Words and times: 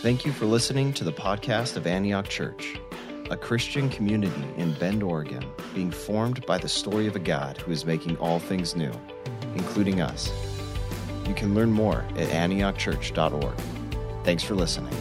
Thank 0.00 0.24
you 0.24 0.30
for 0.30 0.46
listening 0.46 0.92
to 0.92 1.02
the 1.02 1.12
podcast 1.12 1.76
of 1.76 1.84
Antioch 1.84 2.28
Church, 2.28 2.78
a 3.30 3.36
Christian 3.36 3.88
community 3.88 4.44
in 4.56 4.72
Bend, 4.74 5.02
Oregon, 5.02 5.44
being 5.74 5.90
formed 5.90 6.46
by 6.46 6.56
the 6.56 6.68
story 6.68 7.08
of 7.08 7.16
a 7.16 7.18
God 7.18 7.58
who 7.58 7.72
is 7.72 7.84
making 7.84 8.16
all 8.18 8.38
things 8.38 8.76
new, 8.76 8.92
including 9.56 10.00
us. 10.00 10.30
You 11.26 11.34
can 11.34 11.52
learn 11.52 11.72
more 11.72 12.04
at 12.16 12.28
antiochchurch.org. 12.28 13.58
Thanks 14.22 14.44
for 14.44 14.54
listening. 14.54 14.94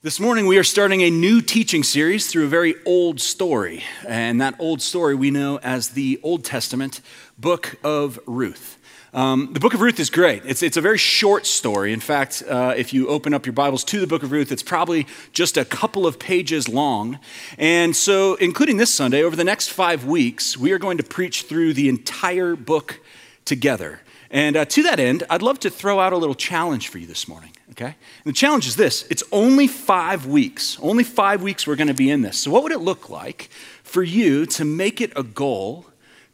This 0.00 0.18
morning, 0.18 0.46
we 0.46 0.56
are 0.56 0.64
starting 0.64 1.02
a 1.02 1.10
new 1.10 1.42
teaching 1.42 1.82
series 1.82 2.26
through 2.26 2.46
a 2.46 2.48
very 2.48 2.74
old 2.86 3.20
story. 3.20 3.84
And 4.08 4.40
that 4.40 4.56
old 4.58 4.80
story 4.80 5.14
we 5.14 5.30
know 5.30 5.58
as 5.58 5.90
the 5.90 6.18
Old 6.22 6.42
Testament 6.42 7.02
book 7.38 7.76
of 7.84 8.18
Ruth. 8.26 8.78
Um, 9.14 9.50
the 9.52 9.60
book 9.60 9.74
of 9.74 9.82
Ruth 9.82 10.00
is 10.00 10.08
great. 10.08 10.42
It's, 10.46 10.62
it's 10.62 10.78
a 10.78 10.80
very 10.80 10.96
short 10.96 11.44
story. 11.44 11.92
In 11.92 12.00
fact, 12.00 12.42
uh, 12.48 12.72
if 12.74 12.94
you 12.94 13.08
open 13.08 13.34
up 13.34 13.44
your 13.44 13.52
Bibles 13.52 13.84
to 13.84 14.00
the 14.00 14.06
book 14.06 14.22
of 14.22 14.32
Ruth, 14.32 14.50
it's 14.50 14.62
probably 14.62 15.06
just 15.34 15.58
a 15.58 15.66
couple 15.66 16.06
of 16.06 16.18
pages 16.18 16.66
long. 16.66 17.18
And 17.58 17.94
so, 17.94 18.36
including 18.36 18.78
this 18.78 18.92
Sunday, 18.92 19.22
over 19.22 19.36
the 19.36 19.44
next 19.44 19.68
five 19.68 20.06
weeks, 20.06 20.56
we 20.56 20.72
are 20.72 20.78
going 20.78 20.96
to 20.96 21.02
preach 21.02 21.42
through 21.42 21.74
the 21.74 21.90
entire 21.90 22.56
book 22.56 23.00
together. 23.44 24.00
And 24.30 24.56
uh, 24.56 24.64
to 24.64 24.82
that 24.84 24.98
end, 24.98 25.24
I'd 25.28 25.42
love 25.42 25.60
to 25.60 25.68
throw 25.68 26.00
out 26.00 26.14
a 26.14 26.16
little 26.16 26.34
challenge 26.34 26.88
for 26.88 26.96
you 26.96 27.06
this 27.06 27.28
morning, 27.28 27.50
okay? 27.72 27.94
And 28.24 28.24
the 28.24 28.32
challenge 28.32 28.66
is 28.66 28.76
this 28.76 29.04
it's 29.10 29.22
only 29.30 29.66
five 29.66 30.24
weeks. 30.24 30.78
Only 30.80 31.04
five 31.04 31.42
weeks 31.42 31.66
we're 31.66 31.76
going 31.76 31.88
to 31.88 31.94
be 31.94 32.10
in 32.10 32.22
this. 32.22 32.38
So, 32.38 32.50
what 32.50 32.62
would 32.62 32.72
it 32.72 32.80
look 32.80 33.10
like 33.10 33.50
for 33.82 34.02
you 34.02 34.46
to 34.46 34.64
make 34.64 35.02
it 35.02 35.12
a 35.14 35.22
goal 35.22 35.84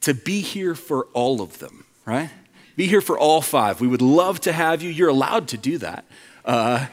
to 0.02 0.14
be 0.14 0.42
here 0.42 0.76
for 0.76 1.06
all 1.06 1.40
of 1.40 1.58
them, 1.58 1.84
right? 2.06 2.30
Be 2.78 2.86
here 2.86 3.00
for 3.00 3.18
all 3.18 3.42
five. 3.42 3.80
We 3.80 3.88
would 3.88 4.02
love 4.02 4.38
to 4.42 4.52
have 4.52 4.82
you. 4.82 4.90
You're 4.90 5.08
allowed 5.08 5.48
to 5.48 5.56
do 5.56 5.78
that. 5.78 6.04
Uh, 6.44 6.86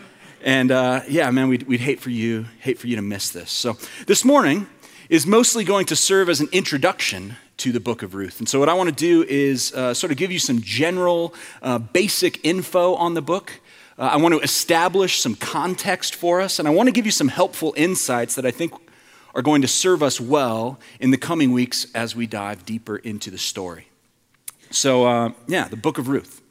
and 0.43 0.71
uh, 0.71 1.01
yeah, 1.07 1.29
man, 1.29 1.47
we'd, 1.47 1.61
we'd 1.67 1.79
hate 1.79 1.99
for 1.99 2.09
you, 2.09 2.47
hate 2.59 2.79
for 2.79 2.87
you 2.87 2.95
to 2.95 3.03
miss 3.03 3.29
this. 3.29 3.51
So 3.51 3.77
this 4.07 4.25
morning 4.25 4.65
is 5.09 5.27
mostly 5.27 5.63
going 5.63 5.85
to 5.85 5.95
serve 5.95 6.27
as 6.27 6.41
an 6.41 6.47
introduction 6.51 7.35
to 7.57 7.71
the 7.71 7.79
book 7.79 8.01
of 8.01 8.15
Ruth. 8.15 8.39
And 8.39 8.49
so 8.49 8.57
what 8.57 8.67
I 8.67 8.73
want 8.73 8.89
to 8.89 8.95
do 8.95 9.25
is 9.29 9.75
uh, 9.75 9.93
sort 9.93 10.11
of 10.11 10.17
give 10.17 10.31
you 10.31 10.39
some 10.39 10.59
general, 10.59 11.35
uh, 11.61 11.77
basic 11.77 12.43
info 12.43 12.95
on 12.95 13.13
the 13.13 13.21
book. 13.21 13.61
Uh, 13.99 14.09
I 14.11 14.17
want 14.17 14.33
to 14.33 14.39
establish 14.39 15.21
some 15.21 15.35
context 15.35 16.15
for 16.15 16.41
us, 16.41 16.57
and 16.57 16.67
I 16.67 16.71
want 16.71 16.87
to 16.87 16.93
give 16.93 17.05
you 17.05 17.11
some 17.11 17.27
helpful 17.27 17.75
insights 17.77 18.33
that 18.33 18.45
I 18.47 18.49
think 18.49 18.73
are 19.35 19.43
going 19.43 19.61
to 19.61 19.67
serve 19.67 20.01
us 20.01 20.19
well 20.19 20.79
in 20.99 21.11
the 21.11 21.17
coming 21.17 21.51
weeks 21.51 21.85
as 21.93 22.15
we 22.15 22.25
dive 22.25 22.65
deeper 22.65 22.97
into 22.97 23.29
the 23.29 23.37
story. 23.37 23.85
So, 24.75 25.05
uh, 25.05 25.31
yeah, 25.47 25.69
the 25.69 25.77
book 25.77 25.97
of 25.97 26.09
Ruth. 26.09 26.41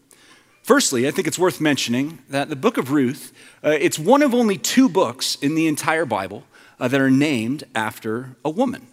Firstly, 0.63 1.07
I 1.07 1.11
think 1.11 1.29
it's 1.29 1.39
worth 1.39 1.61
mentioning 1.61 2.21
that 2.31 2.49
the 2.49 2.57
book 2.57 2.79
of 2.79 2.91
Ruth, 2.91 3.35
uh, 3.63 3.77
it's 3.79 3.99
one 3.99 4.23
of 4.23 4.33
only 4.33 4.57
two 4.57 4.89
books 4.89 5.35
in 5.43 5.55
the 5.55 5.67
entire 5.67 6.07
Bible 6.07 6.45
uh, 6.81 6.89
that 6.89 7.03
are 7.03 7.11
named 7.11 7.65
after 7.75 8.37
a 8.43 8.49
woman. 8.49 8.87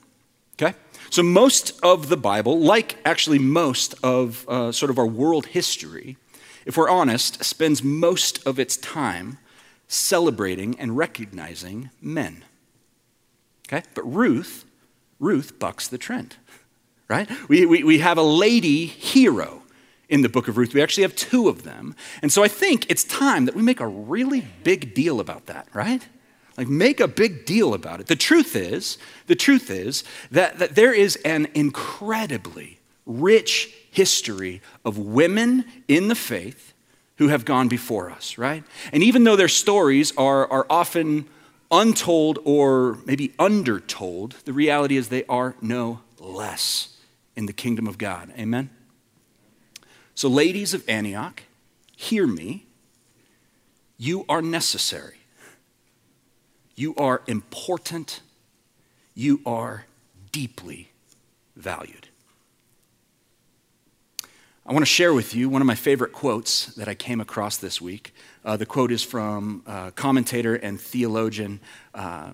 Okay? 0.61 0.77
So, 1.09 1.23
most 1.23 1.79
of 1.81 2.09
the 2.09 2.17
Bible, 2.17 2.59
like 2.59 2.97
actually 3.05 3.39
most 3.39 3.95
of 4.03 4.45
uh, 4.49 4.73
sort 4.73 4.89
of 4.89 4.99
our 4.99 5.07
world 5.07 5.45
history, 5.45 6.17
if 6.65 6.75
we're 6.75 6.89
honest, 6.89 7.41
spends 7.41 7.81
most 7.81 8.45
of 8.45 8.59
its 8.59 8.75
time 8.75 9.37
celebrating 9.87 10.77
and 10.77 10.97
recognizing 10.97 11.89
men. 12.01 12.43
Okay? 13.69 13.87
But 13.93 14.03
Ruth, 14.13 14.65
Ruth 15.21 15.57
bucks 15.57 15.87
the 15.87 15.97
trend 15.97 16.35
right? 17.11 17.29
We, 17.49 17.65
we, 17.65 17.83
we 17.83 17.99
have 17.99 18.17
a 18.17 18.23
lady 18.23 18.85
hero 18.85 19.61
in 20.07 20.21
the 20.21 20.29
book 20.29 20.47
of 20.47 20.57
Ruth. 20.57 20.73
We 20.73 20.81
actually 20.81 21.03
have 21.03 21.15
two 21.15 21.49
of 21.49 21.63
them. 21.63 21.93
And 22.21 22.31
so 22.31 22.41
I 22.41 22.47
think 22.47 22.89
it's 22.89 23.03
time 23.03 23.45
that 23.45 23.55
we 23.55 23.61
make 23.61 23.81
a 23.81 23.87
really 23.87 24.47
big 24.63 24.93
deal 24.93 25.19
about 25.19 25.45
that, 25.47 25.67
right? 25.73 26.07
Like, 26.57 26.69
make 26.69 27.01
a 27.01 27.07
big 27.09 27.45
deal 27.45 27.73
about 27.73 27.99
it. 27.99 28.07
The 28.07 28.15
truth 28.15 28.55
is, 28.55 28.97
the 29.27 29.35
truth 29.35 29.69
is 29.69 30.05
that, 30.31 30.59
that 30.59 30.75
there 30.75 30.93
is 30.93 31.17
an 31.25 31.47
incredibly 31.53 32.79
rich 33.05 33.73
history 33.91 34.61
of 34.85 34.97
women 34.97 35.65
in 35.89 36.07
the 36.07 36.15
faith 36.15 36.73
who 37.17 37.27
have 37.27 37.43
gone 37.43 37.67
before 37.67 38.09
us, 38.09 38.37
right? 38.37 38.63
And 38.93 39.03
even 39.03 39.25
though 39.25 39.35
their 39.35 39.49
stories 39.49 40.13
are, 40.17 40.49
are 40.49 40.65
often 40.69 41.25
untold 41.69 42.39
or 42.45 42.99
maybe 43.05 43.33
undertold, 43.37 44.37
the 44.45 44.53
reality 44.53 44.95
is 44.95 45.09
they 45.09 45.25
are 45.25 45.55
no 45.61 45.99
less 46.19 46.90
in 47.35 47.45
the 47.45 47.53
kingdom 47.53 47.87
of 47.87 47.97
God. 47.97 48.31
Amen? 48.37 48.69
So, 50.15 50.27
ladies 50.27 50.73
of 50.73 50.87
Antioch, 50.89 51.43
hear 51.95 52.27
me. 52.27 52.65
You 53.97 54.25
are 54.27 54.41
necessary. 54.41 55.17
You 56.75 56.95
are 56.95 57.21
important. 57.27 58.21
You 59.13 59.41
are 59.45 59.85
deeply 60.31 60.91
valued. 61.55 62.07
I 64.65 64.73
want 64.73 64.83
to 64.83 64.91
share 64.91 65.13
with 65.13 65.35
you 65.35 65.49
one 65.49 65.61
of 65.61 65.65
my 65.65 65.75
favorite 65.75 66.13
quotes 66.13 66.67
that 66.75 66.87
I 66.87 66.95
came 66.95 67.19
across 67.19 67.57
this 67.57 67.81
week. 67.81 68.13
Uh, 68.45 68.57
the 68.57 68.65
quote 68.65 68.91
is 68.91 69.03
from 69.03 69.63
uh, 69.67 69.91
commentator 69.91 70.55
and 70.55 70.79
theologian. 70.79 71.59
Uh, 71.93 72.31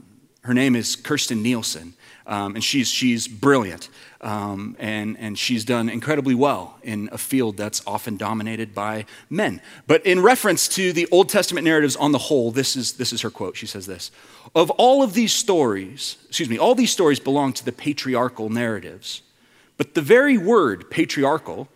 her 0.48 0.54
name 0.54 0.78
is 0.78 0.96
Kirsten 0.96 1.44
Nielsen, 1.44 1.94
um, 2.26 2.56
and 2.56 2.64
she's, 2.64 2.88
she's 2.88 3.28
brilliant. 3.28 3.90
Um, 4.22 4.78
and, 4.80 5.18
and 5.20 5.38
she's 5.38 5.66
done 5.66 5.90
incredibly 5.90 6.34
well 6.34 6.80
in 6.82 7.10
a 7.12 7.18
field 7.18 7.58
that's 7.58 7.84
often 7.86 8.16
dominated 8.18 8.74
by 8.74 9.06
men. 9.30 9.62
But 9.86 10.06
in 10.06 10.24
reference 10.24 10.70
to 10.70 10.94
the 10.94 11.06
Old 11.12 11.30
Testament 11.30 11.66
narratives 11.66 11.96
on 11.98 12.14
the 12.14 12.18
whole, 12.18 12.50
this 12.52 12.76
is, 12.78 12.94
this 12.94 13.12
is 13.14 13.22
her 13.22 13.30
quote. 13.30 13.58
She 13.58 13.68
says 13.68 13.86
this 13.86 14.10
Of 14.56 14.70
all 14.72 15.04
of 15.04 15.14
these 15.14 15.34
stories, 15.34 16.16
excuse 16.30 16.50
me, 16.50 16.58
all 16.58 16.76
these 16.76 16.92
stories 16.92 17.20
belong 17.20 17.52
to 17.54 17.66
the 17.66 17.74
patriarchal 17.74 18.50
narratives. 18.50 19.22
But 19.76 19.94
the 19.94 20.02
very 20.02 20.38
word 20.38 20.90
patriarchal 20.90 21.68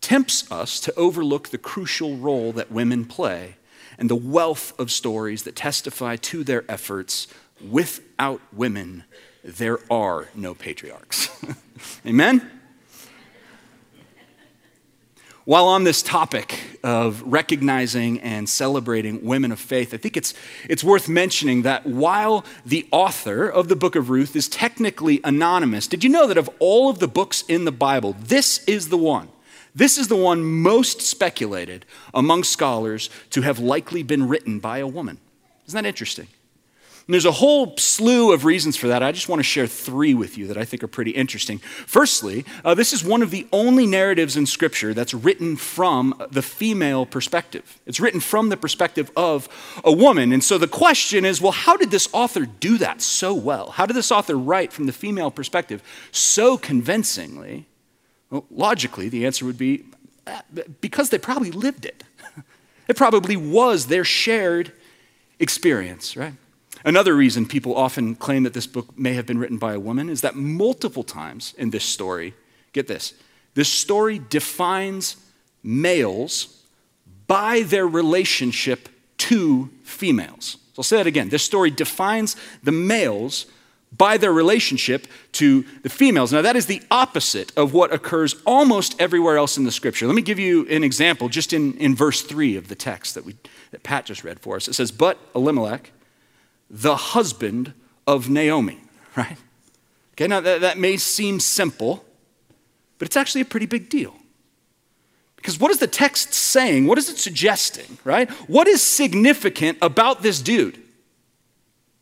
tempts 0.00 0.50
us 0.50 0.80
to 0.80 0.94
overlook 0.94 1.50
the 1.50 1.58
crucial 1.58 2.16
role 2.16 2.52
that 2.52 2.72
women 2.72 3.04
play 3.04 3.56
and 3.98 4.10
the 4.10 4.16
wealth 4.16 4.78
of 4.80 4.90
stories 4.90 5.44
that 5.44 5.56
testify 5.56 6.16
to 6.16 6.42
their 6.42 6.64
efforts. 6.68 7.28
Without 7.60 8.40
women, 8.52 9.04
there 9.42 9.78
are 9.90 10.28
no 10.34 10.54
patriarchs. 10.54 11.28
Amen? 12.06 12.50
While 15.44 15.66
on 15.66 15.84
this 15.84 16.00
topic 16.00 16.78
of 16.82 17.20
recognizing 17.22 18.18
and 18.20 18.48
celebrating 18.48 19.22
women 19.26 19.52
of 19.52 19.60
faith, 19.60 19.92
I 19.92 19.98
think 19.98 20.16
it's, 20.16 20.32
it's 20.70 20.82
worth 20.82 21.06
mentioning 21.06 21.62
that 21.62 21.86
while 21.86 22.46
the 22.64 22.88
author 22.90 23.46
of 23.46 23.68
the 23.68 23.76
book 23.76 23.94
of 23.94 24.08
Ruth 24.08 24.34
is 24.34 24.48
technically 24.48 25.20
anonymous, 25.22 25.86
did 25.86 26.02
you 26.02 26.08
know 26.08 26.26
that 26.26 26.38
of 26.38 26.48
all 26.60 26.88
of 26.88 26.98
the 26.98 27.08
books 27.08 27.44
in 27.46 27.66
the 27.66 27.72
Bible, 27.72 28.16
this 28.18 28.64
is 28.64 28.88
the 28.88 28.96
one? 28.96 29.28
This 29.74 29.98
is 29.98 30.08
the 30.08 30.16
one 30.16 30.42
most 30.42 31.02
speculated 31.02 31.84
among 32.14 32.44
scholars 32.44 33.10
to 33.30 33.42
have 33.42 33.58
likely 33.58 34.02
been 34.02 34.26
written 34.26 34.60
by 34.60 34.78
a 34.78 34.86
woman. 34.86 35.18
Isn't 35.66 35.82
that 35.82 35.86
interesting? 35.86 36.28
And 37.06 37.12
there's 37.12 37.26
a 37.26 37.32
whole 37.32 37.76
slew 37.76 38.32
of 38.32 38.46
reasons 38.46 38.78
for 38.78 38.88
that. 38.88 39.02
I 39.02 39.12
just 39.12 39.28
want 39.28 39.38
to 39.38 39.44
share 39.44 39.66
three 39.66 40.14
with 40.14 40.38
you 40.38 40.46
that 40.46 40.56
I 40.56 40.64
think 40.64 40.82
are 40.82 40.88
pretty 40.88 41.10
interesting. 41.10 41.58
Firstly, 41.58 42.46
uh, 42.64 42.74
this 42.74 42.94
is 42.94 43.04
one 43.04 43.20
of 43.20 43.30
the 43.30 43.46
only 43.52 43.86
narratives 43.86 44.38
in 44.38 44.46
Scripture 44.46 44.94
that's 44.94 45.12
written 45.12 45.56
from 45.56 46.14
the 46.30 46.40
female 46.40 47.04
perspective. 47.04 47.78
It's 47.84 48.00
written 48.00 48.20
from 48.20 48.48
the 48.48 48.56
perspective 48.56 49.10
of 49.16 49.50
a 49.84 49.92
woman. 49.92 50.32
And 50.32 50.42
so 50.42 50.56
the 50.56 50.66
question 50.66 51.26
is 51.26 51.42
well, 51.42 51.52
how 51.52 51.76
did 51.76 51.90
this 51.90 52.08
author 52.14 52.46
do 52.46 52.78
that 52.78 53.02
so 53.02 53.34
well? 53.34 53.72
How 53.72 53.84
did 53.84 53.96
this 53.96 54.10
author 54.10 54.36
write 54.36 54.72
from 54.72 54.86
the 54.86 54.92
female 54.92 55.30
perspective 55.30 55.82
so 56.10 56.56
convincingly? 56.56 57.66
Well, 58.30 58.46
logically, 58.50 59.10
the 59.10 59.26
answer 59.26 59.44
would 59.44 59.58
be 59.58 59.84
uh, 60.26 60.40
because 60.80 61.10
they 61.10 61.18
probably 61.18 61.50
lived 61.50 61.84
it. 61.84 62.02
It 62.86 62.98
probably 62.98 63.34
was 63.34 63.86
their 63.86 64.04
shared 64.04 64.70
experience, 65.38 66.18
right? 66.18 66.34
Another 66.84 67.14
reason 67.14 67.46
people 67.46 67.74
often 67.74 68.14
claim 68.14 68.42
that 68.42 68.52
this 68.52 68.66
book 68.66 68.98
may 68.98 69.14
have 69.14 69.26
been 69.26 69.38
written 69.38 69.56
by 69.56 69.72
a 69.72 69.80
woman 69.80 70.10
is 70.10 70.20
that 70.20 70.36
multiple 70.36 71.02
times 71.02 71.54
in 71.56 71.70
this 71.70 71.84
story, 71.84 72.34
get 72.72 72.86
this, 72.86 73.14
this 73.54 73.70
story 73.70 74.18
defines 74.18 75.16
males 75.62 76.62
by 77.26 77.62
their 77.62 77.86
relationship 77.86 78.88
to 79.16 79.70
females. 79.82 80.58
So 80.74 80.80
I'll 80.80 80.84
say 80.84 80.96
that 80.98 81.06
again. 81.06 81.30
This 81.30 81.42
story 81.42 81.70
defines 81.70 82.36
the 82.62 82.72
males 82.72 83.46
by 83.96 84.16
their 84.16 84.32
relationship 84.32 85.06
to 85.32 85.64
the 85.82 85.88
females. 85.88 86.32
Now, 86.32 86.42
that 86.42 86.56
is 86.56 86.66
the 86.66 86.82
opposite 86.90 87.56
of 87.56 87.72
what 87.72 87.92
occurs 87.92 88.34
almost 88.44 89.00
everywhere 89.00 89.36
else 89.36 89.56
in 89.56 89.64
the 89.64 89.70
scripture. 89.70 90.06
Let 90.06 90.16
me 90.16 90.22
give 90.22 90.38
you 90.38 90.66
an 90.68 90.82
example 90.82 91.28
just 91.28 91.52
in, 91.52 91.74
in 91.78 91.94
verse 91.94 92.22
3 92.22 92.56
of 92.56 92.68
the 92.68 92.74
text 92.74 93.14
that, 93.14 93.24
we, 93.24 93.36
that 93.70 93.84
Pat 93.84 94.04
just 94.04 94.24
read 94.24 94.40
for 94.40 94.56
us. 94.56 94.66
It 94.66 94.74
says, 94.74 94.90
But 94.90 95.18
Elimelech, 95.34 95.92
the 96.70 96.96
husband 96.96 97.72
of 98.06 98.28
Naomi, 98.28 98.80
right? 99.16 99.36
Okay, 100.12 100.26
now 100.26 100.40
that, 100.40 100.60
that 100.60 100.78
may 100.78 100.96
seem 100.96 101.40
simple, 101.40 102.04
but 102.98 103.06
it's 103.06 103.16
actually 103.16 103.40
a 103.40 103.46
pretty 103.46 103.66
big 103.66 103.88
deal. 103.88 104.14
Because 105.36 105.60
what 105.60 105.70
is 105.70 105.78
the 105.78 105.86
text 105.86 106.32
saying? 106.32 106.86
What 106.86 106.96
is 106.96 107.10
it 107.10 107.18
suggesting, 107.18 107.98
right? 108.04 108.30
What 108.48 108.66
is 108.66 108.82
significant 108.82 109.78
about 109.82 110.22
this 110.22 110.40
dude? 110.40 110.80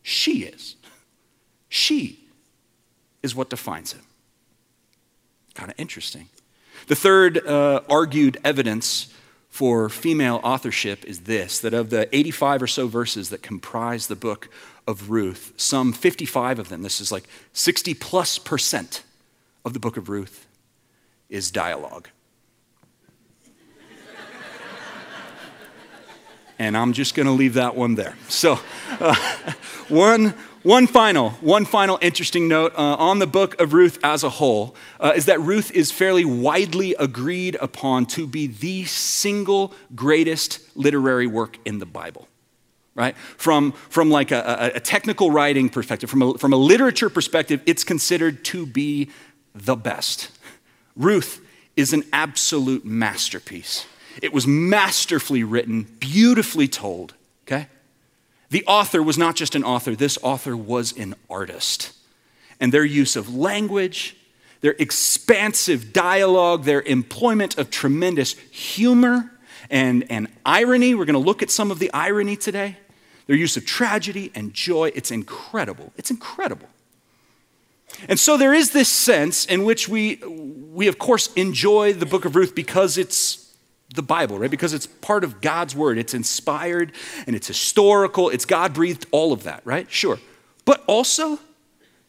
She 0.03 0.45
is. 0.45 0.77
She 1.69 2.21
is 3.23 3.35
what 3.35 3.51
defines 3.51 3.93
him. 3.93 4.03
Kind 5.55 5.71
of 5.71 5.75
interesting. 5.79 6.29
The 6.87 6.95
third 6.95 7.45
uh, 7.47 7.81
argued 7.89 8.39
evidence 8.45 9.13
for 9.53 9.89
female 9.91 10.41
authorship 10.43 11.05
is 11.05 11.21
this 11.21 11.61
that 11.61 11.75
of 11.75 11.91
the 11.91 12.09
85 12.17 12.63
or 12.63 12.67
so 12.67 12.89
verses 12.89 13.29
that 13.29 13.43
comprise 13.43 14.07
the 14.07 14.17
book 14.17 14.49
of 14.87 15.11
Ruth, 15.11 15.53
some 15.59 15.93
55 15.93 16.59
of 16.59 16.71
them, 16.71 16.81
this 16.81 17.03
is 17.03 17.13
like 17.13 17.25
60 17.53 17.93
plus 17.93 18.39
percent 18.39 19.03
of 19.63 19.75
the 19.75 19.79
book 19.79 19.99
of 19.99 20.09
Ruth, 20.09 20.47
is 21.29 21.51
dialogue. 21.51 22.09
and 26.59 26.75
I'm 26.75 26.95
just 26.95 27.15
going 27.15 27.27
to 27.27 27.33
leave 27.33 27.53
that 27.53 27.77
one 27.77 27.95
there. 27.95 28.17
So, 28.29 28.59
uh, 29.01 29.15
one 29.89 30.33
one 30.63 30.87
final, 30.87 31.31
one 31.41 31.65
final 31.65 31.99
interesting 32.01 32.47
note 32.47 32.73
uh, 32.77 32.95
on 32.97 33.19
the 33.19 33.27
book 33.27 33.61
of 33.61 33.73
Ruth 33.73 33.99
as 34.05 34.23
a 34.23 34.29
whole 34.29 34.77
uh, 35.01 35.13
is 35.17 35.27
that 35.27 35.41
Ruth 35.41 35.73
is 35.73 35.91
fairly 35.91 36.25
widely 36.25 36.95
agreed 36.99 37.57
upon 37.61 38.07
to 38.07 38.27
be 38.27 38.47
the 38.47 38.85
single 38.85 39.75
greatest 39.95 40.61
literary 40.77 41.27
work 41.27 41.59
in 41.65 41.79
the 41.79 41.87
Bible. 41.87 42.29
Right? 42.95 43.17
From, 43.17 43.73
from 43.73 44.11
like 44.11 44.31
a, 44.31 44.73
a, 44.75 44.81
technical 44.81 45.31
writing 45.31 45.71
perspective, 45.71 46.11
from 46.11 46.23
a, 46.23 46.39
from 46.39 46.53
a 46.53 46.57
literature 46.57 47.09
perspective, 47.09 47.63
it's 47.65 47.85
considered 47.85 48.45
to 48.47 48.67
be 48.67 49.11
the 49.55 49.75
best. 49.75 50.31
Ruth 50.95 51.41
is 51.75 51.95
an 51.95 52.05
absolute 52.13 52.85
masterpiece. 52.85 53.87
It 54.21 54.33
was 54.33 54.47
masterfully 54.47 55.43
written, 55.43 55.85
beautifully 56.01 56.69
told, 56.69 57.15
okay? 57.47 57.69
The 58.53 58.67
author 58.67 59.03
was 59.03 59.17
not 59.17 59.35
just 59.35 59.55
an 59.55 59.65
author, 59.65 59.97
this 59.97 60.19
author 60.23 60.55
was 60.55 60.95
an 60.99 61.15
artist. 61.31 61.93
And 62.61 62.71
their 62.71 62.85
use 62.85 63.17
of 63.17 63.35
language, 63.35 64.15
their 64.61 64.77
expansive 64.79 65.95
dialogue, 65.95 66.65
their 66.65 66.83
employment 66.83 67.57
of 67.57 67.71
tremendous 67.71 68.35
humor 68.51 69.33
and, 69.71 70.05
and 70.11 70.29
irony, 70.45 70.95
we're 70.95 71.07
going 71.07 71.15
to 71.15 71.19
look 71.19 71.43
at 71.43 71.51
some 71.51 71.71
of 71.71 71.79
the 71.79 71.91
irony 71.95 72.37
today. 72.37 72.77
Their 73.27 73.37
use 73.37 73.57
of 73.57 73.65
tragedy 73.65 74.31
and 74.35 74.53
joy, 74.53 74.93
it's 74.95 75.11
incredible. 75.11 75.91
It's 75.97 76.11
incredible. 76.11 76.69
And 78.07 78.21
so 78.21 78.37
there 78.37 78.53
is 78.53 78.73
this 78.73 78.91
sense 78.91 79.47
in 79.47 79.65
which 79.65 79.89
we, 79.89 80.17
we 80.27 80.89
of 80.89 80.99
course, 80.99 81.33
enjoy 81.37 81.95
the 81.95 82.05
book 82.05 82.27
of 82.27 82.37
Ruth 82.37 82.55
because 82.55 82.99
it's 82.99 83.52
the 83.95 84.03
Bible, 84.03 84.39
right? 84.39 84.51
Because 84.51 84.73
it's 84.73 84.87
part 84.87 85.25
of 85.25 85.41
God's 85.41 85.75
word. 85.75 85.99
It's 85.99 86.15
inspired 86.15 86.93
and 87.27 87.37
it's 87.37 87.47
historical, 87.47 88.29
it's 88.29 88.45
God 88.45 88.73
breathed, 88.75 89.07
all 89.11 89.33
of 89.33 89.43
that, 89.45 89.63
right? 89.65 89.91
Sure. 89.91 90.19
But 90.65 90.83
also, 90.87 91.39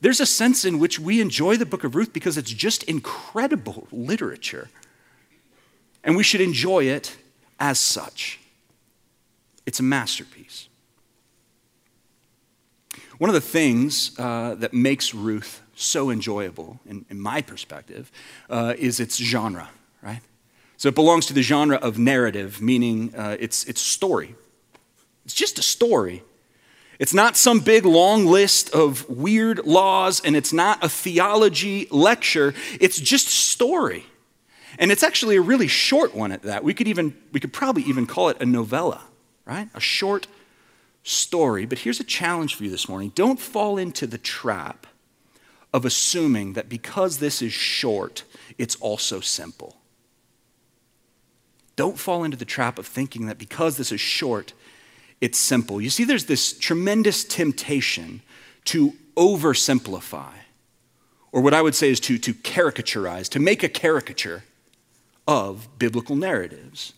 there's 0.01 0.19
a 0.19 0.25
sense 0.25 0.65
in 0.65 0.79
which 0.79 0.99
we 0.99 1.21
enjoy 1.21 1.57
the 1.57 1.65
book 1.65 1.83
of 1.83 1.95
Ruth 1.95 2.13
because 2.13 2.37
it's 2.37 2.51
just 2.51 2.83
incredible 2.83 3.87
literature. 3.91 4.69
And 6.03 6.15
we 6.15 6.23
should 6.23 6.41
enjoy 6.41 6.85
it 6.85 7.15
as 7.59 7.79
such. 7.79 8.39
It's 9.65 9.79
a 9.79 9.83
masterpiece. 9.83 10.67
One 13.17 13.29
of 13.29 13.33
the 13.33 13.41
things 13.41 14.17
uh, 14.19 14.55
that 14.55 14.73
makes 14.73 15.13
Ruth 15.13 15.61
so 15.75 16.09
enjoyable, 16.09 16.79
in, 16.85 17.05
in 17.09 17.19
my 17.19 17.41
perspective, 17.41 18.11
uh, 18.49 18.73
is 18.77 18.99
its 18.99 19.17
genre, 19.17 19.69
right? 20.01 20.19
So 20.83 20.89
it 20.89 20.95
belongs 20.95 21.27
to 21.27 21.33
the 21.33 21.41
genre 21.41 21.77
of 21.77 21.97
narrative, 21.97 22.61
meaning 22.61 23.15
uh, 23.15 23.37
it's, 23.39 23.63
it's 23.69 23.79
story. 23.79 24.35
It's 25.23 25.33
just 25.33 25.57
a 25.57 25.61
story. 25.61 26.23
It's 26.99 27.13
not 27.13 27.37
some 27.37 27.61
big 27.61 27.85
long 27.85 28.25
list 28.25 28.69
of 28.71 29.09
weird 29.09 29.65
laws, 29.65 30.19
and 30.25 30.35
it's 30.35 30.51
not 30.51 30.83
a 30.83 30.89
theology 30.89 31.87
lecture. 31.89 32.53
It's 32.81 32.99
just 32.99 33.29
story. 33.29 34.05
And 34.77 34.91
it's 34.91 35.03
actually 35.03 35.37
a 35.37 35.41
really 35.41 35.69
short 35.69 36.13
one 36.13 36.33
at 36.33 36.41
that. 36.41 36.65
We 36.65 36.73
could 36.73 36.89
even, 36.89 37.15
we 37.31 37.39
could 37.39 37.53
probably 37.53 37.83
even 37.83 38.05
call 38.05 38.27
it 38.27 38.41
a 38.41 38.45
novella, 38.45 39.03
right? 39.45 39.69
A 39.73 39.79
short 39.79 40.27
story. 41.03 41.65
But 41.65 41.79
here's 41.79 42.01
a 42.01 42.03
challenge 42.03 42.55
for 42.55 42.65
you 42.65 42.69
this 42.69 42.89
morning. 42.89 43.13
Don't 43.15 43.39
fall 43.39 43.77
into 43.77 44.05
the 44.05 44.17
trap 44.17 44.85
of 45.73 45.85
assuming 45.85 46.53
that 46.53 46.67
because 46.67 47.19
this 47.19 47.41
is 47.41 47.53
short, 47.53 48.25
it's 48.57 48.75
also 48.75 49.21
simple. 49.21 49.77
Don't 51.75 51.97
fall 51.97 52.23
into 52.23 52.37
the 52.37 52.45
trap 52.45 52.77
of 52.77 52.85
thinking 52.85 53.25
that 53.25 53.37
because 53.37 53.77
this 53.77 53.91
is 53.91 53.99
short, 53.99 54.53
it's 55.21 55.39
simple. 55.39 55.81
You 55.81 55.89
see, 55.89 56.03
there's 56.03 56.25
this 56.25 56.53
tremendous 56.53 57.23
temptation 57.23 58.21
to 58.65 58.93
oversimplify, 59.15 60.33
or 61.31 61.41
what 61.41 61.53
I 61.53 61.61
would 61.61 61.75
say 61.75 61.89
is 61.89 61.99
to, 62.01 62.17
to 62.19 62.33
caricaturize, 62.33 63.29
to 63.29 63.39
make 63.39 63.63
a 63.63 63.69
caricature 63.69 64.43
of 65.27 65.67
biblical 65.79 66.15
narratives. 66.15 66.93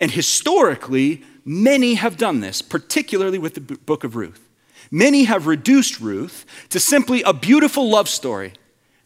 And 0.00 0.10
historically, 0.10 1.22
many 1.44 1.94
have 1.94 2.16
done 2.16 2.40
this, 2.40 2.62
particularly 2.62 3.38
with 3.38 3.54
the 3.54 3.60
book 3.60 4.04
of 4.04 4.16
Ruth. 4.16 4.48
Many 4.90 5.24
have 5.24 5.46
reduced 5.46 6.00
Ruth 6.00 6.46
to 6.70 6.80
simply 6.80 7.22
a 7.22 7.32
beautiful 7.32 7.88
love 7.88 8.08
story 8.08 8.52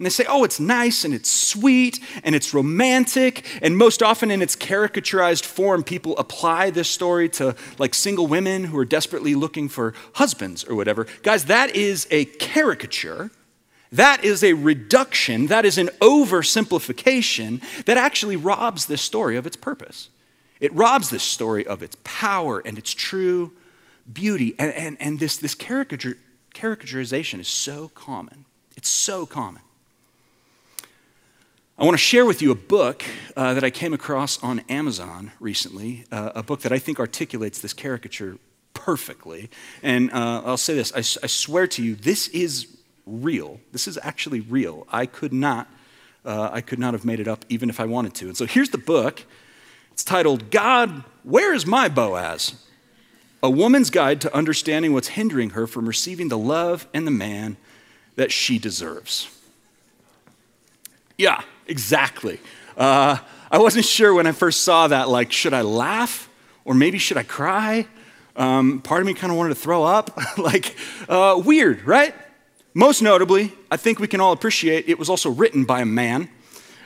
and 0.03 0.07
they 0.07 0.11
say, 0.11 0.25
oh, 0.29 0.43
it's 0.43 0.59
nice 0.59 1.05
and 1.05 1.15
it's 1.15 1.31
sweet 1.31 2.01
and 2.25 2.35
it's 2.35 2.53
romantic. 2.53 3.47
And 3.63 3.77
most 3.79 4.03
often 4.03 4.33
in 4.33 4.43
its 4.43 4.57
caricaturized 4.57 5.45
form, 5.45 5.85
people 5.85 6.19
apply 6.19 6.71
this 6.71 6.89
story 6.89 7.29
to 7.29 7.55
like 7.79 7.95
single 7.95 8.27
women 8.27 8.65
who 8.65 8.77
are 8.79 8.85
desperately 8.85 9.37
looking 9.37 9.69
for 9.69 9.95
husbands 10.15 10.65
or 10.65 10.75
whatever. 10.75 11.07
Guys, 11.23 11.45
that 11.45 11.77
is 11.77 12.09
a 12.11 12.25
caricature. 12.25 13.31
That 13.93 14.25
is 14.25 14.43
a 14.43 14.55
reduction. 14.55 15.47
That 15.47 15.65
is 15.65 15.79
an 15.79 15.87
oversimplification 16.01 17.63
that 17.85 17.97
actually 17.97 18.35
robs 18.35 18.87
this 18.87 19.03
story 19.03 19.37
of 19.37 19.47
its 19.47 19.55
purpose. 19.55 20.09
It 20.59 20.75
robs 20.75 21.11
this 21.11 21.23
story 21.23 21.65
of 21.65 21.81
its 21.81 21.97
power 22.03 22.59
and 22.59 22.77
its 22.77 22.93
true 22.93 23.53
beauty. 24.13 24.57
And, 24.59 24.73
and, 24.73 24.97
and 24.99 25.21
this, 25.21 25.37
this 25.37 25.55
caricature, 25.55 26.19
caricaturization 26.57 27.39
is 27.39 27.47
so 27.47 27.93
common. 27.95 28.47
It's 28.77 28.89
so 28.89 29.27
common. 29.27 29.63
I 31.83 31.85
want 31.85 31.97
to 31.97 32.05
share 32.05 32.25
with 32.25 32.41
you 32.43 32.53
a 32.53 32.55
book 32.55 33.03
uh, 33.37 33.55
that 33.55 33.65
I 33.65 33.71
came 33.71 33.93
across 33.93 34.41
on 34.41 34.61
Amazon 34.69 35.33
recently, 35.41 36.05
uh, 36.13 36.31
a 36.37 36.43
book 36.45 36.61
that 36.61 36.71
I 36.71 36.79
think 36.79 37.01
articulates 37.01 37.61
this 37.61 37.73
caricature 37.73 38.39
perfectly. 38.73 39.51
And 39.83 40.09
uh, 40.13 40.43
I'll 40.45 40.57
say 40.57 40.75
this 40.75 40.93
I, 40.95 40.99
I, 40.99 41.27
swear 41.27 41.67
to 41.67 41.83
you, 41.83 41.97
this 41.97 42.29
is 42.29 42.69
real. 43.05 43.59
This 43.73 43.89
is 43.89 43.99
actually 44.01 44.39
real. 44.43 44.87
I 44.93 45.07
could 45.07 45.33
not. 45.33 45.69
Uh, 46.25 46.51
I 46.53 46.61
could 46.61 46.79
not 46.79 46.95
have 46.95 47.05
made 47.05 47.19
it 47.19 47.27
up 47.27 47.45
even 47.49 47.69
if 47.69 47.81
I 47.81 47.87
wanted 47.87 48.15
to. 48.15 48.27
And 48.27 48.37
so 48.37 48.47
here's 48.47 48.71
the 48.71 48.79
book. 48.79 49.25
It's 49.91 50.05
titled 50.05 50.53
God, 50.53 51.03
Where 51.25 51.53
is 51.53 51.67
My 51.67 51.89
Boaz? 51.89 52.65
A 53.43 53.51
Woman's 53.51 53.91
Guide 53.91 54.21
to 54.21 54.33
Understanding 54.33 54.93
What's 54.93 55.09
Hindering 55.09 55.51
Her 55.51 55.67
from 55.67 55.89
Receiving 55.89 56.29
the 56.29 56.39
Love 56.39 56.87
and 56.95 57.09
the 57.09 57.11
Man 57.11 57.57
that 58.15 58.31
She 58.31 58.61
Deserves. 58.61 59.37
Yeah, 61.19 61.43
exactly. 61.73 62.39
Uh, 62.77 63.17
I 63.51 63.59
wasn't 63.59 63.87
sure 63.87 64.13
when 64.13 64.27
I 64.27 64.33
first 64.33 64.63
saw 64.63 64.89
that, 64.89 65.09
like, 65.09 65.33
should 65.33 65.55
I 65.55 65.63
laugh 65.63 66.29
or 66.67 66.75
maybe 66.75 66.99
should 66.99 67.17
I 67.17 67.23
cry? 67.23 67.87
Um, 68.37 68.83
part 68.83 69.01
of 69.01 69.07
me 69.07 69.15
kind 69.15 69.33
of 69.33 69.39
wanted 69.39 69.55
to 69.55 69.61
throw 69.61 69.83
up. 69.83 70.19
like, 70.39 70.77
uh, 71.09 71.41
weird, 71.43 71.85
right? 71.87 72.15
Most 72.75 73.01
notably, 73.01 73.53
I 73.71 73.79
think 73.79 73.99
we 74.01 74.07
can 74.07 74.21
all 74.21 74.33
appreciate 74.33 74.87
it 74.87 74.99
was 74.99 75.09
also 75.09 75.31
written 75.31 75.65
by 75.65 75.81
a 75.81 75.87
man. 75.87 76.29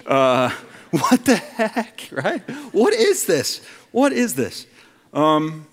Uh, 0.06 0.50
what 0.90 1.24
the 1.24 1.36
heck, 1.36 2.08
right? 2.12 2.40
What 2.72 2.94
is 2.94 3.26
this? 3.26 3.64
What 3.90 4.12
is 4.12 4.34
this? 4.36 4.66
Um, 5.12 5.66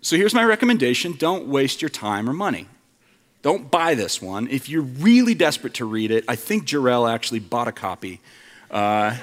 so 0.00 0.16
here's 0.16 0.34
my 0.34 0.44
recommendation 0.44 1.14
don't 1.16 1.46
waste 1.46 1.80
your 1.80 1.88
time 1.88 2.28
or 2.28 2.32
money. 2.32 2.66
Don't 3.42 3.70
buy 3.70 3.94
this 3.94 4.22
one. 4.22 4.48
If 4.48 4.68
you're 4.68 4.82
really 4.82 5.34
desperate 5.34 5.74
to 5.74 5.84
read 5.84 6.12
it, 6.12 6.24
I 6.28 6.36
think 6.36 6.64
Jarrell 6.64 7.12
actually 7.12 7.40
bought 7.40 7.66
a 7.66 7.72
copy. 7.72 8.20
Uh, 8.70 9.16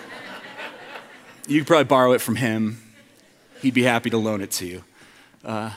you 1.48 1.62
could 1.62 1.68
probably 1.68 1.86
borrow 1.86 2.12
it 2.12 2.20
from 2.20 2.36
him. 2.36 2.82
He'd 3.62 3.74
be 3.74 3.84
happy 3.84 4.10
to 4.10 4.18
loan 4.18 4.42
it 4.42 4.52
to 4.52 4.66
you. 4.66 4.84
Uh, 5.44 5.72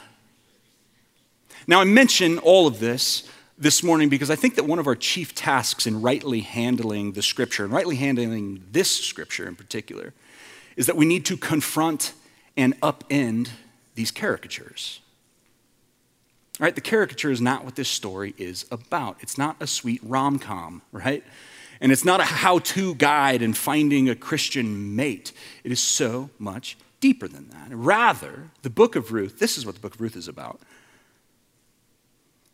now, 1.69 1.81
I 1.81 1.85
mention 1.85 2.39
all 2.39 2.67
of 2.67 2.81
this 2.81 3.29
this 3.57 3.85
morning 3.85 4.09
because 4.09 4.29
I 4.31 4.35
think 4.35 4.57
that 4.57 4.65
one 4.65 4.81
of 4.81 4.89
our 4.89 4.97
chief 4.97 5.37
tasks 5.37 5.87
in 5.87 6.03
rightly 6.03 6.41
handling 6.41 7.13
the 7.13 7.23
scripture, 7.23 7.65
and 7.65 7.73
rightly 7.73 7.95
handling 7.95 8.65
this 8.73 8.91
scripture 8.91 9.47
in 9.47 9.55
particular, 9.55 10.13
is 10.75 10.87
that 10.87 10.97
we 10.97 11.07
need 11.07 11.25
to 11.27 11.37
confront 11.37 12.13
and 12.57 12.79
upend 12.81 13.51
these 13.95 14.11
caricatures. 14.11 15.01
Right? 16.63 16.77
The 16.77 16.81
caricature 16.81 17.33
is 17.33 17.41
not 17.41 17.65
what 17.65 17.75
this 17.75 17.89
story 17.89 18.37
is 18.39 18.67
about. 18.71 19.17
It's 19.19 19.37
not 19.37 19.57
a 19.59 19.67
sweet 19.67 20.01
rom 20.05 20.39
com, 20.39 20.83
right? 20.93 21.25
And 21.81 21.91
it's 21.91 22.05
not 22.05 22.21
a 22.21 22.25
how 22.25 22.61
to 22.61 22.95
guide 22.95 23.43
in 23.43 23.53
finding 23.53 24.09
a 24.09 24.15
Christian 24.15 24.95
mate. 24.95 25.33
It 25.65 25.73
is 25.73 25.81
so 25.81 26.31
much 26.39 26.79
deeper 27.01 27.27
than 27.27 27.49
that. 27.49 27.67
Rather, 27.71 28.51
the 28.63 28.71
book 28.71 28.95
of 28.95 29.11
Ruth, 29.11 29.41
this 29.41 29.59
is 29.59 29.67
what 29.67 29.75
the 29.75 29.81
book 29.81 29.97
of 29.97 30.01
Ruth 30.01 30.15
is 30.15 30.29
about. 30.29 30.61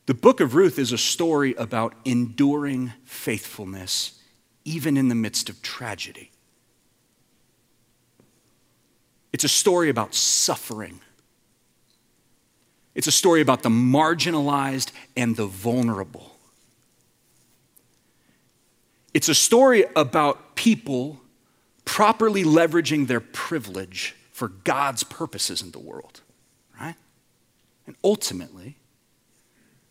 The 0.06 0.14
book 0.14 0.40
of 0.40 0.54
Ruth 0.54 0.78
is 0.78 0.90
a 0.90 0.96
story 0.96 1.54
about 1.56 1.92
enduring 2.06 2.94
faithfulness, 3.04 4.18
even 4.64 4.96
in 4.96 5.08
the 5.08 5.14
midst 5.14 5.50
of 5.50 5.60
tragedy. 5.60 6.30
It's 9.34 9.44
a 9.44 9.48
story 9.48 9.90
about 9.90 10.14
suffering. 10.14 11.00
It's 12.98 13.06
a 13.06 13.12
story 13.12 13.40
about 13.40 13.62
the 13.62 13.68
marginalized 13.68 14.90
and 15.16 15.36
the 15.36 15.46
vulnerable. 15.46 16.36
It's 19.14 19.28
a 19.28 19.36
story 19.36 19.84
about 19.94 20.56
people 20.56 21.20
properly 21.84 22.42
leveraging 22.42 23.06
their 23.06 23.20
privilege 23.20 24.16
for 24.32 24.48
God's 24.48 25.04
purposes 25.04 25.62
in 25.62 25.70
the 25.70 25.78
world, 25.78 26.22
right? 26.80 26.96
And 27.86 27.94
ultimately, 28.02 28.77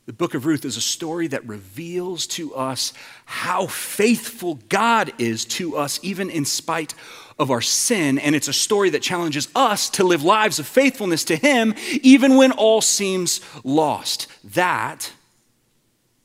the 0.08 0.14
book 0.14 0.34
of 0.34 0.46
Ruth 0.46 0.64
is 0.64 0.78
a 0.78 0.82
story 0.82 1.28
that 1.28 1.46
reveals 1.46 2.28
to 2.28 2.56
us 2.56 2.94
how 3.26 3.68
faithful 3.68 4.56
God 4.70 5.12
is 5.20 5.44
to 5.46 5.76
us, 5.76 6.00
even 6.02 6.30
in 6.30 6.46
spite 6.46 6.94
of 7.38 7.52
our 7.52 7.60
sin. 7.60 8.18
And 8.18 8.34
it's 8.34 8.48
a 8.48 8.54
story 8.54 8.90
that 8.92 9.02
challenges 9.02 9.50
us 9.54 9.90
to 9.92 10.06
live 10.06 10.24
lives 10.24 10.60
of 10.60 10.68
faithfulness 10.68 11.26
to 11.26 11.36
Him, 11.36 11.76
even 12.02 12.38
when 12.38 12.54
all 12.54 12.80
seems 12.80 13.42
lost. 13.66 14.28
That 14.46 15.12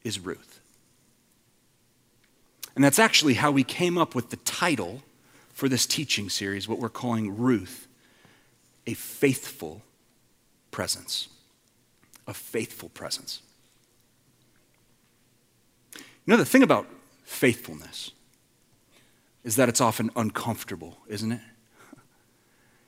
is 0.05 0.21
Ruth. 0.21 0.61
And 2.77 2.85
that's 2.85 3.01
actually 3.01 3.35
how 3.35 3.51
we 3.51 3.65
came 3.65 3.99
up 3.99 4.15
with 4.15 4.31
the 4.31 4.37
title 4.37 5.03
for 5.53 5.69
this 5.69 5.87
teaching 5.87 6.29
series, 6.29 6.69
what 6.69 6.79
we're 6.79 6.89
calling 6.89 7.37
Ruth, 7.37 7.89
a 8.87 8.95
faithful 8.95 9.83
presence. 10.71 11.27
A 12.29 12.33
faithful 12.33 12.89
presence. 12.89 13.43
You 16.27 16.33
know, 16.33 16.37
the 16.37 16.45
thing 16.45 16.63
about 16.63 16.87
faithfulness 17.25 18.13
is 19.45 19.57
that 19.57 19.69
it's 19.69 19.81
often 19.81 20.11
uncomfortable, 20.15 20.99
isn't 21.09 21.33
it? 21.33 21.41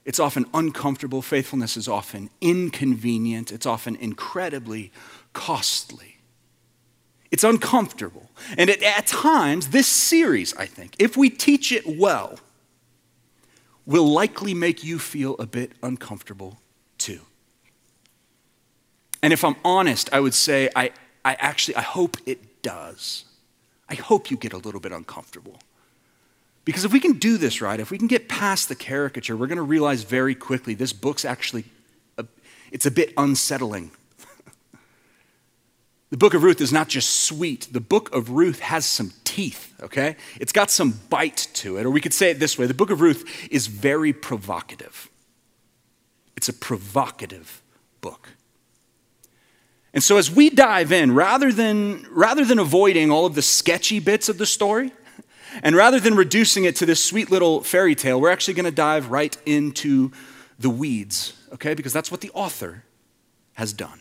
It's 0.05 0.21
often 0.21 0.47
uncomfortable. 0.53 1.23
Faithfulness 1.23 1.77
is 1.77 1.89
often 1.89 2.31
inconvenient. 2.41 3.51
It's 3.51 3.67
often 3.67 3.97
incredibly 3.97 4.93
costly. 5.33 6.19
It's 7.31 7.43
uncomfortable. 7.43 8.31
And 8.57 8.71
at, 8.71 8.83
at 8.83 9.07
times, 9.07 9.69
this 9.69 9.89
series, 9.89 10.55
I 10.57 10.67
think, 10.67 10.95
if 10.99 11.17
we 11.17 11.31
teach 11.31 11.73
it 11.73 11.85
well, 11.87 12.39
will 13.87 14.07
likely 14.07 14.55
make 14.55 14.85
you 14.85 14.99
feel 14.99 15.35
a 15.39 15.47
bit 15.47 15.73
uncomfortable 15.83 16.61
too. 16.99 17.21
And 19.23 19.33
if 19.33 19.43
I'm 19.43 19.57
honest, 19.65 20.11
I 20.13 20.21
would 20.21 20.35
say 20.35 20.69
I, 20.77 20.91
I 21.25 21.35
actually 21.41 21.77
I 21.77 21.83
hope 21.83 22.19
it 22.27 22.41
does. 22.65 23.27
I 23.89 23.95
hope 23.95 24.33
you 24.33 24.37
get 24.37 24.53
a 24.53 24.57
little 24.57 24.81
bit 24.81 24.91
uncomfortable. 24.91 25.61
Because 26.65 26.85
if 26.85 26.93
we 26.93 26.99
can 26.99 27.19
do 27.19 27.37
this 27.37 27.61
right, 27.61 27.79
if 27.79 27.91
we 27.91 27.99
can 27.99 28.09
get 28.09 28.29
past 28.29 28.69
the 28.69 28.75
caricature, 28.75 29.37
we're 29.37 29.47
going 29.47 29.57
to 29.57 29.63
realize 29.63 30.03
very 30.03 30.35
quickly 30.35 30.75
this 30.75 30.93
book's 30.93 31.25
actually 31.25 31.67
a, 32.19 32.27
it's 32.73 32.87
a 32.87 32.91
bit 32.91 33.13
unsettling. 33.17 33.91
the 36.11 36.17
book 36.17 36.33
of 36.33 36.43
Ruth 36.43 36.63
is 36.63 36.73
not 36.73 36.89
just 36.89 37.25
sweet. 37.25 37.69
The 37.71 37.81
book 37.81 38.13
of 38.15 38.31
Ruth 38.31 38.61
has 38.61 38.87
some 38.87 39.13
teeth, 39.25 39.75
okay? 39.83 40.17
It's 40.41 40.53
got 40.53 40.71
some 40.71 40.99
bite 41.11 41.49
to 41.55 41.77
it. 41.77 41.85
Or 41.85 41.91
we 41.91 42.01
could 42.01 42.15
say 42.15 42.31
it 42.31 42.41
this 42.41 42.59
way, 42.59 42.67
the 42.67 42.75
book 42.75 42.91
of 42.91 43.03
Ruth 43.03 43.47
is 43.51 43.67
very 43.67 44.15
provocative. 44.15 45.11
It's 46.35 46.49
a 46.49 46.55
provocative 46.55 47.63
book. 48.01 48.31
And 49.95 50.03
so 50.03 50.17
as 50.17 50.29
we 50.29 50.51
dive 50.51 50.91
in, 50.91 51.15
rather 51.15 51.53
than, 51.53 52.05
rather 52.11 52.45
than 52.45 52.59
avoiding 52.59 53.13
all 53.13 53.27
of 53.27 53.37
the 53.37 53.43
sketchy 53.43 54.01
bits 54.01 54.29
of 54.29 54.39
the 54.39 54.45
story, 54.45 54.91
and 55.63 55.77
rather 55.77 56.01
than 56.01 56.17
reducing 56.17 56.65
it 56.65 56.75
to 56.77 56.87
this 56.87 57.03
sweet 57.03 57.31
little 57.31 57.63
fairy 57.63 57.95
tale, 57.95 58.21
we're 58.21 58.31
actually 58.33 58.55
going 58.55 58.65
to 58.65 58.73
dive 58.73 59.11
right 59.11 59.37
into 59.47 60.11
the 60.59 60.69
weeds, 60.69 61.35
okay? 61.53 61.75
Because 61.75 61.93
that's 61.93 62.11
what 62.11 62.21
the 62.23 62.33
author 62.35 62.83
has 63.53 63.73
done. 63.73 64.01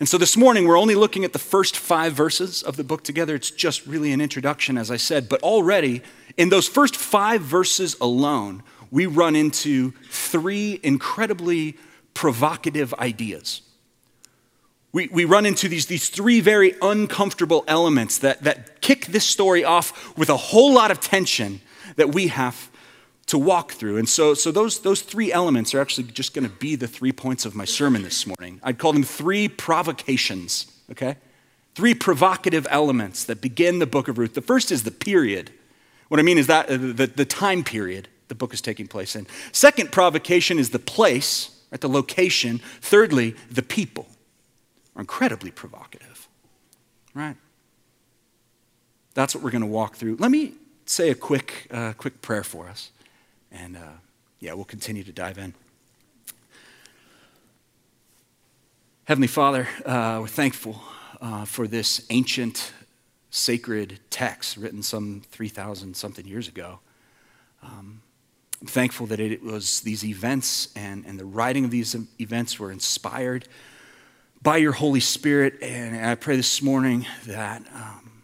And 0.00 0.08
so 0.08 0.16
this 0.16 0.38
morning, 0.38 0.66
we're 0.66 0.78
only 0.78 0.94
looking 0.94 1.24
at 1.24 1.34
the 1.34 1.38
first 1.38 1.76
five 1.76 2.14
verses 2.14 2.62
of 2.62 2.76
the 2.76 2.84
book 2.84 3.02
together. 3.02 3.34
It's 3.34 3.50
just 3.50 3.86
really 3.86 4.10
an 4.12 4.22
introduction, 4.22 4.78
as 4.78 4.90
I 4.90 4.96
said. 4.96 5.28
But 5.28 5.42
already, 5.42 6.02
in 6.38 6.48
those 6.48 6.66
first 6.66 6.96
five 6.96 7.42
verses 7.42 7.94
alone, 8.00 8.62
we 8.90 9.04
run 9.04 9.36
into 9.36 9.92
three 10.08 10.80
incredibly 10.82 11.76
provocative 12.14 12.94
ideas 12.94 13.60
we, 14.92 15.08
we 15.08 15.24
run 15.24 15.44
into 15.44 15.68
these, 15.68 15.86
these 15.86 16.08
three 16.08 16.40
very 16.40 16.74
uncomfortable 16.80 17.64
elements 17.68 18.18
that, 18.18 18.42
that 18.44 18.80
kick 18.80 19.06
this 19.06 19.26
story 19.26 19.64
off 19.64 20.16
with 20.16 20.30
a 20.30 20.36
whole 20.36 20.72
lot 20.72 20.90
of 20.90 21.00
tension 21.00 21.60
that 21.96 22.14
we 22.14 22.28
have 22.28 22.70
to 23.26 23.38
walk 23.38 23.72
through. 23.72 23.98
And 23.98 24.08
so, 24.08 24.34
so 24.34 24.52
those, 24.52 24.80
those 24.80 25.02
three 25.02 25.32
elements 25.32 25.74
are 25.74 25.80
actually 25.80 26.04
just 26.04 26.32
going 26.32 26.48
to 26.48 26.54
be 26.54 26.76
the 26.76 26.86
three 26.86 27.12
points 27.12 27.44
of 27.44 27.54
my 27.54 27.64
sermon 27.64 28.02
this 28.02 28.26
morning. 28.26 28.60
I'd 28.62 28.78
call 28.78 28.92
them 28.92 29.02
three 29.02 29.48
provocations, 29.48 30.66
okay? 30.92 31.16
Three 31.74 31.94
provocative 31.94 32.66
elements 32.70 33.24
that 33.24 33.40
begin 33.40 33.80
the 33.80 33.86
book 33.86 34.08
of 34.08 34.16
Ruth. 34.16 34.34
The 34.34 34.40
first 34.40 34.70
is 34.70 34.84
the 34.84 34.90
period. 34.90 35.50
What 36.08 36.20
I 36.20 36.22
mean 36.22 36.38
is 36.38 36.46
that 36.46 36.70
uh, 36.70 36.76
the, 36.76 37.10
the 37.14 37.24
time 37.24 37.64
period 37.64 38.08
the 38.28 38.34
book 38.34 38.54
is 38.54 38.60
taking 38.60 38.86
place 38.86 39.14
in. 39.16 39.26
Second 39.52 39.92
provocation 39.92 40.58
is 40.58 40.70
the 40.70 40.78
place, 40.78 41.50
right, 41.70 41.80
the 41.80 41.88
location. 41.88 42.60
Thirdly, 42.80 43.34
the 43.50 43.62
people 43.62 44.06
are 44.96 45.00
incredibly 45.00 45.50
provocative, 45.50 46.28
right? 47.14 47.36
That's 49.14 49.34
what 49.34 49.44
we're 49.44 49.50
going 49.50 49.62
to 49.62 49.68
walk 49.68 49.96
through. 49.96 50.16
Let 50.16 50.30
me 50.30 50.54
say 50.86 51.10
a 51.10 51.14
quick, 51.14 51.68
uh, 51.70 51.92
quick 51.92 52.22
prayer 52.22 52.42
for 52.42 52.68
us, 52.68 52.90
and 53.52 53.76
uh, 53.76 53.98
yeah, 54.40 54.54
we'll 54.54 54.64
continue 54.64 55.04
to 55.04 55.12
dive 55.12 55.38
in. 55.38 55.54
Heavenly 59.04 59.28
Father, 59.28 59.68
uh, 59.84 60.18
we're 60.20 60.26
thankful 60.26 60.80
uh, 61.20 61.44
for 61.44 61.68
this 61.68 62.04
ancient, 62.10 62.72
sacred 63.30 64.00
text 64.10 64.56
written 64.56 64.82
some 64.82 65.22
3,000 65.30 65.94
something 65.94 66.26
years 66.26 66.48
ago. 66.48 66.80
Um, 67.62 68.00
I'm 68.60 68.66
thankful 68.66 69.06
that 69.06 69.20
it 69.20 69.42
was 69.42 69.80
these 69.80 70.04
events 70.04 70.70
and, 70.74 71.04
and 71.06 71.18
the 71.18 71.24
writing 71.24 71.64
of 71.64 71.70
these 71.70 71.94
events 72.18 72.58
were 72.58 72.72
inspired 72.72 73.46
by 74.46 74.58
your 74.58 74.70
Holy 74.70 75.00
Spirit. 75.00 75.60
And 75.60 76.06
I 76.06 76.14
pray 76.14 76.36
this 76.36 76.62
morning 76.62 77.04
that 77.26 77.62
um, 77.74 78.22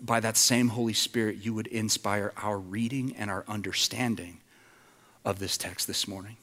by 0.00 0.20
that 0.20 0.36
same 0.36 0.68
Holy 0.68 0.92
Spirit, 0.92 1.38
you 1.44 1.52
would 1.52 1.66
inspire 1.66 2.32
our 2.36 2.60
reading 2.60 3.16
and 3.18 3.28
our 3.28 3.44
understanding 3.48 4.38
of 5.24 5.40
this 5.40 5.58
text 5.58 5.88
this 5.88 6.06
morning. 6.06 6.36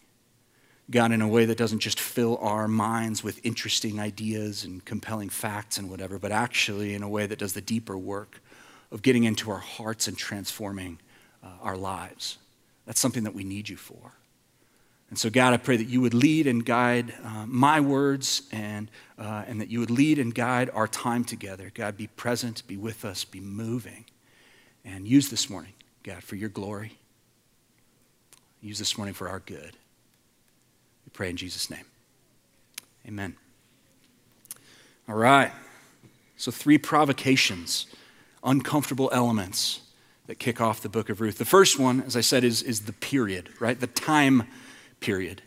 God, 0.89 1.13
in 1.13 1.21
a 1.21 1.29
way 1.29 1.45
that 1.45 1.57
doesn't 1.57 1.79
just 1.79 1.97
fill 1.97 2.39
our 2.41 2.67
minds 2.67 3.23
with 3.23 3.39
interesting 3.45 4.01
ideas 4.01 4.65
and 4.65 4.83
compelling 4.83 5.29
facts 5.29 5.77
and 5.77 5.89
whatever, 5.89 6.19
but 6.19 6.33
actually 6.33 6.93
in 6.93 7.01
a 7.01 7.07
way 7.07 7.25
that 7.25 7.39
does 7.39 7.53
the 7.53 7.61
deeper 7.61 7.97
work 7.97 8.41
of 8.91 9.01
getting 9.01 9.23
into 9.23 9.49
our 9.49 9.59
hearts 9.59 10.09
and 10.09 10.17
transforming 10.17 10.99
uh, 11.41 11.47
our 11.61 11.77
lives. 11.77 12.37
That's 12.85 12.99
something 12.99 13.23
that 13.23 13.33
we 13.33 13.45
need 13.45 13.69
you 13.69 13.77
for. 13.77 14.11
And 15.11 15.19
so, 15.19 15.29
God, 15.29 15.53
I 15.53 15.57
pray 15.57 15.75
that 15.75 15.89
you 15.89 15.99
would 15.99 16.13
lead 16.13 16.47
and 16.47 16.65
guide 16.65 17.13
uh, 17.21 17.45
my 17.45 17.81
words 17.81 18.43
and, 18.49 18.89
uh, 19.19 19.43
and 19.45 19.59
that 19.59 19.67
you 19.67 19.81
would 19.81 19.91
lead 19.91 20.17
and 20.17 20.33
guide 20.33 20.69
our 20.73 20.87
time 20.87 21.25
together. 21.25 21.69
God, 21.73 21.97
be 21.97 22.07
present, 22.07 22.65
be 22.65 22.77
with 22.77 23.03
us, 23.03 23.25
be 23.25 23.41
moving. 23.41 24.05
And 24.85 25.05
use 25.05 25.29
this 25.29 25.49
morning, 25.49 25.73
God, 26.03 26.23
for 26.23 26.37
your 26.37 26.47
glory. 26.47 26.97
Use 28.61 28.79
this 28.79 28.97
morning 28.97 29.13
for 29.13 29.27
our 29.27 29.41
good. 29.41 29.75
We 31.05 31.11
pray 31.11 31.29
in 31.29 31.35
Jesus' 31.35 31.69
name. 31.69 31.85
Amen. 33.05 33.35
All 35.09 35.15
right. 35.15 35.51
So, 36.37 36.51
three 36.51 36.77
provocations, 36.77 37.85
uncomfortable 38.45 39.09
elements 39.11 39.81
that 40.27 40.39
kick 40.39 40.61
off 40.61 40.79
the 40.79 40.87
book 40.87 41.09
of 41.09 41.19
Ruth. 41.19 41.37
The 41.37 41.43
first 41.43 41.77
one, 41.77 42.01
as 42.03 42.15
I 42.15 42.21
said, 42.21 42.45
is, 42.45 42.63
is 42.63 42.81
the 42.85 42.93
period, 42.93 43.49
right? 43.59 43.77
The 43.77 43.87
time 43.87 44.43
period. 45.01 45.41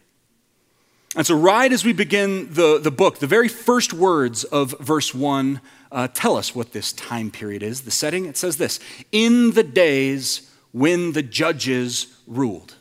And 1.16 1.26
so, 1.26 1.36
right 1.36 1.72
as 1.72 1.84
we 1.84 1.92
begin 1.92 2.52
the, 2.52 2.78
the 2.78 2.90
book, 2.90 3.18
the 3.18 3.26
very 3.26 3.48
first 3.48 3.92
words 3.92 4.44
of 4.44 4.74
verse 4.80 5.14
1 5.14 5.60
uh, 5.92 6.08
tell 6.12 6.36
us 6.36 6.54
what 6.54 6.72
this 6.72 6.92
time 6.92 7.30
period 7.30 7.62
is. 7.62 7.82
The 7.82 7.92
setting, 7.92 8.26
it 8.26 8.36
says 8.36 8.56
this 8.56 8.80
In 9.12 9.52
the 9.52 9.62
days 9.62 10.50
when 10.72 11.12
the 11.12 11.22
judges 11.22 12.08
ruled. 12.26 12.74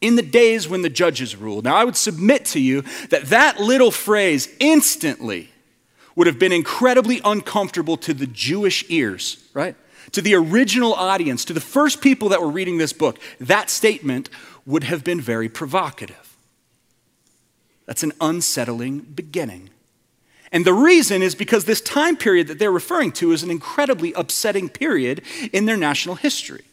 In 0.00 0.16
the 0.16 0.22
days 0.22 0.68
when 0.68 0.82
the 0.82 0.90
judges 0.90 1.36
ruled. 1.36 1.64
Now, 1.64 1.76
I 1.76 1.84
would 1.84 1.96
submit 1.96 2.44
to 2.46 2.60
you 2.60 2.82
that 3.10 3.26
that 3.26 3.60
little 3.60 3.92
phrase 3.92 4.48
instantly 4.58 5.50
would 6.16 6.26
have 6.26 6.40
been 6.40 6.52
incredibly 6.52 7.20
uncomfortable 7.24 7.96
to 7.98 8.12
the 8.12 8.26
Jewish 8.26 8.84
ears, 8.88 9.48
right? 9.54 9.76
To 10.10 10.20
the 10.20 10.34
original 10.34 10.92
audience, 10.94 11.44
to 11.44 11.52
the 11.52 11.60
first 11.60 12.00
people 12.00 12.30
that 12.30 12.42
were 12.42 12.50
reading 12.50 12.78
this 12.78 12.92
book, 12.92 13.20
that 13.40 13.70
statement 13.70 14.28
would 14.66 14.84
have 14.84 15.04
been 15.04 15.20
very 15.20 15.48
provocative. 15.48 16.36
That's 17.86 18.02
an 18.02 18.12
unsettling 18.20 19.00
beginning. 19.00 19.70
And 20.52 20.64
the 20.64 20.74
reason 20.74 21.22
is 21.22 21.34
because 21.34 21.64
this 21.64 21.80
time 21.80 22.16
period 22.16 22.46
that 22.48 22.58
they're 22.58 22.70
referring 22.70 23.12
to 23.12 23.32
is 23.32 23.42
an 23.42 23.50
incredibly 23.50 24.12
upsetting 24.12 24.68
period 24.68 25.22
in 25.52 25.64
their 25.64 25.78
national 25.78 26.16
history. 26.16 26.64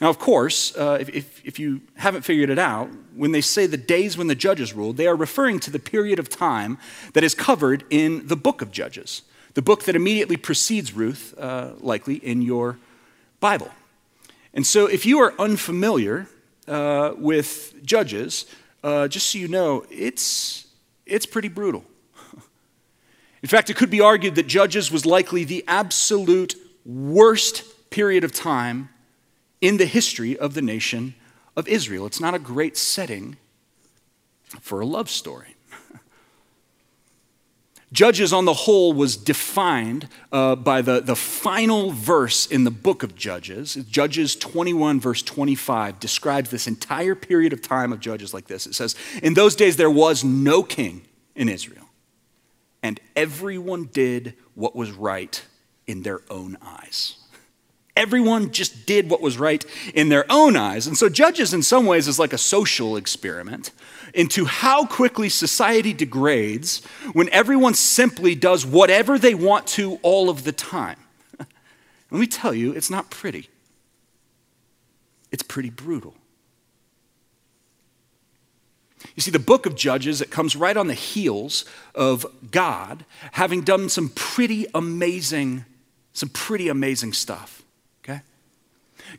Now, 0.00 0.10
of 0.10 0.18
course, 0.18 0.76
uh, 0.76 0.98
if, 1.00 1.44
if 1.44 1.58
you 1.58 1.80
haven't 1.96 2.22
figured 2.22 2.50
it 2.50 2.58
out, 2.58 2.88
when 3.16 3.32
they 3.32 3.40
say 3.40 3.66
the 3.66 3.76
days 3.76 4.16
when 4.16 4.28
the 4.28 4.36
judges 4.36 4.72
ruled, 4.72 4.96
they 4.96 5.08
are 5.08 5.16
referring 5.16 5.58
to 5.60 5.70
the 5.70 5.80
period 5.80 6.20
of 6.20 6.28
time 6.28 6.78
that 7.14 7.24
is 7.24 7.34
covered 7.34 7.84
in 7.90 8.26
the 8.28 8.36
book 8.36 8.62
of 8.62 8.70
Judges, 8.70 9.22
the 9.54 9.62
book 9.62 9.84
that 9.84 9.96
immediately 9.96 10.36
precedes 10.36 10.92
Ruth, 10.92 11.34
uh, 11.36 11.72
likely 11.80 12.14
in 12.16 12.42
your 12.42 12.78
Bible. 13.40 13.70
And 14.54 14.66
so, 14.66 14.86
if 14.86 15.04
you 15.04 15.18
are 15.20 15.34
unfamiliar 15.38 16.26
uh, 16.66 17.12
with 17.16 17.74
Judges, 17.84 18.46
uh, 18.82 19.08
just 19.08 19.30
so 19.30 19.38
you 19.38 19.48
know, 19.48 19.84
it's, 19.90 20.66
it's 21.06 21.26
pretty 21.26 21.48
brutal. 21.48 21.84
In 23.42 23.48
fact, 23.48 23.70
it 23.70 23.76
could 23.76 23.90
be 23.90 24.00
argued 24.00 24.34
that 24.36 24.46
Judges 24.46 24.90
was 24.90 25.04
likely 25.04 25.44
the 25.44 25.64
absolute 25.66 26.54
worst 26.84 27.90
period 27.90 28.24
of 28.24 28.32
time 28.32 28.88
in 29.60 29.76
the 29.76 29.86
history 29.86 30.38
of 30.38 30.54
the 30.54 30.62
nation 30.62 31.14
of 31.56 31.68
Israel. 31.68 32.06
It's 32.06 32.20
not 32.20 32.34
a 32.34 32.38
great 32.38 32.76
setting 32.76 33.36
for 34.60 34.80
a 34.80 34.86
love 34.86 35.10
story. 35.10 35.57
Judges, 37.90 38.34
on 38.34 38.44
the 38.44 38.52
whole, 38.52 38.92
was 38.92 39.16
defined 39.16 40.08
uh, 40.30 40.56
by 40.56 40.82
the, 40.82 41.00
the 41.00 41.16
final 41.16 41.90
verse 41.90 42.46
in 42.46 42.64
the 42.64 42.70
book 42.70 43.02
of 43.02 43.14
Judges. 43.14 43.74
Judges 43.88 44.36
21, 44.36 45.00
verse 45.00 45.22
25, 45.22 45.98
describes 45.98 46.50
this 46.50 46.66
entire 46.66 47.14
period 47.14 47.54
of 47.54 47.62
time 47.62 47.92
of 47.92 48.00
Judges 48.00 48.34
like 48.34 48.46
this. 48.46 48.66
It 48.66 48.74
says, 48.74 48.94
In 49.22 49.34
those 49.34 49.56
days 49.56 49.76
there 49.76 49.90
was 49.90 50.22
no 50.22 50.62
king 50.62 51.06
in 51.34 51.48
Israel, 51.48 51.88
and 52.82 53.00
everyone 53.16 53.84
did 53.84 54.34
what 54.54 54.76
was 54.76 54.90
right 54.92 55.42
in 55.86 56.02
their 56.02 56.20
own 56.28 56.58
eyes. 56.60 57.16
Everyone 57.98 58.52
just 58.52 58.86
did 58.86 59.10
what 59.10 59.20
was 59.20 59.38
right 59.38 59.64
in 59.92 60.08
their 60.08 60.24
own 60.30 60.54
eyes. 60.54 60.86
And 60.86 60.96
so, 60.96 61.08
Judges, 61.08 61.52
in 61.52 61.64
some 61.64 61.84
ways, 61.84 62.06
is 62.06 62.16
like 62.16 62.32
a 62.32 62.38
social 62.38 62.96
experiment 62.96 63.72
into 64.14 64.44
how 64.44 64.86
quickly 64.86 65.28
society 65.28 65.92
degrades 65.92 66.80
when 67.12 67.28
everyone 67.30 67.74
simply 67.74 68.36
does 68.36 68.64
whatever 68.64 69.18
they 69.18 69.34
want 69.34 69.66
to 69.66 69.98
all 70.02 70.30
of 70.30 70.44
the 70.44 70.52
time. 70.52 70.98
Let 71.38 72.20
me 72.20 72.28
tell 72.28 72.54
you, 72.54 72.72
it's 72.72 72.88
not 72.88 73.10
pretty, 73.10 73.50
it's 75.32 75.42
pretty 75.42 75.70
brutal. 75.70 76.14
You 79.16 79.22
see, 79.22 79.32
the 79.32 79.40
book 79.40 79.66
of 79.66 79.74
Judges, 79.74 80.20
it 80.20 80.30
comes 80.30 80.54
right 80.54 80.76
on 80.76 80.86
the 80.86 80.94
heels 80.94 81.64
of 81.96 82.24
God 82.52 83.04
having 83.32 83.62
done 83.62 83.88
some 83.88 84.10
pretty 84.10 84.66
amazing, 84.72 85.64
some 86.12 86.28
pretty 86.28 86.68
amazing 86.68 87.12
stuff. 87.12 87.64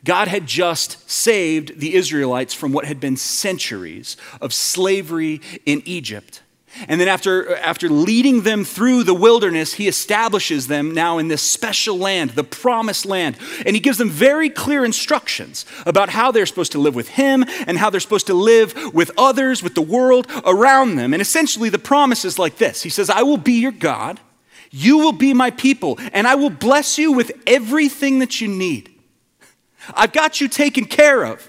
God 0.04 0.28
had 0.28 0.46
just 0.46 1.08
saved 1.10 1.80
the 1.80 1.94
Israelites 1.94 2.54
from 2.54 2.72
what 2.72 2.84
had 2.84 3.00
been 3.00 3.16
centuries 3.16 4.16
of 4.40 4.52
slavery 4.52 5.40
in 5.66 5.82
Egypt. 5.84 6.42
And 6.88 7.00
then, 7.00 7.08
after, 7.08 7.56
after 7.56 7.88
leading 7.88 8.42
them 8.42 8.64
through 8.64 9.02
the 9.02 9.14
wilderness, 9.14 9.74
he 9.74 9.88
establishes 9.88 10.68
them 10.68 10.94
now 10.94 11.18
in 11.18 11.28
this 11.28 11.42
special 11.42 11.98
land, 11.98 12.30
the 12.30 12.44
promised 12.44 13.04
land. 13.04 13.36
And 13.66 13.74
he 13.74 13.80
gives 13.80 13.98
them 13.98 14.08
very 14.08 14.48
clear 14.48 14.84
instructions 14.84 15.66
about 15.84 16.10
how 16.10 16.30
they're 16.30 16.46
supposed 16.46 16.72
to 16.72 16.78
live 16.78 16.94
with 16.94 17.08
him 17.08 17.44
and 17.66 17.76
how 17.76 17.90
they're 17.90 18.00
supposed 18.00 18.28
to 18.28 18.34
live 18.34 18.74
with 18.94 19.10
others, 19.18 19.62
with 19.62 19.74
the 19.74 19.82
world 19.82 20.28
around 20.44 20.94
them. 20.94 21.12
And 21.12 21.20
essentially, 21.20 21.70
the 21.70 21.78
promise 21.78 22.24
is 22.24 22.38
like 22.38 22.56
this 22.56 22.82
He 22.82 22.90
says, 22.90 23.10
I 23.10 23.22
will 23.22 23.36
be 23.36 23.54
your 23.54 23.72
God, 23.72 24.20
you 24.70 24.98
will 24.98 25.12
be 25.12 25.34
my 25.34 25.50
people, 25.50 25.98
and 26.12 26.26
I 26.26 26.36
will 26.36 26.50
bless 26.50 26.98
you 26.98 27.12
with 27.12 27.32
everything 27.46 28.20
that 28.20 28.40
you 28.40 28.46
need. 28.46 28.99
I've 29.94 30.12
got 30.12 30.40
you 30.40 30.48
taken 30.48 30.84
care 30.84 31.24
of. 31.24 31.48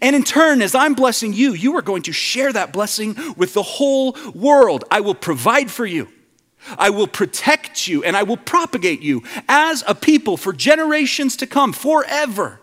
And 0.00 0.16
in 0.16 0.24
turn, 0.24 0.62
as 0.62 0.74
I'm 0.74 0.94
blessing 0.94 1.32
you, 1.32 1.52
you 1.52 1.76
are 1.76 1.82
going 1.82 2.02
to 2.02 2.12
share 2.12 2.52
that 2.52 2.72
blessing 2.72 3.16
with 3.36 3.54
the 3.54 3.62
whole 3.62 4.16
world. 4.34 4.84
I 4.90 5.00
will 5.00 5.14
provide 5.14 5.70
for 5.70 5.86
you. 5.86 6.08
I 6.76 6.90
will 6.90 7.06
protect 7.06 7.86
you 7.86 8.02
and 8.02 8.16
I 8.16 8.24
will 8.24 8.36
propagate 8.36 9.00
you 9.00 9.22
as 9.48 9.84
a 9.86 9.94
people 9.94 10.36
for 10.36 10.52
generations 10.52 11.36
to 11.36 11.46
come, 11.46 11.72
forever. 11.72 12.60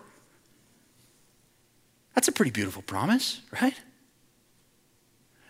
That's 2.13 2.28
a 2.28 2.32
pretty 2.32 2.52
beautiful 2.52 2.82
promise, 2.82 3.41
right? 3.62 3.80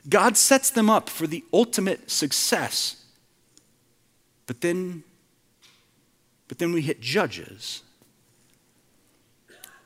God 0.08 0.38
sets 0.38 0.69
them 0.69 0.89
up 0.89 1.10
for 1.10 1.26
the 1.26 1.43
ultimate 1.52 2.12
success. 2.12 3.04
But 4.45 4.62
then, 4.62 5.04
but 6.47 6.60
then 6.60 6.73
we 6.73 6.82
hit 6.82 7.02
Judges 7.02 7.82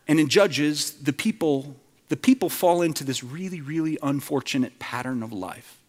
and 0.07 0.19
in 0.19 0.29
Judges, 0.29 0.91
the 0.91 1.13
people, 1.13 1.75
the 2.09 2.17
people 2.17 2.49
fall 2.49 2.81
into 2.81 3.03
this 3.03 3.23
really, 3.23 3.61
really 3.61 3.97
unfortunate 4.01 4.79
pattern 4.79 5.21
of 5.23 5.33
life. 5.33 5.79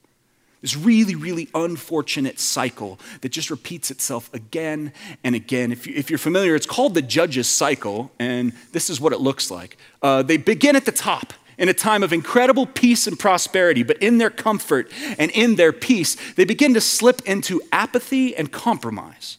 This 0.60 0.76
really, 0.76 1.14
really 1.14 1.48
unfortunate 1.54 2.40
cycle 2.40 2.98
that 3.20 3.28
just 3.28 3.48
repeats 3.48 3.92
itself 3.92 4.32
again 4.34 4.92
and 5.22 5.36
again. 5.36 5.70
If, 5.70 5.86
you, 5.86 6.14
are 6.16 6.18
familiar, 6.18 6.56
it's 6.56 6.66
called 6.66 6.94
the 6.94 7.02
Judges 7.02 7.48
cycle, 7.48 8.10
and 8.18 8.52
this 8.72 8.90
is 8.90 9.00
what 9.00 9.12
it 9.12 9.20
looks 9.20 9.52
like. 9.52 9.76
Uh, 10.02 10.22
they 10.22 10.36
begin 10.36 10.74
at 10.74 10.84
the 10.84 10.92
top 10.92 11.32
in 11.58 11.68
a 11.68 11.74
time 11.74 12.02
of 12.02 12.12
incredible 12.12 12.66
peace 12.66 13.06
and 13.06 13.16
prosperity, 13.16 13.84
but 13.84 13.98
in 13.98 14.18
their 14.18 14.30
comfort 14.30 14.90
and 15.16 15.30
in 15.30 15.54
their 15.54 15.72
peace, 15.72 16.16
they 16.34 16.44
begin 16.44 16.74
to 16.74 16.80
slip 16.80 17.22
into 17.24 17.60
apathy 17.70 18.34
and 18.34 18.50
compromise 18.50 19.38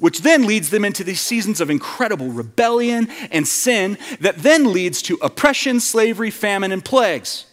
which 0.00 0.20
then 0.20 0.46
leads 0.46 0.70
them 0.70 0.84
into 0.84 1.04
these 1.04 1.20
seasons 1.20 1.60
of 1.60 1.70
incredible 1.70 2.28
rebellion 2.28 3.08
and 3.30 3.46
sin 3.46 3.98
that 4.20 4.38
then 4.38 4.72
leads 4.72 5.02
to 5.02 5.18
oppression, 5.22 5.80
slavery, 5.80 6.30
famine, 6.30 6.72
and 6.72 6.84
plagues. 6.84 7.46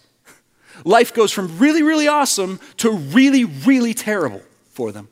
Life 0.84 1.14
goes 1.14 1.32
from 1.32 1.58
really, 1.58 1.84
really 1.84 2.08
awesome 2.08 2.60
to 2.78 2.92
really, 2.92 3.46
really 3.46 3.94
terrible 3.94 4.42
for 4.70 4.92
them. 4.92 5.08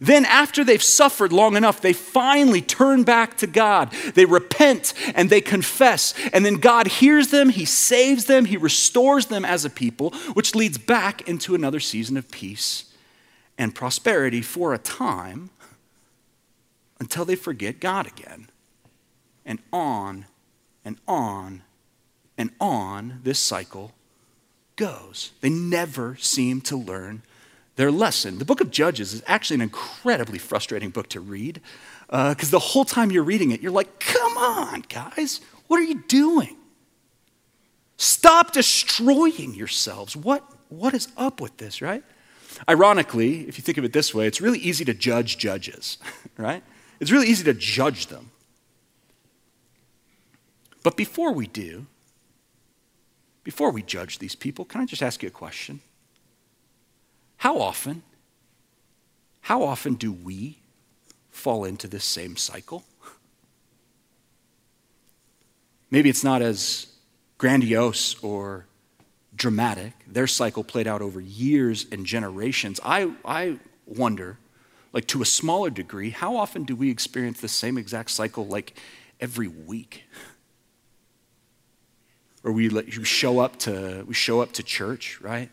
Then, 0.00 0.24
after 0.24 0.64
they've 0.64 0.82
suffered 0.82 1.32
long 1.32 1.56
enough, 1.56 1.80
they 1.80 1.92
finally 1.92 2.60
turn 2.60 3.04
back 3.04 3.36
to 3.38 3.46
God. 3.46 3.92
They 4.14 4.24
repent 4.24 4.92
and 5.14 5.30
they 5.30 5.40
confess. 5.40 6.14
And 6.32 6.44
then 6.44 6.56
God 6.56 6.88
hears 6.88 7.28
them, 7.28 7.48
He 7.48 7.64
saves 7.64 8.24
them, 8.24 8.46
He 8.46 8.56
restores 8.56 9.26
them 9.26 9.44
as 9.44 9.64
a 9.64 9.70
people, 9.70 10.10
which 10.34 10.54
leads 10.54 10.78
back 10.78 11.28
into 11.28 11.54
another 11.54 11.78
season 11.80 12.16
of 12.16 12.30
peace 12.30 12.92
and 13.56 13.74
prosperity 13.74 14.42
for 14.42 14.74
a 14.74 14.78
time 14.78 15.50
until 16.98 17.24
they 17.24 17.36
forget 17.36 17.80
God 17.80 18.06
again. 18.06 18.48
And 19.44 19.60
on 19.72 20.26
and 20.84 20.98
on 21.06 21.62
and 22.38 22.50
on 22.60 23.20
this 23.22 23.38
cycle 23.38 23.92
goes. 24.76 25.32
They 25.40 25.50
never 25.50 26.16
seem 26.16 26.60
to 26.62 26.76
learn 26.76 27.22
their 27.76 27.90
lesson. 27.90 28.38
The 28.38 28.44
book 28.44 28.60
of 28.60 28.70
Judges 28.70 29.12
is 29.12 29.22
actually 29.26 29.56
an 29.56 29.62
incredibly 29.62 30.38
frustrating 30.38 30.90
book 30.90 31.08
to 31.10 31.20
read 31.20 31.60
because 32.06 32.48
uh, 32.48 32.50
the 32.50 32.58
whole 32.58 32.84
time 32.84 33.10
you're 33.10 33.24
reading 33.24 33.50
it, 33.50 33.60
you're 33.60 33.72
like, 33.72 33.98
come 33.98 34.36
on, 34.36 34.84
guys, 34.88 35.40
what 35.66 35.80
are 35.80 35.84
you 35.84 36.02
doing? 36.06 36.56
Stop 37.96 38.52
destroying 38.52 39.54
yourselves. 39.54 40.16
What, 40.16 40.44
what 40.68 40.94
is 40.94 41.08
up 41.16 41.40
with 41.40 41.56
this, 41.56 41.80
right? 41.80 42.04
Ironically, 42.68 43.48
if 43.48 43.58
you 43.58 43.62
think 43.62 43.78
of 43.78 43.84
it 43.84 43.92
this 43.92 44.14
way, 44.14 44.26
it's 44.26 44.40
really 44.40 44.58
easy 44.58 44.84
to 44.84 44.94
judge 44.94 45.38
judges, 45.38 45.98
right? 46.36 46.62
It's 47.00 47.10
really 47.10 47.28
easy 47.28 47.44
to 47.44 47.54
judge 47.54 48.06
them. 48.06 48.30
But 50.82 50.96
before 50.96 51.32
we 51.32 51.46
do, 51.46 51.86
before 53.42 53.70
we 53.70 53.82
judge 53.82 54.18
these 54.18 54.34
people, 54.34 54.64
can 54.64 54.80
I 54.80 54.86
just 54.86 55.02
ask 55.02 55.22
you 55.22 55.28
a 55.28 55.32
question? 55.32 55.80
How 57.38 57.58
often, 57.58 58.02
how 59.42 59.62
often 59.62 59.94
do 59.94 60.12
we 60.12 60.58
fall 61.30 61.64
into 61.64 61.88
this 61.88 62.04
same 62.04 62.36
cycle? 62.36 62.84
Maybe 65.90 66.08
it's 66.08 66.24
not 66.24 66.42
as 66.42 66.86
grandiose 67.38 68.22
or 68.22 68.66
dramatic. 69.36 69.92
Their 70.06 70.26
cycle 70.26 70.64
played 70.64 70.86
out 70.86 71.02
over 71.02 71.20
years 71.20 71.86
and 71.92 72.06
generations. 72.06 72.80
I, 72.84 73.12
I 73.24 73.58
wonder 73.86 74.38
like 74.94 75.08
to 75.08 75.20
a 75.20 75.26
smaller 75.26 75.70
degree, 75.70 76.10
how 76.10 76.36
often 76.36 76.62
do 76.62 76.76
we 76.76 76.88
experience 76.88 77.40
the 77.40 77.48
same 77.48 77.76
exact 77.76 78.12
cycle 78.12 78.46
like 78.46 78.78
every 79.20 79.48
week? 79.48 80.04
Or 82.44 82.52
we, 82.52 82.68
we 82.68 83.04
show 83.04 83.40
up 83.40 83.58
to 83.60 84.04
we 84.06 84.14
show 84.14 84.40
up 84.40 84.52
to 84.52 84.62
church, 84.62 85.20
right? 85.20 85.50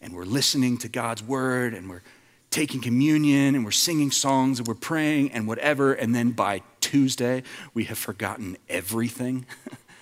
And 0.00 0.14
we're 0.14 0.24
listening 0.24 0.78
to 0.78 0.88
God's 0.88 1.22
word 1.22 1.74
and 1.74 1.88
we're 1.88 2.02
taking 2.50 2.80
communion 2.80 3.54
and 3.54 3.64
we're 3.64 3.70
singing 3.70 4.10
songs 4.10 4.58
and 4.58 4.66
we're 4.66 4.74
praying 4.74 5.30
and 5.30 5.46
whatever. 5.46 5.92
And 5.92 6.12
then 6.12 6.32
by 6.32 6.62
Tuesday, 6.80 7.44
we 7.72 7.84
have 7.84 7.98
forgotten 7.98 8.56
everything. 8.68 9.46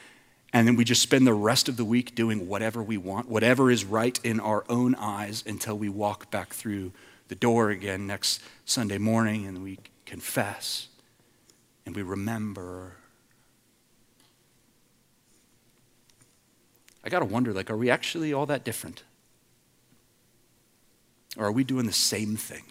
and 0.55 0.67
then 0.67 0.77
we 0.77 0.85
just 0.85 1.03
spend 1.03 1.27
the 1.27 1.35
rest 1.35 1.69
of 1.69 1.77
the 1.77 1.85
week 1.85 2.15
doing 2.15 2.49
whatever 2.49 2.83
we 2.83 2.97
want, 2.97 3.29
whatever 3.29 3.71
is 3.71 3.85
right 3.85 4.19
in 4.25 4.41
our 4.41 4.65
own 4.71 4.95
eyes 4.95 5.45
until 5.47 5.77
we 5.77 5.91
walk 5.91 6.31
back 6.31 6.55
through 6.55 6.93
the 7.29 7.35
door 7.35 7.71
again 7.71 8.07
next 8.07 8.41
Sunday 8.65 8.99
morning 8.99 9.47
and 9.47 9.63
we 9.63 9.79
confess 10.07 10.89
and 11.87 11.95
we 11.95 12.03
remember. 12.03 12.97
I 17.05 17.09
got 17.09 17.21
to 17.21 17.25
wonder 17.25 17.53
like, 17.53 17.71
are 17.71 17.77
we 17.77 17.91
actually 17.91 18.33
all 18.33 18.47
that 18.47 18.65
different? 18.65 19.05
Or 21.37 21.47
are 21.47 21.53
we 21.53 21.65
doing 21.65 21.87
the 21.87 21.93
same 21.93 22.37
thing? 22.37 22.65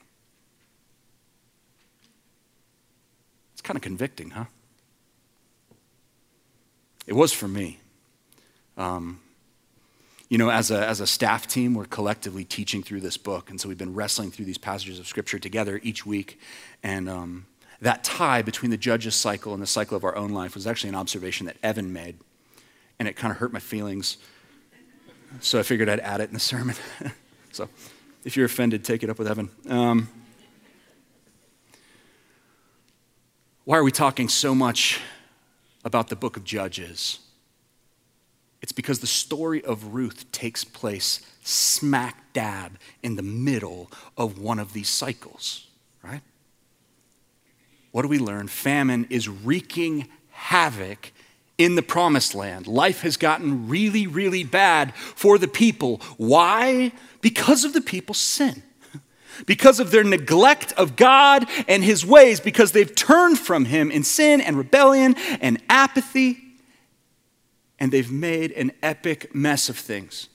It's 3.54 3.62
kind 3.62 3.78
of 3.78 3.82
convicting, 3.82 4.32
huh? 4.32 4.46
It 7.06 7.14
was 7.14 7.32
for 7.32 7.48
me. 7.48 7.80
Um, 8.78 9.22
you 10.30 10.38
know, 10.38 10.50
as 10.50 10.72
a, 10.72 10.86
as 10.86 11.00
a 11.00 11.08
staff 11.08 11.48
team, 11.48 11.74
we're 11.74 11.86
collectively 11.86 12.44
teaching 12.44 12.84
through 12.84 13.00
this 13.00 13.16
book. 13.18 13.50
And 13.50 13.60
so 13.60 13.70
we've 13.70 13.78
been 13.78 13.94
wrestling 13.94 14.32
through 14.32 14.46
these 14.46 14.58
passages 14.58 15.00
of 15.00 15.08
Scripture 15.08 15.40
together 15.40 15.80
each 15.84 16.06
week. 16.06 16.40
And 16.84 17.08
um, 17.08 17.46
that 17.82 18.04
tie 18.04 18.42
between 18.42 18.72
the 18.72 18.78
judge's 18.78 19.16
cycle 19.16 19.54
and 19.54 19.62
the 19.62 19.68
cycle 19.68 19.96
of 19.96 20.04
our 20.04 20.16
own 20.16 20.32
life 20.32 20.54
was 20.54 20.68
actually 20.68 20.90
an 20.90 20.96
observation 20.96 21.46
that 21.46 21.56
Evan 21.64 21.94
made. 21.94 22.18
And 23.00 23.08
it 23.08 23.16
kind 23.16 23.32
of 23.32 23.38
hurt 23.38 23.54
my 23.54 23.60
feelings. 23.60 24.18
So 25.40 25.60
I 25.60 25.64
figured 25.64 25.88
I'd 25.88 26.00
add 26.02 26.20
it 26.20 26.28
in 26.28 26.34
the 26.34 26.40
sermon. 26.40 26.76
so 27.52 27.70
if 28.26 28.36
you're 28.36 28.48
offended, 28.48 28.84
take 28.84 29.04
it 29.04 29.10
up 29.10 29.20
with 29.20 29.30
Evan. 29.30 29.50
Um, 29.70 30.10
why 33.64 33.78
are 33.78 33.84
we 33.84 33.92
talking 33.92 34.28
so 34.28 34.56
much 34.56 35.00
about 35.86 36.10
the 36.10 36.16
book 36.16 36.36
of 36.36 36.44
Judges? 36.44 37.20
It's 38.62 38.72
because 38.72 39.00
the 39.00 39.08
story 39.08 39.64
of 39.64 39.94
Ruth 39.94 40.32
takes 40.32 40.64
place 40.64 41.22
smack 41.44 42.34
dab 42.34 42.78
in 43.02 43.16
the 43.16 43.22
middle 43.22 43.90
of 44.18 44.40
one 44.40 44.60
of 44.60 44.74
these 44.74 44.90
cycles, 44.90 45.68
right? 46.04 46.22
What 47.92 48.02
do 48.02 48.08
we 48.08 48.20
learn? 48.20 48.48
Famine 48.48 49.08
is 49.10 49.30
wreaking 49.30 50.08
havoc 50.32 51.12
in 51.58 51.76
the 51.76 51.82
promised 51.82 52.36
land. 52.36 52.68
Life 52.68 53.02
has 53.02 53.18
gotten 53.18 53.68
really, 53.68 54.06
really 54.06 54.44
bad 54.44 54.94
for 54.96 55.38
the 55.38 55.48
people. 55.48 56.02
Why? 56.18 56.92
Because 57.22 57.64
of 57.64 57.74
the 57.74 57.82
people's 57.82 58.20
sin. 58.20 58.64
Because 59.46 59.80
of 59.80 59.92
their 59.92 60.04
neglect 60.04 60.74
of 60.74 60.96
God 60.96 61.46
and 61.68 61.84
his 61.84 62.04
ways, 62.04 62.40
because 62.40 62.72
they've 62.72 62.96
turned 62.96 63.38
from 63.38 63.66
him 63.66 63.92
in 63.92 64.04
sin 64.04 64.42
and 64.42 64.58
rebellion 64.58 65.14
and 65.40 65.62
apathy 65.70 66.47
and 67.80 67.92
they've 67.92 68.12
made 68.12 68.52
an 68.54 68.72
epic 68.82 69.34
mess 69.36 69.70
of 69.70 69.78
things. 69.78 70.30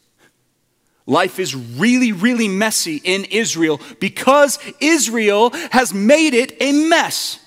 Life 1.06 1.40
is 1.40 1.54
really, 1.56 2.12
really 2.12 2.46
messy 2.46 3.00
in 3.02 3.24
Israel 3.24 3.80
because 3.98 4.58
Israel 4.80 5.50
has 5.72 5.92
made 5.92 6.34
it 6.34 6.56
a 6.60 6.72
mess. 6.88 7.40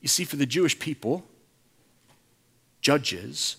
You 0.00 0.08
see, 0.08 0.24
for 0.24 0.36
the 0.36 0.44
Jewish 0.44 0.78
people, 0.78 1.24
Judges 2.82 3.56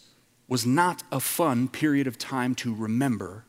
was 0.47 0.67
not 0.67 1.01
a 1.11 1.19
fun 1.19 1.67
period 1.67 2.05
of 2.05 2.19
time 2.19 2.53
to 2.53 2.75
remember. 2.75 3.43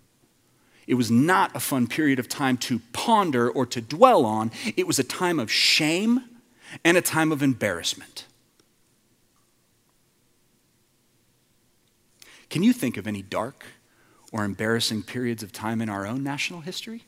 It 0.87 0.95
was 0.95 1.11
not 1.11 1.55
a 1.55 1.61
fun 1.61 1.87
period 1.87 2.19
of 2.19 2.29
time 2.29 2.57
to 2.59 2.81
ponder 2.95 3.51
or 3.51 3.67
to 3.67 3.83
dwell 3.83 4.25
on. 4.25 4.51
It 4.75 4.87
was 4.87 4.99
a 4.99 5.05
time 5.05 5.39
of 5.39 5.51
shame 5.51 6.25
and 6.83 6.97
a 6.97 7.03
time 7.03 7.33
of 7.33 7.43
embarrassment. 7.43 8.25
Can 12.49 12.63
you 12.63 12.73
think 12.73 12.97
of 12.97 13.07
any 13.07 13.23
dark 13.23 13.65
or 14.33 14.45
embarrassing 14.45 15.03
periods 15.03 15.43
of 15.43 15.53
time 15.53 15.81
in 15.81 15.89
our 15.89 16.07
own 16.07 16.23
national 16.23 16.61
history? 16.61 17.05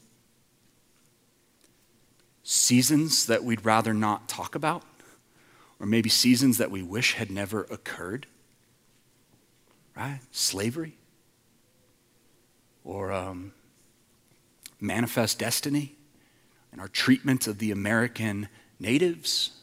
Seasons 2.43 3.27
that 3.27 3.45
we'd 3.45 3.65
rather 3.65 3.93
not 3.93 4.29
talk 4.29 4.55
about? 4.55 4.83
Or 5.81 5.87
maybe 5.87 6.09
seasons 6.09 6.59
that 6.59 6.71
we 6.71 6.83
wish 6.83 7.15
had 7.15 7.31
never 7.31 7.65
occurred? 7.65 8.27
Right? 9.97 10.21
Slavery? 10.33 10.97
Or 12.85 13.13
um, 13.13 13.53
manifest 14.81 15.39
destiny 15.39 15.95
and 16.73 16.81
our 16.81 16.89
treatment 16.89 17.47
of 17.47 17.59
the 17.59 17.71
American 17.71 18.49
natives? 18.81 19.58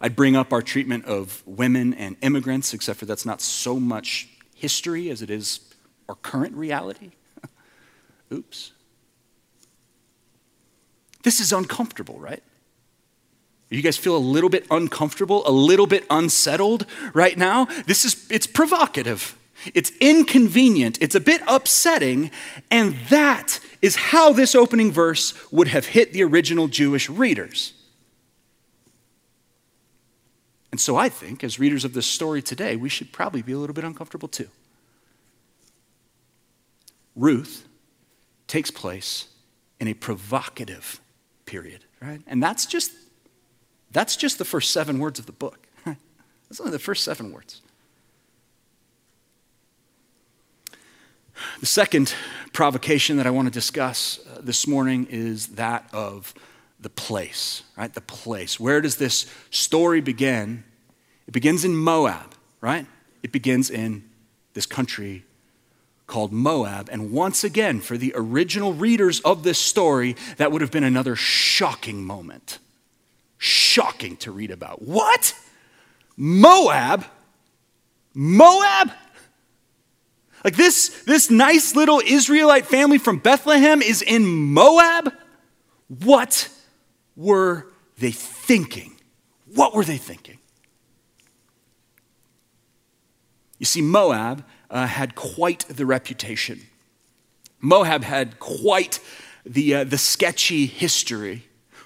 I'd 0.00 0.16
bring 0.16 0.36
up 0.36 0.52
our 0.52 0.62
treatment 0.62 1.06
of 1.06 1.42
women 1.46 1.94
and 1.94 2.16
immigrants, 2.22 2.74
except 2.74 2.98
for 2.98 3.06
that's 3.06 3.24
not 3.24 3.40
so 3.40 3.80
much 3.80 4.28
history 4.54 5.10
as 5.10 5.22
it 5.22 5.30
is 5.30 5.60
our 6.08 6.14
current 6.16 6.54
reality. 6.54 7.12
Oops. 8.32 8.72
This 11.22 11.40
is 11.40 11.52
uncomfortable, 11.52 12.18
right? 12.18 12.42
You 13.68 13.82
guys 13.82 13.96
feel 13.96 14.16
a 14.16 14.18
little 14.18 14.50
bit 14.50 14.64
uncomfortable, 14.70 15.42
a 15.46 15.50
little 15.50 15.88
bit 15.88 16.06
unsettled 16.08 16.86
right 17.14 17.36
now? 17.36 17.66
This 17.86 18.04
is 18.04 18.26
it's 18.30 18.46
provocative. 18.46 19.36
It's 19.74 19.90
inconvenient, 20.00 20.98
it's 21.00 21.14
a 21.14 21.20
bit 21.20 21.42
upsetting, 21.48 22.30
and 22.70 22.94
that 23.08 23.58
is 23.82 23.96
how 23.96 24.32
this 24.32 24.54
opening 24.54 24.92
verse 24.92 25.34
would 25.50 25.68
have 25.68 25.86
hit 25.86 26.12
the 26.12 26.22
original 26.22 26.68
Jewish 26.68 27.08
readers. 27.08 27.72
And 30.76 30.80
so 30.82 30.94
I 30.94 31.08
think, 31.08 31.42
as 31.42 31.58
readers 31.58 31.86
of 31.86 31.94
this 31.94 32.06
story 32.06 32.42
today, 32.42 32.76
we 32.76 32.90
should 32.90 33.10
probably 33.10 33.40
be 33.40 33.52
a 33.52 33.58
little 33.58 33.72
bit 33.72 33.82
uncomfortable 33.82 34.28
too. 34.28 34.50
Ruth 37.14 37.66
takes 38.46 38.70
place 38.70 39.28
in 39.80 39.88
a 39.88 39.94
provocative 39.94 41.00
period, 41.46 41.86
right? 42.02 42.20
And 42.26 42.42
that's 42.42 42.66
just 42.66 42.92
that's 43.90 44.16
just 44.16 44.36
the 44.36 44.44
first 44.44 44.70
seven 44.70 44.98
words 44.98 45.18
of 45.18 45.24
the 45.24 45.32
book. 45.32 45.66
That's 45.86 46.60
only 46.60 46.72
the 46.72 46.78
first 46.78 47.04
seven 47.04 47.32
words. 47.32 47.62
The 51.60 51.64
second 51.64 52.14
provocation 52.52 53.16
that 53.16 53.26
I 53.26 53.30
want 53.30 53.48
to 53.48 53.52
discuss 53.52 54.20
uh, 54.26 54.42
this 54.42 54.66
morning 54.66 55.06
is 55.08 55.46
that 55.54 55.88
of 55.94 56.34
the 56.80 56.90
place, 56.90 57.62
right? 57.76 57.92
The 57.92 58.00
place. 58.00 58.60
Where 58.60 58.80
does 58.80 58.96
this 58.96 59.26
story 59.50 60.00
begin? 60.00 60.64
It 61.26 61.32
begins 61.32 61.64
in 61.64 61.76
Moab, 61.76 62.34
right? 62.60 62.86
It 63.22 63.32
begins 63.32 63.70
in 63.70 64.04
this 64.54 64.66
country 64.66 65.24
called 66.06 66.32
Moab. 66.32 66.88
And 66.92 67.10
once 67.10 67.42
again, 67.44 67.80
for 67.80 67.96
the 67.96 68.12
original 68.14 68.72
readers 68.72 69.20
of 69.20 69.42
this 69.42 69.58
story, 69.58 70.16
that 70.36 70.52
would 70.52 70.60
have 70.60 70.70
been 70.70 70.84
another 70.84 71.16
shocking 71.16 72.04
moment. 72.04 72.58
Shocking 73.38 74.16
to 74.18 74.30
read 74.30 74.50
about. 74.50 74.82
What? 74.82 75.34
Moab? 76.16 77.04
Moab? 78.14 78.92
Like 80.44 80.56
this, 80.56 80.88
this 81.04 81.30
nice 81.30 81.74
little 81.74 82.00
Israelite 82.06 82.66
family 82.66 82.98
from 82.98 83.18
Bethlehem 83.18 83.82
is 83.82 84.00
in 84.00 84.24
Moab? 84.24 85.12
What 85.88 86.48
were 87.16 87.66
they 87.98 88.10
thinking? 88.10 88.96
What 89.54 89.74
were 89.74 89.84
they 89.84 89.96
thinking? 89.96 90.38
You 93.58 93.66
see, 93.66 93.80
Moab 93.80 94.44
uh, 94.70 94.86
had 94.86 95.14
quite 95.14 95.60
the 95.68 95.86
reputation. 95.86 96.60
Moab 97.60 98.04
had 98.04 98.38
quite 98.38 99.00
the, 99.44 99.76
uh, 99.76 99.84
the 99.84 99.98
sketchy 99.98 100.66
history 100.66 101.44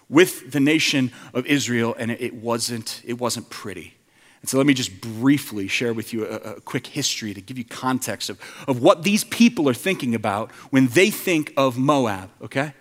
with 0.09 0.51
the 0.51 0.59
nation 0.59 1.13
of 1.33 1.47
Israel, 1.47 1.95
and 1.97 2.11
it 2.11 2.35
wasn't, 2.35 3.01
it 3.05 3.21
wasn't 3.21 3.49
pretty. 3.49 3.95
And 4.41 4.49
so 4.49 4.57
let 4.57 4.67
me 4.67 4.75
just 4.75 5.01
briefly 5.01 5.69
share 5.69 5.93
with 5.93 6.13
you 6.13 6.27
a, 6.27 6.37
a, 6.37 6.61
quick 6.63 6.87
history 6.87 7.35
to 7.35 7.41
give 7.41 7.59
you 7.59 7.65
context 7.65 8.31
of, 8.31 8.41
of 8.67 8.81
what 8.81 9.03
these 9.03 9.23
people 9.23 9.69
are 9.69 9.75
thinking 9.75 10.15
about 10.15 10.51
when 10.71 10.89
they 10.89 11.11
think 11.11 11.53
of 11.57 11.79
Moab, 11.79 12.31
okay? 12.43 12.73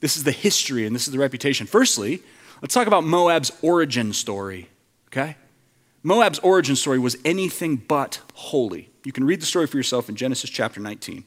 This 0.00 0.16
is 0.16 0.24
the 0.24 0.32
history 0.32 0.86
and 0.86 0.94
this 0.94 1.06
is 1.06 1.12
the 1.12 1.18
reputation. 1.18 1.66
Firstly, 1.66 2.22
let's 2.62 2.74
talk 2.74 2.86
about 2.86 3.04
Moab's 3.04 3.50
origin 3.62 4.12
story, 4.12 4.68
okay? 5.08 5.36
Moab's 6.02 6.38
origin 6.40 6.76
story 6.76 6.98
was 6.98 7.16
anything 7.24 7.76
but 7.76 8.20
holy. 8.34 8.90
You 9.04 9.12
can 9.12 9.24
read 9.24 9.40
the 9.40 9.46
story 9.46 9.66
for 9.66 9.76
yourself 9.76 10.08
in 10.08 10.16
Genesis 10.16 10.50
chapter 10.50 10.80
19. 10.80 11.24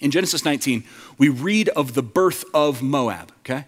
In 0.00 0.10
Genesis 0.10 0.44
19, 0.44 0.84
we 1.16 1.28
read 1.28 1.68
of 1.70 1.94
the 1.94 2.02
birth 2.02 2.44
of 2.54 2.82
Moab, 2.82 3.32
okay? 3.40 3.64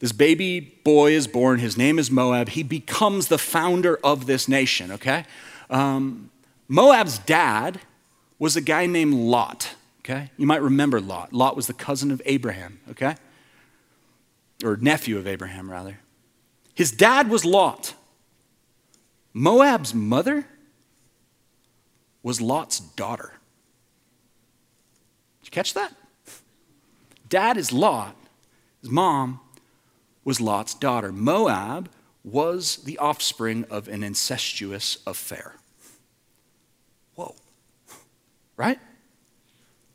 This 0.00 0.12
baby 0.12 0.60
boy 0.60 1.12
is 1.12 1.26
born. 1.26 1.60
His 1.60 1.78
name 1.78 1.98
is 1.98 2.10
Moab. 2.10 2.50
He 2.50 2.62
becomes 2.62 3.28
the 3.28 3.38
founder 3.38 3.98
of 4.04 4.26
this 4.26 4.48
nation, 4.48 4.90
okay? 4.92 5.24
Um, 5.70 6.30
Moab's 6.68 7.18
dad 7.18 7.80
was 8.38 8.56
a 8.56 8.60
guy 8.60 8.86
named 8.86 9.14
Lot. 9.14 9.74
Okay? 10.04 10.30
You 10.36 10.46
might 10.46 10.60
remember 10.60 11.00
Lot. 11.00 11.32
Lot 11.32 11.56
was 11.56 11.66
the 11.66 11.72
cousin 11.72 12.10
of 12.10 12.20
Abraham, 12.26 12.78
okay? 12.90 13.16
Or 14.62 14.76
nephew 14.76 15.16
of 15.16 15.26
Abraham, 15.26 15.70
rather. 15.70 15.98
His 16.74 16.92
dad 16.92 17.30
was 17.30 17.44
Lot. 17.44 17.94
Moab's 19.32 19.94
mother 19.94 20.46
was 22.22 22.40
Lot's 22.40 22.80
daughter. 22.80 23.32
Did 25.40 25.46
you 25.46 25.50
catch 25.50 25.72
that? 25.74 25.94
Dad 27.28 27.56
is 27.56 27.72
Lot. 27.72 28.14
His 28.82 28.90
mom 28.90 29.40
was 30.22 30.40
Lot's 30.40 30.74
daughter. 30.74 31.12
Moab 31.12 31.88
was 32.22 32.76
the 32.78 32.98
offspring 32.98 33.64
of 33.70 33.88
an 33.88 34.02
incestuous 34.02 34.98
affair. 35.06 35.54
Whoa. 37.14 37.34
Right? 38.56 38.78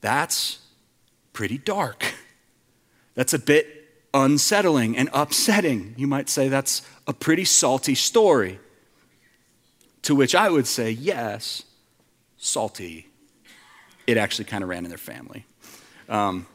That's 0.01 0.59
pretty 1.33 1.57
dark. 1.57 2.13
That's 3.15 3.33
a 3.33 3.39
bit 3.39 3.75
unsettling 4.13 4.97
and 4.97 5.09
upsetting. 5.13 5.93
You 5.97 6.07
might 6.07 6.29
say 6.29 6.47
that's 6.47 6.81
a 7.07 7.13
pretty 7.13 7.45
salty 7.45 7.95
story. 7.95 8.59
To 10.03 10.15
which 10.15 10.33
I 10.33 10.49
would 10.49 10.65
say, 10.65 10.91
yes, 10.91 11.63
salty. 12.38 13.07
It 14.07 14.17
actually 14.17 14.45
kind 14.45 14.63
of 14.63 14.69
ran 14.69 14.85
in 14.85 14.89
their 14.89 14.97
family. 14.97 15.45
Um, 16.07 16.47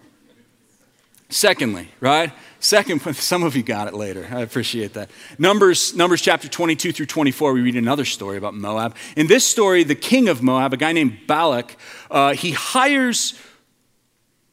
secondly, 1.34 1.88
right? 2.00 2.32
Second, 2.60 3.00
some 3.14 3.42
of 3.42 3.56
you 3.56 3.62
got 3.62 3.88
it 3.88 3.94
later. 3.94 4.26
I 4.30 4.40
appreciate 4.40 4.94
that. 4.94 5.10
Numbers, 5.38 5.94
Numbers 5.94 6.22
chapter 6.22 6.48
22 6.48 6.92
through 6.92 7.06
24, 7.06 7.52
we 7.52 7.60
read 7.60 7.76
another 7.76 8.04
story 8.04 8.36
about 8.36 8.54
Moab. 8.54 8.96
In 9.16 9.26
this 9.26 9.44
story, 9.44 9.84
the 9.84 9.94
king 9.94 10.28
of 10.28 10.42
Moab, 10.42 10.72
a 10.72 10.76
guy 10.76 10.92
named 10.92 11.26
Balak, 11.26 11.76
uh, 12.10 12.34
he 12.34 12.52
hires, 12.52 13.38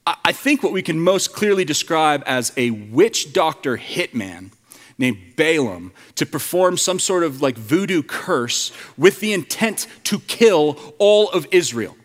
I 0.06 0.32
think, 0.32 0.64
what 0.64 0.74
we 0.74 0.82
can 0.82 1.00
most 1.00 1.34
clearly 1.34 1.64
describe 1.64 2.24
as 2.26 2.52
a 2.58 2.72
witch 2.72 3.32
doctor 3.32 3.78
hitman 3.78 4.52
named 4.98 5.36
Balaam 5.36 5.94
to 6.16 6.26
perform 6.26 6.78
some 6.78 7.00
sort 7.00 7.24
of 7.24 7.42
like 7.42 7.58
voodoo 7.58 8.04
curse 8.04 8.72
with 8.98 9.20
the 9.20 9.34
intent 9.34 9.88
to 10.06 10.20
kill 10.20 10.96
all 11.00 11.30
of 11.30 11.48
Israel. 11.52 11.96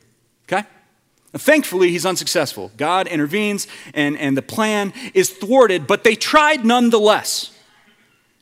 Thankfully, 1.32 1.90
he's 1.90 2.06
unsuccessful. 2.06 2.70
God 2.76 3.06
intervenes 3.08 3.66
and, 3.94 4.16
and 4.18 4.36
the 4.36 4.42
plan 4.42 4.92
is 5.12 5.30
thwarted, 5.30 5.86
but 5.86 6.04
they 6.04 6.14
tried 6.14 6.64
nonetheless. 6.64 7.56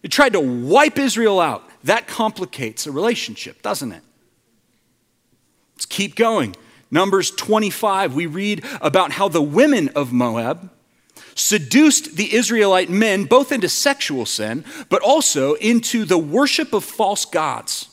They 0.03 0.09
tried 0.09 0.35
to 0.35 0.41
wipe 0.41 0.99
Israel 0.99 1.41
out. 1.41 1.69
That 1.85 2.07
complicates 2.07 2.87
a 2.87 2.93
relationship, 2.93 3.63
doesn't 3.63 3.93
it? 3.93 4.03
Let's 5.75 5.87
keep 5.87 6.15
going. 6.15 6.55
Numbers 6.91 7.31
25, 7.33 8.15
we 8.15 8.27
read 8.27 8.65
about 8.81 9.13
how 9.13 9.29
the 9.29 9.43
women 9.43 9.89
of 9.91 10.13
Moab 10.13 10.71
seduced 11.35 12.17
the 12.17 12.35
Israelite 12.35 12.91
men 12.91 13.25
both 13.25 13.51
into 13.51 13.69
sexual 13.69 14.27
sin, 14.27 14.65
but 14.89 15.03
also 15.03 15.55
into 15.55 16.05
the 16.05 16.19
worship 16.19 16.73
of 16.73 16.85
false 16.85 17.25
gods. 17.25 17.89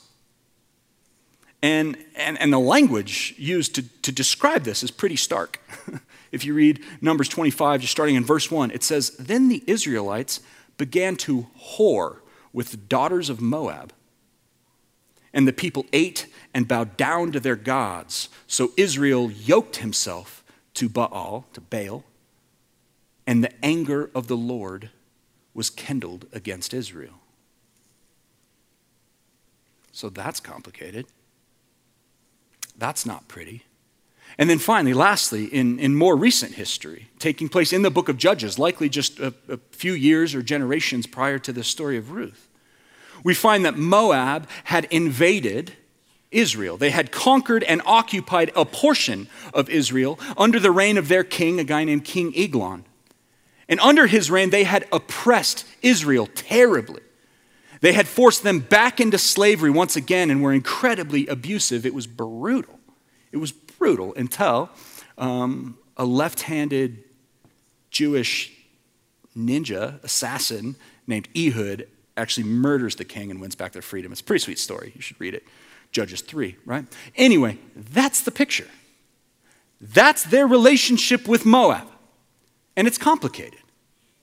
And, 1.63 1.97
and, 2.15 2.39
and 2.41 2.52
the 2.52 2.60
language 2.60 3.36
used 3.38 3.76
to, 3.76 3.84
to 4.02 4.12
describe 4.12 4.63
this 4.63 4.82
is 4.82 4.89
pretty 4.89 5.15
stark. 5.15 5.60
if 6.32 6.43
you 6.43 6.54
read 6.54 6.84
Numbers 7.02 7.30
25, 7.30 7.82
just 7.82 7.91
starting 7.91 8.15
in 8.15 8.26
verse 8.26 8.50
1, 8.50 8.71
it 8.71 8.84
says, 8.84 9.12
Then 9.12 9.47
the 9.47 9.63
Israelites 9.67 10.39
began 10.78 11.15
to 11.17 11.47
whore 11.78 12.19
with 12.52 12.71
the 12.71 12.78
daughters 12.78 13.30
of 13.30 13.41
Moab. 13.41 13.93
And 15.34 15.47
the 15.47 15.54
people 15.54 15.86
ate 15.93 16.28
and 16.54 16.67
bowed 16.67 16.97
down 16.97 17.32
to 17.32 17.39
their 17.39 17.56
gods. 17.56 18.28
So 18.47 18.71
Israel 18.76 19.32
yoked 19.32 19.78
himself 19.78 20.43
to 20.74 20.89
Baal, 20.89 21.45
to 21.54 21.62
Baal, 21.62 22.04
and 23.28 23.43
the 23.43 23.54
anger 23.63 24.10
of 24.15 24.28
the 24.28 24.36
Lord 24.36 24.89
was 25.54 25.69
kindled 25.69 26.26
against 26.34 26.74
Israel. 26.74 27.19
So 29.91 30.10
that's 30.10 30.39
complicated. 30.39 31.06
That's 32.77 33.05
not 33.05 33.27
pretty. 33.27 33.63
And 34.38 34.49
then 34.49 34.60
finally, 34.60 34.93
lastly, 34.93 35.45
in, 35.45 35.77
in 35.79 35.95
more 35.95 36.15
recent 36.15 36.53
history, 36.53 37.10
taking 37.19 37.49
place 37.49 37.73
in 37.73 37.81
the 37.81 37.91
book 37.91 38.10
of 38.10 38.17
Judges, 38.17 38.57
likely 38.57 38.89
just 38.89 39.19
a, 39.19 39.34
a 39.49 39.57
few 39.71 39.93
years 39.93 40.34
or 40.34 40.41
generations 40.41 41.05
prior 41.05 41.38
to 41.39 41.51
the 41.51 41.63
story 41.63 41.97
of 41.97 42.12
Ruth, 42.12 42.47
we 43.23 43.34
find 43.34 43.65
that 43.65 43.77
Moab 43.77 44.47
had 44.65 44.86
invaded 44.86 45.73
Israel. 46.31 46.77
They 46.77 46.91
had 46.91 47.12
conquered 47.12 47.63
and 47.63 47.81
occupied 47.86 48.51
a 48.55 48.65
portion 48.65 49.27
of 49.53 49.69
Israel 49.69 50.17
under 50.38 50.60
the 50.60 50.71
reign 50.71 50.97
of 50.97 51.07
their 51.07 51.23
king, 51.23 51.60
a 51.60 51.63
guy 51.63 51.84
named 51.84 52.05
King 52.05 52.34
Eglon. 52.36 52.86
And 53.67 53.79
under 53.79 54.07
his 54.07 54.31
reign, 54.31 54.49
they 54.49 54.63
had 54.63 54.88
oppressed 54.91 55.65
Israel 55.81 56.27
terribly. 56.34 57.01
They 57.82 57.94
had 57.94 58.08
forced 58.08 58.44
them 58.44 58.60
back 58.60 59.00
into 59.00 59.17
slavery 59.17 59.72
once 59.72 59.96
again 59.96 60.30
and 60.30 60.41
were 60.41 60.54
incredibly 60.54 61.28
abusive. 61.28 61.86
It 61.86 61.94
was 61.94 62.08
brutal. 62.08 62.80
It 63.32 63.38
was 63.38 63.52
brutal 63.52 64.13
until 64.15 64.70
um, 65.17 65.78
a 65.98 66.06
left 66.06 66.41
handed 66.41 67.04
Jewish 67.89 68.54
ninja 69.36 70.02
assassin 70.04 70.76
named 71.08 71.28
Ehud 71.36 71.88
actually 72.17 72.44
murders 72.44 72.96
the 72.96 73.06
king 73.06 73.32
and 73.32 73.41
wins 73.41 73.56
back 73.56 73.72
their 73.72 73.82
freedom. 73.82 74.12
It's 74.12 74.22
a 74.22 74.24
pretty 74.24 74.44
sweet 74.44 74.60
story. 74.60 74.91
You 74.96 75.02
should 75.02 75.20
read 75.20 75.34
it. 75.34 75.44
Judges 75.91 76.22
3, 76.22 76.56
right? 76.65 76.86
Anyway, 77.15 77.58
that's 77.76 78.22
the 78.22 78.32
picture. 78.32 78.67
That's 79.80 80.24
their 80.24 80.48
relationship 80.48 81.28
with 81.28 81.46
Moab. 81.46 81.88
And 82.78 82.88
it's 82.88 82.98
complicated. 82.98 83.60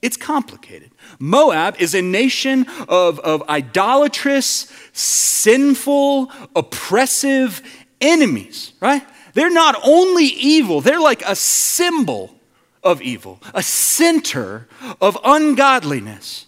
It's 0.01 0.17
complicated. 0.17 0.91
Moab 1.19 1.75
is 1.79 1.93
a 1.93 2.01
nation 2.01 2.65
of, 2.87 3.19
of 3.19 3.47
idolatrous, 3.49 4.71
sinful, 4.93 6.31
oppressive 6.55 7.61
enemies, 7.99 8.73
right? 8.79 9.05
They're 9.33 9.49
not 9.49 9.75
only 9.83 10.25
evil, 10.25 10.81
they're 10.81 11.01
like 11.01 11.21
a 11.25 11.35
symbol 11.35 12.35
of 12.81 13.01
evil, 13.01 13.41
a 13.53 13.61
center 13.61 14.67
of 15.01 15.17
ungodliness. 15.23 16.45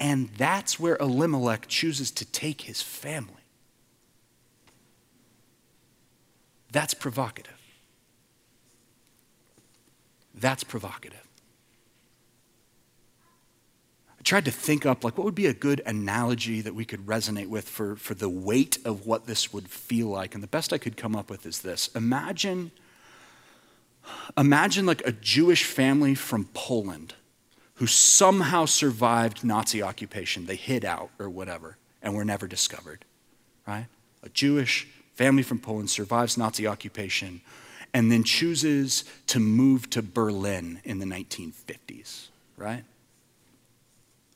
And 0.00 0.30
that's 0.36 0.80
where 0.80 0.96
Elimelech 0.96 1.66
chooses 1.68 2.10
to 2.12 2.24
take 2.24 2.62
his 2.62 2.82
family. 2.82 3.42
That's 6.72 6.94
provocative. 6.94 7.53
That's 10.34 10.64
provocative. 10.64 11.20
I 14.18 14.22
tried 14.22 14.46
to 14.46 14.50
think 14.50 14.86
up 14.86 15.04
like 15.04 15.16
what 15.16 15.24
would 15.24 15.34
be 15.34 15.46
a 15.46 15.54
good 15.54 15.82
analogy 15.86 16.60
that 16.62 16.74
we 16.74 16.84
could 16.84 17.06
resonate 17.06 17.48
with 17.48 17.68
for, 17.68 17.94
for 17.96 18.14
the 18.14 18.28
weight 18.28 18.78
of 18.84 19.06
what 19.06 19.26
this 19.26 19.52
would 19.52 19.68
feel 19.68 20.08
like. 20.08 20.34
And 20.34 20.42
the 20.42 20.48
best 20.48 20.72
I 20.72 20.78
could 20.78 20.96
come 20.96 21.14
up 21.14 21.30
with 21.30 21.46
is 21.46 21.60
this. 21.60 21.88
Imagine, 21.94 22.70
imagine 24.36 24.86
like 24.86 25.06
a 25.06 25.12
Jewish 25.12 25.64
family 25.64 26.14
from 26.14 26.46
Poland 26.54 27.14
who 27.74 27.86
somehow 27.86 28.64
survived 28.64 29.44
Nazi 29.44 29.82
occupation. 29.82 30.46
They 30.46 30.56
hid 30.56 30.84
out 30.84 31.10
or 31.18 31.28
whatever 31.28 31.76
and 32.02 32.14
were 32.14 32.24
never 32.24 32.46
discovered, 32.46 33.04
right? 33.66 33.86
A 34.22 34.28
Jewish 34.30 34.86
family 35.14 35.42
from 35.42 35.58
Poland 35.58 35.90
survives 35.90 36.38
Nazi 36.38 36.66
occupation 36.66 37.40
and 37.94 38.10
then 38.10 38.24
chooses 38.24 39.04
to 39.28 39.38
move 39.38 39.88
to 39.90 40.02
Berlin 40.02 40.80
in 40.84 40.98
the 40.98 41.06
1950s, 41.06 42.26
right? 42.56 42.82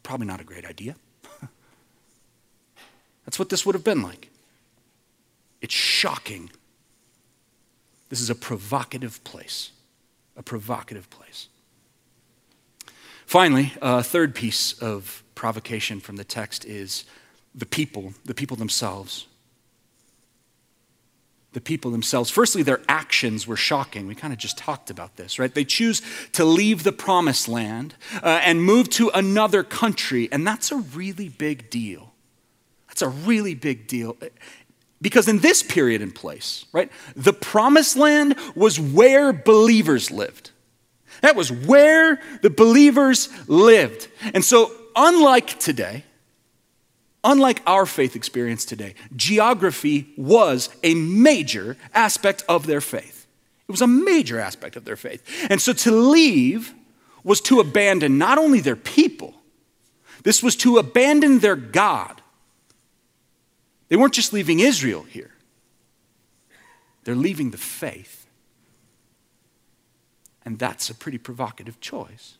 Probably 0.05 0.29
not 0.29 0.40
a 0.40 0.44
great 0.44 0.64
idea. 0.64 0.94
That's 3.25 3.38
what 3.38 3.49
this 3.49 3.66
would 3.66 3.75
have 3.75 3.83
been 3.83 4.01
like. 4.01 4.31
It's 5.61 5.75
shocking. 5.75 6.51
This 8.09 8.21
is 8.21 8.31
a 8.31 8.35
provocative 8.37 9.23
place, 9.25 9.73
a 10.37 10.42
provocative 10.42 11.11
place. 11.11 11.49
Finally, 13.27 13.75
a 13.83 14.05
third 14.05 14.37
piece 14.37 14.73
of 14.75 15.25
provocation 15.35 16.01
from 16.01 16.16
the 16.16 16.25
text 16.25 16.64
is 16.64 17.05
the 17.55 17.66
people, 17.66 18.14
the 18.25 18.35
people 18.35 18.57
themselves 18.57 19.27
the 21.52 21.61
people 21.61 21.90
themselves. 21.90 22.30
Firstly, 22.30 22.62
their 22.62 22.80
actions 22.88 23.46
were 23.46 23.56
shocking. 23.56 24.06
We 24.06 24.14
kind 24.14 24.32
of 24.32 24.38
just 24.38 24.58
talked 24.58 24.90
about 24.90 25.16
this, 25.16 25.38
right? 25.38 25.52
They 25.52 25.64
choose 25.64 26.02
to 26.32 26.44
leave 26.44 26.84
the 26.84 26.92
promised 26.92 27.48
land 27.48 27.94
uh, 28.22 28.40
and 28.44 28.62
move 28.62 28.90
to 28.90 29.11
another 29.14 29.62
country, 29.62 30.28
and 30.30 30.46
that's 30.46 30.70
a 30.70 30.76
really 30.76 31.28
big 31.28 31.70
deal. 31.70 32.12
That's 32.88 33.02
a 33.02 33.08
really 33.08 33.54
big 33.54 33.87
deal. 33.87 34.16
Because 35.00 35.28
in 35.28 35.38
this 35.38 35.62
period 35.62 36.02
and 36.02 36.14
place, 36.14 36.66
right, 36.72 36.90
the 37.14 37.32
promised 37.32 37.96
land 37.96 38.37
was 38.54 38.78
where 38.78 39.32
believers 39.32 40.11
lived. 40.11 40.50
That 41.22 41.37
was 41.37 41.50
where 41.50 42.20
the 42.42 42.50
believers 42.50 43.28
lived. 43.48 44.08
And 44.34 44.44
so, 44.44 44.72
unlike 44.94 45.58
today, 45.58 46.04
unlike 47.29 47.62
our 47.67 47.85
faith 47.85 48.17
experience 48.17 48.64
today, 48.64 48.95
geography 49.14 50.12
was 50.17 50.71
a 50.83 50.95
major 50.95 51.77
aspect 51.95 52.43
of 52.49 52.67
their 52.67 52.81
faith. 52.81 53.27
It 53.69 53.73
was 53.73 53.83
a 53.83 53.87
major 53.87 54.41
aspect 54.41 54.77
of 54.77 54.87
their 54.87 54.97
faith. 54.97 55.23
And 55.51 55.61
so 55.61 55.75
to 55.75 55.91
leave 55.91 56.75
was 57.23 57.43
to 57.43 57.61
abandon 57.61 58.17
not 58.17 58.38
only 58.38 58.61
their 58.61 58.77
people, 58.77 59.35
this 60.23 60.43
was 60.43 60.57
to 60.57 60.79
abandon 60.79 61.41
their 61.41 61.55
God. 61.55 62.23
They 63.88 63.97
weren't 63.97 64.14
just 64.14 64.33
leaving 64.33 64.61
Israel 64.61 65.03
here, 65.03 65.33
they're 67.05 67.14
leaving 67.14 67.51
the 67.51 67.59
faith. 67.59 68.27
And 70.45 70.59
that's 70.59 70.88
a 70.88 70.95
pretty 70.95 71.19
provocative 71.19 71.79
choice. 71.79 72.38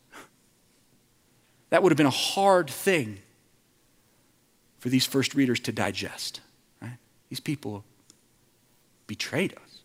That 1.69 1.83
would 1.83 1.93
have 1.93 1.99
been 1.99 2.07
a 2.07 2.11
hard 2.11 2.71
thing 2.71 3.19
for 4.79 4.89
these 4.89 5.07
first 5.07 5.35
readers 5.35 5.61
to 5.61 5.73
digest. 5.73 6.41
Right? 6.81 6.99
These 7.29 7.41
people 7.41 7.85
betrayed 9.07 9.53
us. 9.55 9.81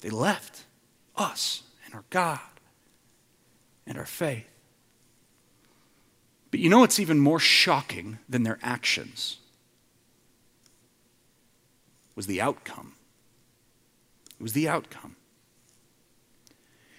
They 0.00 0.10
left 0.10 0.64
us 1.16 1.62
and 1.84 1.94
our 1.94 2.04
God 2.10 2.40
and 3.86 3.96
our 3.96 4.06
faith. 4.06 4.46
But 6.50 6.60
you 6.60 6.68
know 6.68 6.80
what's 6.80 7.00
even 7.00 7.18
more 7.18 7.40
shocking 7.40 8.18
than 8.28 8.42
their 8.42 8.58
actions? 8.62 9.38
Was 12.14 12.26
the 12.26 12.40
outcome. 12.40 12.94
It 14.38 14.42
was 14.42 14.54
the 14.54 14.68
outcome. 14.68 15.16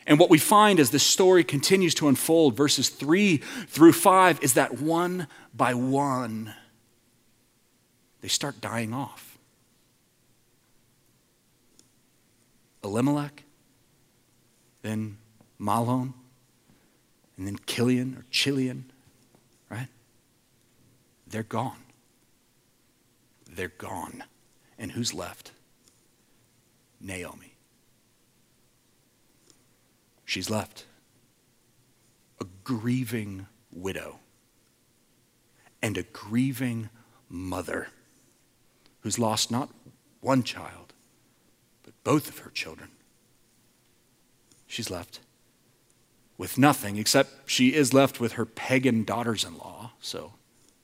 And 0.07 0.17
what 0.17 0.29
we 0.29 0.37
find 0.37 0.79
as 0.79 0.89
this 0.89 1.03
story 1.03 1.43
continues 1.43 1.93
to 1.95 2.07
unfold, 2.07 2.55
verses 2.55 2.87
3 2.87 3.37
through 3.37 3.91
5, 3.91 4.41
is 4.41 4.53
that 4.53 4.79
one 4.79 5.27
by 5.53 5.73
one, 5.73 6.55
they 8.21 8.29
start 8.29 8.61
dying 8.61 8.93
off. 8.93 9.37
Elimelech, 12.83 13.43
then 14.81 15.17
Mahlon, 15.59 16.13
and 17.37 17.45
then 17.45 17.57
Kilian 17.57 18.17
or 18.17 18.25
Chilion, 18.31 18.89
right? 19.69 19.89
They're 21.27 21.43
gone. 21.43 21.83
They're 23.51 23.67
gone. 23.67 24.23
And 24.79 24.93
who's 24.93 25.13
left? 25.13 25.51
Naomi. 27.01 27.46
She's 30.27 30.49
left. 30.49 30.85
A 32.41 32.45
grieving 32.65 33.47
widow 33.71 34.19
and 35.81 35.97
a 35.97 36.03
grieving 36.03 36.89
mother 37.29 37.87
who's 38.99 39.17
lost 39.17 39.49
not 39.49 39.69
one 40.19 40.43
child, 40.43 40.93
but 41.81 41.93
both 42.03 42.27
of 42.27 42.39
her 42.39 42.49
children. 42.49 42.89
She's 44.67 44.91
left 44.91 45.21
with 46.37 46.57
nothing, 46.57 46.97
except 46.97 47.49
she 47.49 47.73
is 47.73 47.93
left 47.93 48.19
with 48.19 48.33
her 48.33 48.45
pagan 48.45 49.05
daughters 49.05 49.45
in 49.45 49.57
law. 49.57 49.93
So 50.01 50.33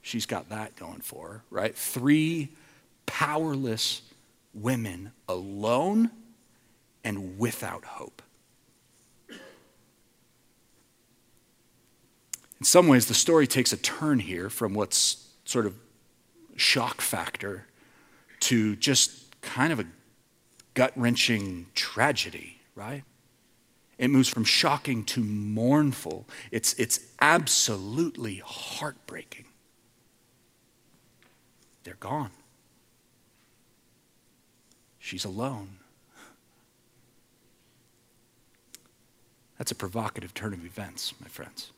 she's 0.01 0.25
got 0.25 0.47
that 0.49 0.77
going 0.77 1.01
for 1.01 1.27
her, 1.27 1.43
right? 1.49 1.75
Three 1.75 2.53
powerless 3.05 4.03
women 4.53 5.11
alone 5.27 6.11
and 7.03 7.37
without 7.37 7.83
hope. 7.83 8.21
In 12.63 12.65
some 12.65 12.87
ways, 12.87 13.07
the 13.07 13.13
story 13.13 13.45
takes 13.45 13.73
a 13.73 13.77
turn 13.77 14.19
here 14.19 14.49
from 14.49 14.73
what's 14.73 15.27
sort 15.43 15.65
of 15.65 15.75
shock 16.55 17.01
factor 17.01 17.65
to 18.39 18.77
just 18.77 19.41
kind 19.41 19.73
of 19.73 19.81
a 19.81 19.85
gut 20.73 20.93
wrenching 20.95 21.65
tragedy, 21.75 22.61
right? 22.73 23.03
It 23.97 24.07
moves 24.07 24.29
from 24.29 24.45
shocking 24.45 25.03
to 25.07 25.19
mournful. 25.19 26.25
It's, 26.51 26.71
it's 26.75 27.01
absolutely 27.19 28.41
heartbreaking. 28.45 29.47
They're 31.83 31.97
gone. 31.99 32.31
She's 34.99 35.25
alone. 35.25 35.79
That's 39.57 39.73
a 39.73 39.75
provocative 39.75 40.33
turn 40.33 40.53
of 40.53 40.63
events, 40.63 41.13
my 41.19 41.27
friends. 41.27 41.73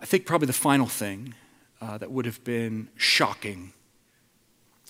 I 0.00 0.06
think 0.06 0.24
probably 0.24 0.46
the 0.46 0.52
final 0.54 0.86
thing 0.86 1.34
uh, 1.80 1.98
that 1.98 2.10
would 2.10 2.24
have 2.24 2.42
been 2.42 2.88
shocking 2.96 3.72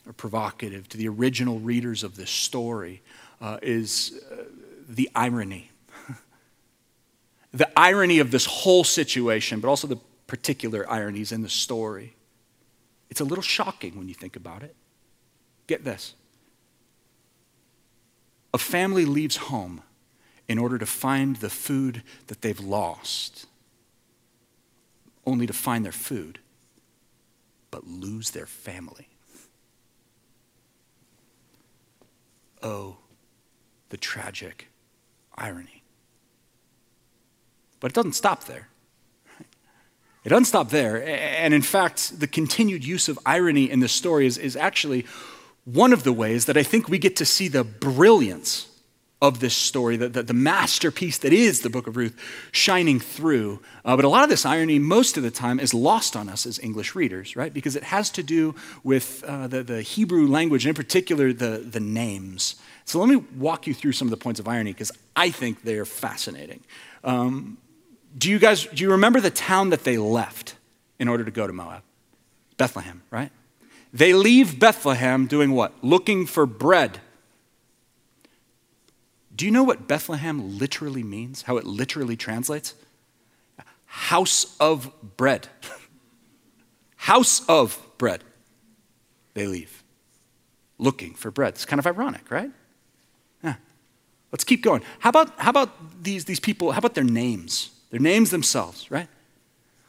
or 0.06 0.12
provocative 0.12 0.88
to 0.88 0.96
the 0.96 1.08
original 1.08 1.58
readers 1.58 2.04
of 2.04 2.16
this 2.16 2.30
story 2.30 3.02
uh, 3.40 3.58
is 3.60 4.22
uh, 4.30 4.44
the 4.88 5.10
irony. 5.14 5.70
the 7.52 7.68
irony 7.78 8.20
of 8.20 8.30
this 8.30 8.46
whole 8.46 8.84
situation, 8.84 9.60
but 9.60 9.68
also 9.68 9.86
the 9.86 9.98
particular 10.26 10.88
ironies 10.88 11.32
in 11.32 11.42
the 11.42 11.48
story. 11.48 12.14
It's 13.10 13.20
a 13.20 13.24
little 13.24 13.42
shocking 13.42 13.98
when 13.98 14.08
you 14.08 14.14
think 14.14 14.36
about 14.36 14.62
it. 14.62 14.76
Get 15.66 15.84
this 15.84 16.14
a 18.52 18.58
family 18.58 19.04
leaves 19.04 19.36
home 19.36 19.82
in 20.48 20.58
order 20.58 20.78
to 20.78 20.86
find 20.86 21.36
the 21.36 21.50
food 21.50 22.02
that 22.26 22.42
they've 22.42 22.58
lost 22.58 23.46
only 25.26 25.46
to 25.46 25.52
find 25.52 25.84
their 25.84 25.92
food, 25.92 26.38
but 27.70 27.86
lose 27.86 28.30
their 28.30 28.46
family. 28.46 29.08
Oh, 32.62 32.98
the 33.88 33.96
tragic 33.96 34.68
irony. 35.36 35.82
But 37.80 37.92
it 37.92 37.94
doesn't 37.94 38.12
stop 38.12 38.44
there. 38.44 38.68
It 40.22 40.28
doesn't 40.28 40.44
stop 40.44 40.68
there. 40.68 41.02
And 41.02 41.54
in 41.54 41.62
fact, 41.62 42.20
the 42.20 42.26
continued 42.26 42.84
use 42.84 43.08
of 43.08 43.18
irony 43.24 43.70
in 43.70 43.80
this 43.80 43.92
story 43.92 44.26
is, 44.26 44.36
is 44.36 44.54
actually 44.54 45.06
one 45.64 45.92
of 45.92 46.04
the 46.04 46.12
ways 46.12 46.44
that 46.44 46.56
I 46.56 46.62
think 46.62 46.88
we 46.88 46.98
get 46.98 47.16
to 47.16 47.24
see 47.24 47.48
the 47.48 47.64
brilliance 47.64 48.69
of 49.22 49.40
this 49.40 49.54
story, 49.54 49.96
the, 49.96 50.08
the, 50.08 50.22
the, 50.22 50.34
masterpiece 50.34 51.18
that 51.18 51.32
is 51.32 51.60
the 51.60 51.68
book 51.68 51.86
of 51.86 51.96
Ruth 51.96 52.16
shining 52.52 52.98
through. 52.98 53.60
Uh, 53.84 53.94
but 53.94 54.06
a 54.06 54.08
lot 54.08 54.24
of 54.24 54.30
this 54.30 54.46
irony, 54.46 54.78
most 54.78 55.18
of 55.18 55.22
the 55.22 55.30
time, 55.30 55.60
is 55.60 55.74
lost 55.74 56.16
on 56.16 56.30
us 56.30 56.46
as 56.46 56.58
English 56.58 56.94
readers, 56.94 57.36
right? 57.36 57.52
Because 57.52 57.76
it 57.76 57.82
has 57.84 58.08
to 58.10 58.22
do 58.22 58.54
with 58.82 59.22
uh, 59.24 59.46
the, 59.46 59.62
the 59.62 59.82
Hebrew 59.82 60.26
language, 60.26 60.64
and 60.64 60.70
in 60.70 60.74
particular, 60.74 61.34
the, 61.34 61.58
the 61.58 61.80
names. 61.80 62.56
So 62.86 62.98
let 62.98 63.10
me 63.10 63.16
walk 63.36 63.66
you 63.66 63.74
through 63.74 63.92
some 63.92 64.06
of 64.06 64.10
the 64.10 64.16
points 64.16 64.40
of 64.40 64.48
irony 64.48 64.72
because 64.72 64.90
I 65.14 65.30
think 65.30 65.62
they're 65.64 65.84
fascinating. 65.84 66.60
Um, 67.04 67.58
do 68.16 68.30
you 68.30 68.38
guys, 68.38 68.64
do 68.66 68.82
you 68.82 68.92
remember 68.92 69.20
the 69.20 69.30
town 69.30 69.70
that 69.70 69.84
they 69.84 69.98
left 69.98 70.56
in 70.98 71.08
order 71.08 71.24
to 71.24 71.30
go 71.30 71.46
to 71.46 71.52
Moab? 71.52 71.82
Bethlehem, 72.56 73.02
right? 73.10 73.30
They 73.92 74.14
leave 74.14 74.58
Bethlehem 74.58 75.26
doing 75.26 75.52
what? 75.52 75.72
Looking 75.82 76.26
for 76.26 76.46
bread 76.46 77.00
do 79.40 79.46
you 79.46 79.52
know 79.52 79.62
what 79.62 79.88
Bethlehem 79.88 80.58
literally 80.58 81.02
means? 81.02 81.40
How 81.40 81.56
it 81.56 81.64
literally 81.64 82.14
translates? 82.14 82.74
House 83.86 84.54
of 84.60 84.92
bread. 85.16 85.48
House 86.96 87.48
of 87.48 87.82
bread. 87.96 88.22
They 89.32 89.46
leave 89.46 89.82
looking 90.76 91.14
for 91.14 91.30
bread. 91.30 91.54
It's 91.54 91.64
kind 91.64 91.78
of 91.78 91.86
ironic, 91.86 92.30
right? 92.30 92.50
Yeah. 93.42 93.54
Let's 94.30 94.44
keep 94.44 94.62
going. 94.62 94.82
How 94.98 95.08
about, 95.08 95.32
how 95.40 95.48
about 95.48 96.02
these, 96.02 96.26
these 96.26 96.38
people? 96.38 96.72
How 96.72 96.78
about 96.78 96.94
their 96.94 97.02
names? 97.02 97.70
Their 97.88 97.98
names 97.98 98.28
themselves, 98.30 98.90
right? 98.90 99.08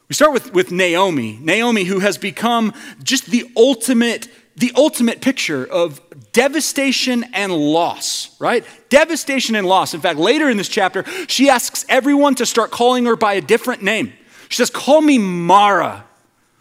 We 0.08 0.14
start 0.14 0.32
with, 0.32 0.54
with 0.54 0.72
Naomi. 0.72 1.38
Naomi, 1.42 1.84
who 1.84 1.98
has 1.98 2.16
become 2.16 2.72
just 3.02 3.26
the 3.26 3.52
ultimate 3.54 4.28
the 4.56 4.72
ultimate 4.76 5.20
picture 5.20 5.64
of 5.64 6.00
devastation 6.32 7.24
and 7.32 7.52
loss, 7.52 8.38
right? 8.40 8.64
Devastation 8.88 9.56
and 9.56 9.66
loss. 9.66 9.94
In 9.94 10.00
fact, 10.00 10.18
later 10.18 10.50
in 10.50 10.56
this 10.56 10.68
chapter, 10.68 11.04
she 11.26 11.48
asks 11.48 11.84
everyone 11.88 12.34
to 12.36 12.46
start 12.46 12.70
calling 12.70 13.06
her 13.06 13.16
by 13.16 13.34
a 13.34 13.40
different 13.40 13.82
name. 13.82 14.12
She 14.48 14.56
says, 14.56 14.70
Call 14.70 15.00
me 15.00 15.18
Mara, 15.18 16.04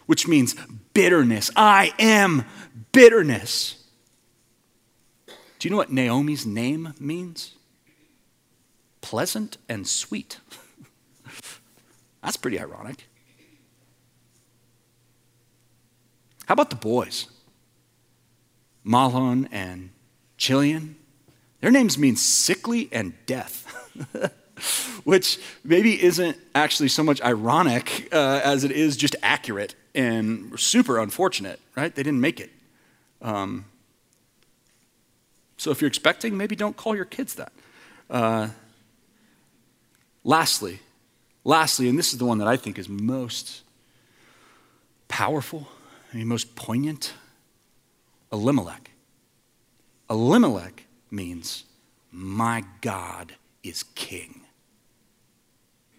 which 0.05 0.27
means 0.27 0.55
bitterness. 0.93 1.51
I 1.55 1.93
am 1.99 2.45
bitterness. 2.91 3.83
Do 5.27 5.67
you 5.67 5.69
know 5.69 5.77
what 5.77 5.91
Naomi's 5.91 6.45
name 6.45 6.93
means? 6.99 7.55
Pleasant 9.01 9.57
and 9.67 9.87
sweet. 9.87 10.39
That's 12.23 12.37
pretty 12.37 12.59
ironic. 12.59 13.07
How 16.45 16.53
about 16.53 16.69
the 16.69 16.75
boys? 16.75 17.27
Mahlon 18.85 19.47
and 19.51 19.91
Chilion. 20.37 20.95
Their 21.61 21.71
names 21.71 21.97
mean 21.97 22.15
sickly 22.15 22.89
and 22.91 23.13
death. 23.25 23.67
which 25.03 25.39
maybe 25.63 26.01
isn't 26.01 26.37
actually 26.53 26.89
so 26.89 27.03
much 27.03 27.21
ironic 27.21 28.07
uh, 28.11 28.41
as 28.43 28.63
it 28.63 28.71
is 28.71 28.95
just 28.95 29.15
accurate 29.23 29.75
and 29.95 30.59
super 30.59 30.99
unfortunate, 30.99 31.59
right? 31.75 31.93
They 31.93 32.03
didn't 32.03 32.21
make 32.21 32.39
it. 32.39 32.51
Um, 33.21 33.65
so 35.57 35.71
if 35.71 35.81
you're 35.81 35.87
expecting, 35.87 36.37
maybe 36.37 36.55
don't 36.55 36.75
call 36.75 36.95
your 36.95 37.05
kids 37.05 37.35
that. 37.35 37.51
Uh, 38.09 38.49
lastly, 40.23 40.79
lastly, 41.43 41.87
and 41.87 41.97
this 41.97 42.13
is 42.13 42.19
the 42.19 42.25
one 42.25 42.39
that 42.39 42.47
I 42.47 42.57
think 42.57 42.77
is 42.77 42.89
most 42.89 43.61
powerful, 45.07 45.67
I 46.13 46.17
mean, 46.17 46.27
most 46.27 46.55
poignant 46.55 47.13
Elimelech. 48.31 48.91
Elimelech 50.09 50.85
means, 51.09 51.65
My 52.11 52.63
God 52.81 53.35
is 53.63 53.83
king. 53.95 54.41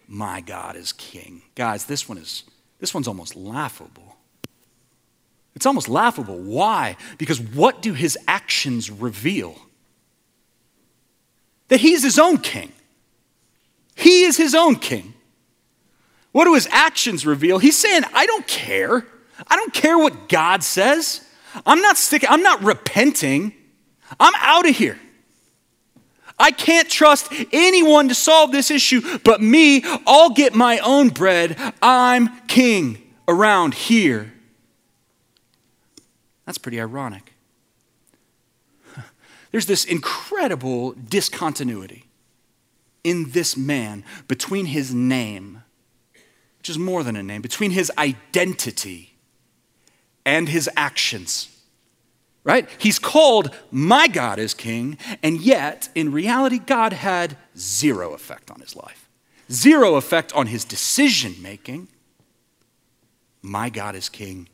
My 0.09 0.41
God 0.41 0.77
is 0.77 0.93
king. 0.93 1.43
Guys, 1.55 1.87
this 1.87 2.09
one 2.09 2.19
is 2.19 2.45
this 2.81 2.93
one's 2.93 3.09
almost 3.09 3.37
laughable. 3.37 4.17
It's 5.55 5.67
almost 5.67 5.89
laughable. 5.89 6.39
Why? 6.39 6.97
Because 7.19 7.41
what 7.41 7.81
do 7.81 7.93
his 7.93 8.19
actions 8.27 8.91
reveal? 8.91 9.57
That 11.69 11.81
he's 11.81 12.03
his 12.03 12.19
own 12.19 12.39
king. 12.39 12.73
He 13.95 14.25
is 14.25 14.37
his 14.37 14.55
own 14.55 14.77
king. 14.77 15.15
What 16.33 16.45
do 16.47 16.55
his 16.55 16.69
actions 16.71 17.25
reveal? 17.25 17.59
He's 17.59 17.77
saying, 17.77 18.03
I 18.13 18.27
don't 18.27 18.47
care. 18.47 19.07
I 19.47 19.57
don't 19.57 19.73
care 19.73 19.99
what 19.99 20.29
God 20.29 20.63
says. 20.65 21.27
I'm 21.67 21.81
not 21.81 21.97
sticking, 21.97 22.29
I'm 22.29 22.43
not 22.43 22.63
repenting. 22.63 23.55
I'm 24.21 24.35
out 24.37 24.69
of 24.69 24.77
here. 24.77 24.99
I 26.39 26.51
can't 26.51 26.89
trust 26.89 27.33
anyone 27.53 28.09
to 28.09 28.15
solve 28.15 28.53
this 28.53 28.71
issue 28.71 29.19
but 29.25 29.41
me. 29.41 29.83
I'll 30.07 30.31
get 30.31 30.55
my 30.55 30.79
own 30.79 31.11
bread. 31.11 31.57
I'm 31.81 32.41
king 32.47 33.15
around 33.29 33.75
here. 33.75 34.33
That's 36.47 36.59
pretty 36.59 36.81
ironic. 36.81 37.33
There's 39.53 39.67
this 39.67 39.85
incredible 39.85 40.93
discontinuity 40.93 42.07
in 43.05 43.31
this 43.31 43.57
man 43.57 44.05
between 44.27 44.67
his 44.67 44.93
name, 44.93 45.63
which 46.59 46.71
is 46.71 46.79
more 46.79 47.03
than 47.05 47.17
a 47.17 47.23
name, 47.23 47.43
between 47.43 47.71
his 47.71 47.91
identity 47.99 49.12
and 50.25 50.49
his 50.49 50.69
actions 50.77 51.53
right? 52.45 52.69
He's 52.79 52.99
called 52.99 53.55
my 53.71 54.09
God 54.09 54.39
is 54.39 54.55
king, 54.55 54.99
and 55.23 55.41
yet 55.41 55.89
in 55.95 56.13
reality, 56.13 56.59
God 56.59 56.93
had 56.93 57.37
zero 57.57 58.15
effect 58.15 58.51
on 58.51 58.61
his 58.61 58.75
life, 58.75 59.09
zero 59.51 59.97
effect 59.97 60.33
on 60.33 60.47
his 60.49 60.65
decision 60.65 61.37
making. 61.41 61.89
My 63.41 63.71
God 63.71 63.95
is 63.95 64.09
king. 64.09 64.49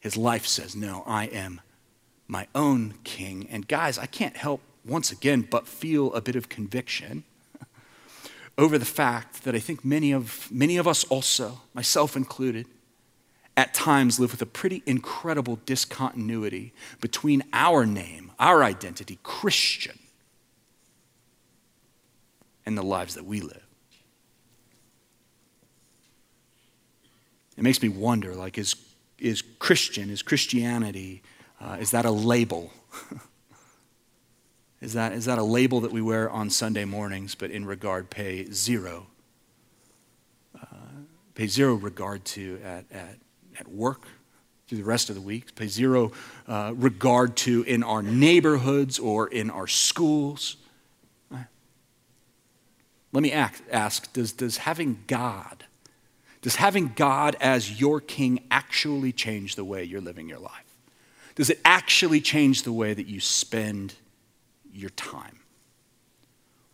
His 0.00 0.16
life 0.16 0.46
says, 0.46 0.76
No, 0.76 1.02
I 1.06 1.24
am 1.26 1.60
my 2.26 2.46
own 2.54 2.94
king. 3.04 3.46
And 3.50 3.66
guys, 3.66 3.98
I 3.98 4.06
can't 4.06 4.36
help 4.36 4.60
once 4.84 5.10
again 5.10 5.46
but 5.48 5.66
feel 5.66 6.12
a 6.14 6.20
bit 6.20 6.36
of 6.36 6.48
conviction 6.48 7.24
over 8.58 8.78
the 8.78 8.84
fact 8.84 9.44
that 9.44 9.54
I 9.54 9.58
think 9.58 9.84
many 9.84 10.12
of, 10.12 10.50
many 10.50 10.76
of 10.76 10.86
us 10.86 11.04
also, 11.04 11.60
myself 11.74 12.16
included, 12.16 12.66
at 13.58 13.74
times 13.74 14.20
live 14.20 14.30
with 14.30 14.40
a 14.40 14.46
pretty 14.46 14.84
incredible 14.86 15.58
discontinuity 15.66 16.72
between 17.00 17.42
our 17.52 17.84
name, 17.84 18.30
our 18.38 18.62
identity, 18.62 19.18
Christian, 19.24 19.98
and 22.64 22.78
the 22.78 22.84
lives 22.84 23.16
that 23.16 23.24
we 23.24 23.40
live. 23.40 23.66
It 27.56 27.64
makes 27.64 27.82
me 27.82 27.88
wonder 27.88 28.36
like, 28.36 28.58
is, 28.58 28.76
is 29.18 29.42
Christian, 29.58 30.08
is 30.08 30.22
Christianity, 30.22 31.20
uh, 31.60 31.78
is 31.80 31.90
that 31.90 32.04
a 32.04 32.12
label? 32.12 32.70
is, 34.80 34.92
that, 34.92 35.10
is 35.10 35.24
that 35.24 35.38
a 35.38 35.42
label 35.42 35.80
that 35.80 35.90
we 35.90 36.00
wear 36.00 36.30
on 36.30 36.48
Sunday 36.48 36.84
mornings, 36.84 37.34
but 37.34 37.50
in 37.50 37.64
regard 37.64 38.08
pay 38.08 38.48
zero? 38.52 39.08
Uh, 40.56 40.66
pay 41.34 41.48
zero 41.48 41.74
regard 41.74 42.24
to 42.26 42.60
at, 42.62 42.84
at 42.92 43.16
at 43.58 43.68
work 43.68 44.02
through 44.66 44.78
the 44.78 44.84
rest 44.84 45.08
of 45.08 45.14
the 45.14 45.22
week, 45.22 45.54
pay 45.54 45.66
zero 45.66 46.12
uh, 46.46 46.72
regard 46.76 47.36
to 47.36 47.62
in 47.62 47.82
our 47.82 48.02
neighborhoods 48.02 48.98
or 48.98 49.26
in 49.28 49.50
our 49.50 49.66
schools. 49.66 50.56
Let 53.12 53.22
me 53.22 53.32
ask, 53.32 53.62
ask 53.72 54.12
does, 54.12 54.32
does 54.32 54.58
having 54.58 55.02
God, 55.06 55.64
does 56.42 56.56
having 56.56 56.92
God 56.94 57.36
as 57.40 57.80
your 57.80 58.00
king 58.00 58.44
actually 58.50 59.12
change 59.12 59.56
the 59.56 59.64
way 59.64 59.82
you're 59.82 60.02
living 60.02 60.28
your 60.28 60.38
life? 60.38 60.52
Does 61.34 61.50
it 61.50 61.60
actually 61.64 62.20
change 62.20 62.64
the 62.64 62.72
way 62.72 62.92
that 62.92 63.06
you 63.06 63.20
spend 63.20 63.94
your 64.72 64.90
time 64.90 65.38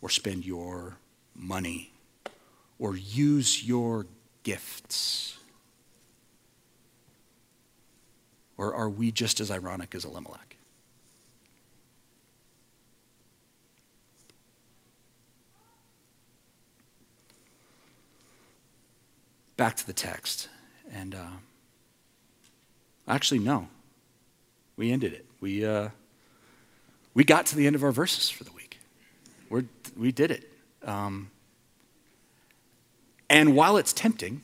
or 0.00 0.08
spend 0.08 0.44
your 0.44 0.96
money 1.36 1.92
or 2.78 2.96
use 2.96 3.62
your 3.62 4.06
gifts? 4.42 5.33
Or 8.64 8.74
are 8.74 8.88
we 8.88 9.12
just 9.12 9.40
as 9.40 9.50
ironic 9.50 9.94
as 9.94 10.06
Elimelech? 10.06 10.56
Back 19.58 19.76
to 19.76 19.86
the 19.86 19.92
text. 19.92 20.48
And 20.90 21.14
uh, 21.14 21.26
actually, 23.06 23.40
no. 23.40 23.68
We 24.76 24.90
ended 24.90 25.12
it. 25.12 25.26
We, 25.40 25.66
uh, 25.66 25.90
we 27.12 27.22
got 27.22 27.44
to 27.46 27.56
the 27.56 27.66
end 27.66 27.76
of 27.76 27.84
our 27.84 27.92
verses 27.92 28.30
for 28.30 28.44
the 28.44 28.52
week. 28.52 28.78
We're, 29.50 29.64
we 29.94 30.10
did 30.10 30.30
it. 30.30 30.50
Um, 30.82 31.30
and 33.28 33.54
while 33.54 33.76
it's 33.76 33.92
tempting, 33.92 34.40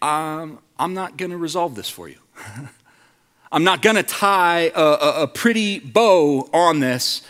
um, 0.00 0.60
I'm 0.78 0.94
not 0.94 1.18
going 1.18 1.30
to 1.30 1.36
resolve 1.36 1.74
this 1.74 1.90
for 1.90 2.08
you. 2.08 2.18
I'm 3.50 3.64
not 3.64 3.82
going 3.82 3.96
to 3.96 4.02
tie 4.02 4.70
a, 4.74 4.82
a, 4.82 5.22
a, 5.22 5.26
pretty 5.26 5.78
bow 5.78 6.48
on 6.52 6.80
this 6.80 7.22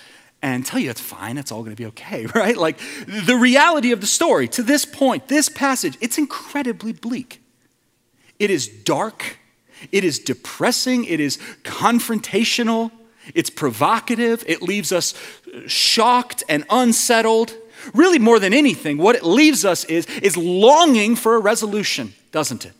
and 0.43 0.65
tell 0.65 0.81
you 0.81 0.91
it's 0.91 1.01
fine, 1.01 1.39
it's 1.39 1.53
all 1.53 1.63
going 1.63 1.75
to 1.75 1.81
be 1.81 1.87
okay, 1.89 2.27
right? 2.35 2.57
Like 2.57 2.79
the 3.07 3.37
reality 3.37 3.93
of 3.93 4.01
the 4.01 4.07
story 4.07 4.49
to 4.49 4.63
this 4.63 4.85
point, 4.85 5.29
this 5.29 5.49
passage, 5.49 5.97
it's 6.01 6.19
incredibly 6.19 6.93
bleak. 6.93 7.43
It 8.39 8.51
is 8.51 8.69
dark, 8.69 9.39
it 9.93 10.05
is 10.05 10.19
depressing, 10.19 11.05
it 11.05 11.21
is 11.21 11.39
confrontational, 11.65 12.91
it's 13.35 13.51
provocative, 13.51 14.45
it 14.47 14.63
leaves 14.63 14.93
us 14.93 15.15
uh, 15.55 15.61
shocked 15.67 16.43
and 16.49 16.65
unsettled. 16.71 17.55
Really, 17.95 18.19
more 18.19 18.41
than 18.41 18.53
anything, 18.53 18.99
what 18.99 19.15
it 19.15 19.25
leaves 19.25 19.65
us 19.65 19.85
is, 19.85 20.07
is 20.19 20.37
longing 20.37 21.15
for 21.15 21.37
a 21.37 21.39
resolution, 21.39 22.13
doesn't 22.33 22.65
it? 22.65 22.73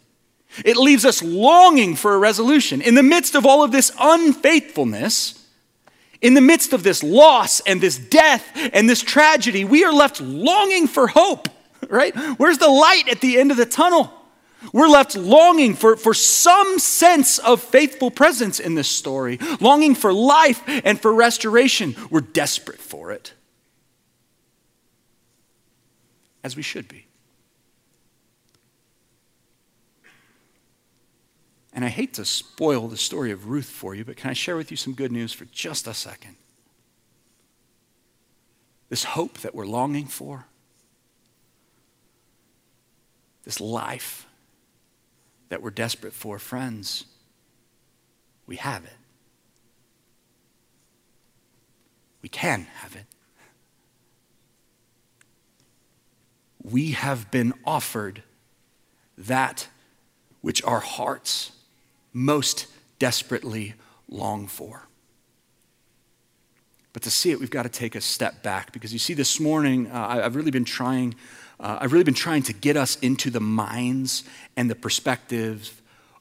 It 0.65 0.77
leaves 0.77 1.05
us 1.05 1.23
longing 1.23 1.95
for 1.95 2.15
a 2.15 2.19
resolution. 2.19 2.81
In 2.81 2.95
the 2.95 3.03
midst 3.03 3.35
of 3.35 3.47
all 3.47 3.63
of 3.63 3.73
this 3.73 3.93
unfaithfulness, 3.99 5.47
in 6.21 6.35
the 6.35 6.41
midst 6.41 6.73
of 6.73 6.83
this 6.83 7.03
loss 7.03 7.61
and 7.61 7.81
this 7.81 7.99
death 7.99 8.45
and 8.73 8.89
this 8.89 9.03
tragedy, 9.03 9.65
we 9.65 9.85
are 9.85 9.93
left 9.93 10.21
longing 10.21 10.89
for 10.89 11.07
hope, 11.07 11.49
right? 11.89 12.15
Where's 12.39 12.59
the 12.59 12.69
light 12.69 13.09
at 13.09 13.21
the 13.21 13.39
end 13.39 13.51
of 13.51 13.57
the 13.57 13.67
tunnel? 13.67 14.13
We're 14.73 14.89
left 14.89 15.15
longing 15.15 15.75
for, 15.75 15.97
for 15.97 16.13
some 16.13 16.81
sense 16.81 17.39
of 17.39 17.63
faithful 17.63 18.11
presence 18.11 18.59
in 18.59 18.75
this 18.75 18.89
story, 18.89 19.39
longing 19.61 19.95
for 19.95 20.13
life 20.13 20.63
and 20.67 21.01
for 21.01 21.13
restoration. 21.13 21.95
We're 22.11 22.21
desperate 22.21 22.81
for 22.81 23.13
it, 23.13 23.35
as 26.43 26.57
we 26.57 26.63
should 26.63 26.89
be. 26.89 27.08
And 31.79 31.85
I 31.85 31.91
hate 31.91 32.15
to 32.15 32.25
spoil 32.25 32.89
the 32.89 32.97
story 32.97 33.31
of 33.31 33.47
Ruth 33.47 33.69
for 33.69 33.95
you, 33.95 34.05
but 34.05 34.17
can 34.17 34.31
I 34.31 34.33
share 34.33 34.57
with 34.57 34.73
you 34.73 34.77
some 34.77 34.95
good 34.95 35.13
news 35.13 35.33
for 35.33 35.45
just 35.45 35.87
a 35.87 35.95
second? 35.95 36.35
This 38.89 39.05
hope 39.05 39.39
that 39.43 39.55
we're 39.55 39.65
longing 39.65 40.07
for, 40.07 40.47
this 43.45 43.61
life 43.61 44.27
that 45.51 45.63
we're 45.63 45.71
desperate 45.71 46.15
for, 46.15 46.41
friends, 46.41 47.05
we 48.45 48.57
have 48.57 48.85
it. 48.85 48.97
We 52.23 52.29
can 52.29 52.67
have 52.79 52.97
it. 52.97 53.07
We 56.61 56.91
have 56.91 57.31
been 57.31 57.55
offered 57.65 58.25
that 59.17 59.69
which 60.41 60.61
our 60.65 60.81
hearts 60.81 61.53
most 62.13 62.67
desperately 62.99 63.75
long 64.09 64.47
for. 64.47 64.89
But 66.93 67.03
to 67.03 67.11
see 67.11 67.31
it, 67.31 67.39
we've 67.39 67.51
got 67.51 67.63
to 67.63 67.69
take 67.69 67.95
a 67.95 68.01
step 68.01 68.43
back 68.43 68.73
because 68.73 68.93
you 68.93 68.99
see, 68.99 69.15
this 69.15 69.39
morning, 69.39 69.91
uh, 69.91 70.07
I, 70.09 70.17
have 70.17 70.35
really 70.35 70.51
been 70.51 70.65
trying. 70.65 71.15
Uh, 71.61 71.79
I've 71.81 71.93
really 71.93 72.05
been 72.05 72.15
trying 72.15 72.43
to 72.45 72.53
get 72.53 72.77
us 72.77 72.97
into 72.97 73.31
the 73.31 73.41
minds 73.41 74.25
and 74.57 74.71
the 74.71 74.75
perspectives 74.75 75.73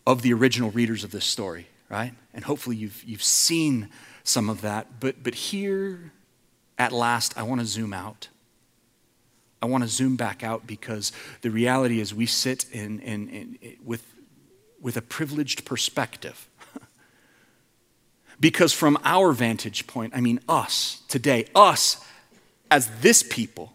of 0.05 0.21
the 0.21 0.33
original 0.33 0.71
readers 0.71 1.03
of 1.03 1.11
this 1.11 1.25
story, 1.25 1.67
right? 1.89 2.13
And 2.33 2.43
hopefully 2.43 2.75
you've, 2.75 3.03
you've 3.03 3.23
seen 3.23 3.89
some 4.23 4.49
of 4.49 4.61
that. 4.61 4.99
But, 4.99 5.23
but 5.23 5.35
here, 5.35 6.11
at 6.77 6.91
last, 6.91 7.37
I 7.37 7.43
want 7.43 7.61
to 7.61 7.67
zoom 7.67 7.93
out. 7.93 8.27
I 9.61 9.65
want 9.65 9.83
to 9.83 9.89
zoom 9.89 10.15
back 10.15 10.43
out 10.43 10.67
because 10.67 11.11
the 11.41 11.49
reality 11.49 11.99
is 11.99 12.13
we 12.13 12.25
sit 12.25 12.65
in, 12.71 12.99
in, 12.99 13.29
in, 13.29 13.77
with, 13.83 14.05
with 14.81 14.97
a 14.97 15.01
privileged 15.01 15.65
perspective. 15.65 16.47
because 18.39 18.73
from 18.73 18.97
our 19.03 19.31
vantage 19.31 19.87
point, 19.87 20.13
I 20.15 20.21
mean 20.21 20.39
us 20.47 21.01
today, 21.07 21.45
us 21.55 22.03
as 22.69 22.89
this 23.01 23.23
people 23.23 23.73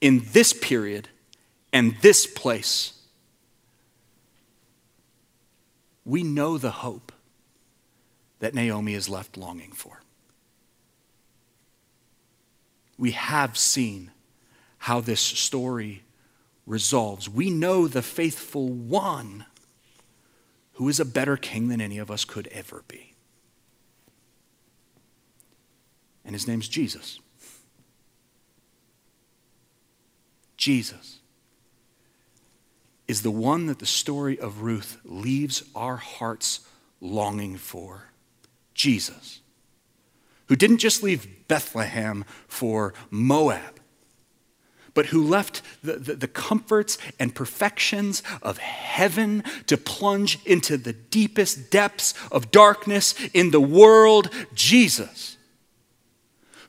in 0.00 0.22
this 0.32 0.52
period 0.52 1.08
and 1.72 1.96
this 2.02 2.26
place, 2.26 2.92
we 6.04 6.22
know 6.22 6.58
the 6.58 6.70
hope 6.70 7.12
that 8.40 8.54
Naomi 8.54 8.94
is 8.94 9.08
left 9.08 9.36
longing 9.36 9.72
for. 9.72 10.02
We 12.98 13.12
have 13.12 13.56
seen 13.56 14.10
how 14.78 15.00
this 15.00 15.20
story 15.20 16.02
resolves. 16.66 17.28
We 17.28 17.50
know 17.50 17.88
the 17.88 18.02
faithful 18.02 18.68
one 18.68 19.46
who 20.74 20.88
is 20.88 21.00
a 21.00 21.04
better 21.04 21.36
king 21.36 21.68
than 21.68 21.80
any 21.80 21.98
of 21.98 22.10
us 22.10 22.24
could 22.24 22.46
ever 22.48 22.84
be. 22.88 23.14
And 26.24 26.34
his 26.34 26.48
name's 26.48 26.68
Jesus. 26.68 27.20
Jesus 30.56 31.20
is 33.06 33.22
the 33.22 33.30
one 33.30 33.66
that 33.66 33.78
the 33.80 33.86
story 33.86 34.38
of 34.38 34.62
Ruth 34.62 34.98
leaves 35.04 35.62
our 35.74 35.96
hearts 35.96 36.66
longing 37.00 37.56
for. 37.56 38.10
Jesus, 38.72 39.40
who 40.46 40.56
didn't 40.56 40.78
just 40.78 41.02
leave 41.02 41.46
Bethlehem 41.46 42.24
for 42.48 42.94
Moab, 43.10 43.78
but 44.94 45.06
who 45.06 45.26
left 45.26 45.60
the, 45.82 45.94
the, 45.94 46.14
the, 46.14 46.28
comforts 46.28 46.98
and 47.18 47.34
perfections 47.34 48.22
of 48.42 48.58
heaven 48.58 49.42
to 49.66 49.76
plunge 49.76 50.38
into 50.44 50.76
the 50.76 50.92
deepest 50.92 51.70
depths 51.70 52.14
of 52.30 52.50
darkness 52.50 53.14
in 53.34 53.50
the 53.50 53.60
world, 53.60 54.30
Jesus, 54.54 55.36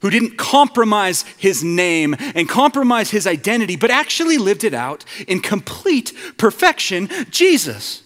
who 0.01 0.09
didn't 0.09 0.37
compromise 0.37 1.23
his 1.37 1.63
name 1.63 2.15
and 2.19 2.49
compromise 2.49 3.11
his 3.11 3.27
identity, 3.27 3.75
but 3.75 3.91
actually 3.91 4.37
lived 4.37 4.63
it 4.63 4.73
out 4.73 5.05
in 5.27 5.39
complete 5.39 6.11
perfection, 6.37 7.09
Jesus. 7.29 8.01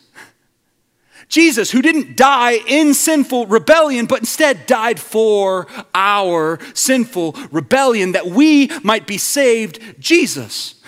Jesus, 1.30 1.70
who 1.70 1.84
didn't 1.84 2.18
die 2.18 2.58
in 2.68 2.96
sinful 2.96 3.46
rebellion, 3.46 4.08
but 4.08 4.20
instead 4.20 4.66
died 4.66 5.00
for 5.00 5.68
our 5.94 6.60
sinful 6.74 7.36
rebellion 7.52 8.14
that 8.14 8.26
we 8.26 8.72
might 8.84 9.06
be 9.06 9.20
saved. 9.20 9.80
Jesus, 10.00 10.82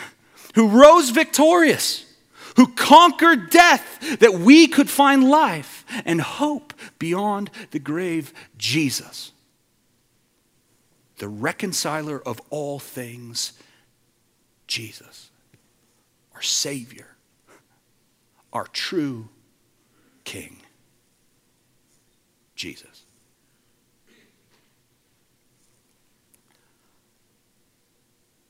who 0.56 0.68
rose 0.68 1.12
victorious, 1.12 2.06
who 2.58 2.74
conquered 2.74 3.52
death 3.52 4.20
that 4.20 4.34
we 4.34 4.68
could 4.68 4.90
find 4.90 5.30
life 5.30 5.86
and 6.06 6.20
hope 6.20 6.74
beyond 6.98 7.52
the 7.70 7.80
grave. 7.80 8.34
Jesus, 8.58 9.32
the 11.20 11.28
reconciler 11.28 12.20
of 12.20 12.42
all 12.50 12.80
things. 12.80 13.54
Jesus, 14.66 15.30
our 16.34 16.42
Savior, 16.42 17.16
our 18.52 18.66
true 18.66 19.30
King, 20.24 20.58
Jesus. 22.56 23.04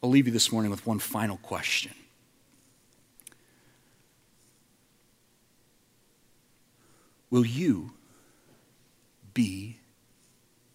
I'll 0.04 0.10
leave 0.10 0.26
you 0.26 0.34
this 0.34 0.52
morning 0.52 0.72
with 0.72 0.86
one 0.86 1.00
final 1.00 1.38
question. 1.38 1.94
Will 7.30 7.46
you 7.46 7.94
be 9.34 9.80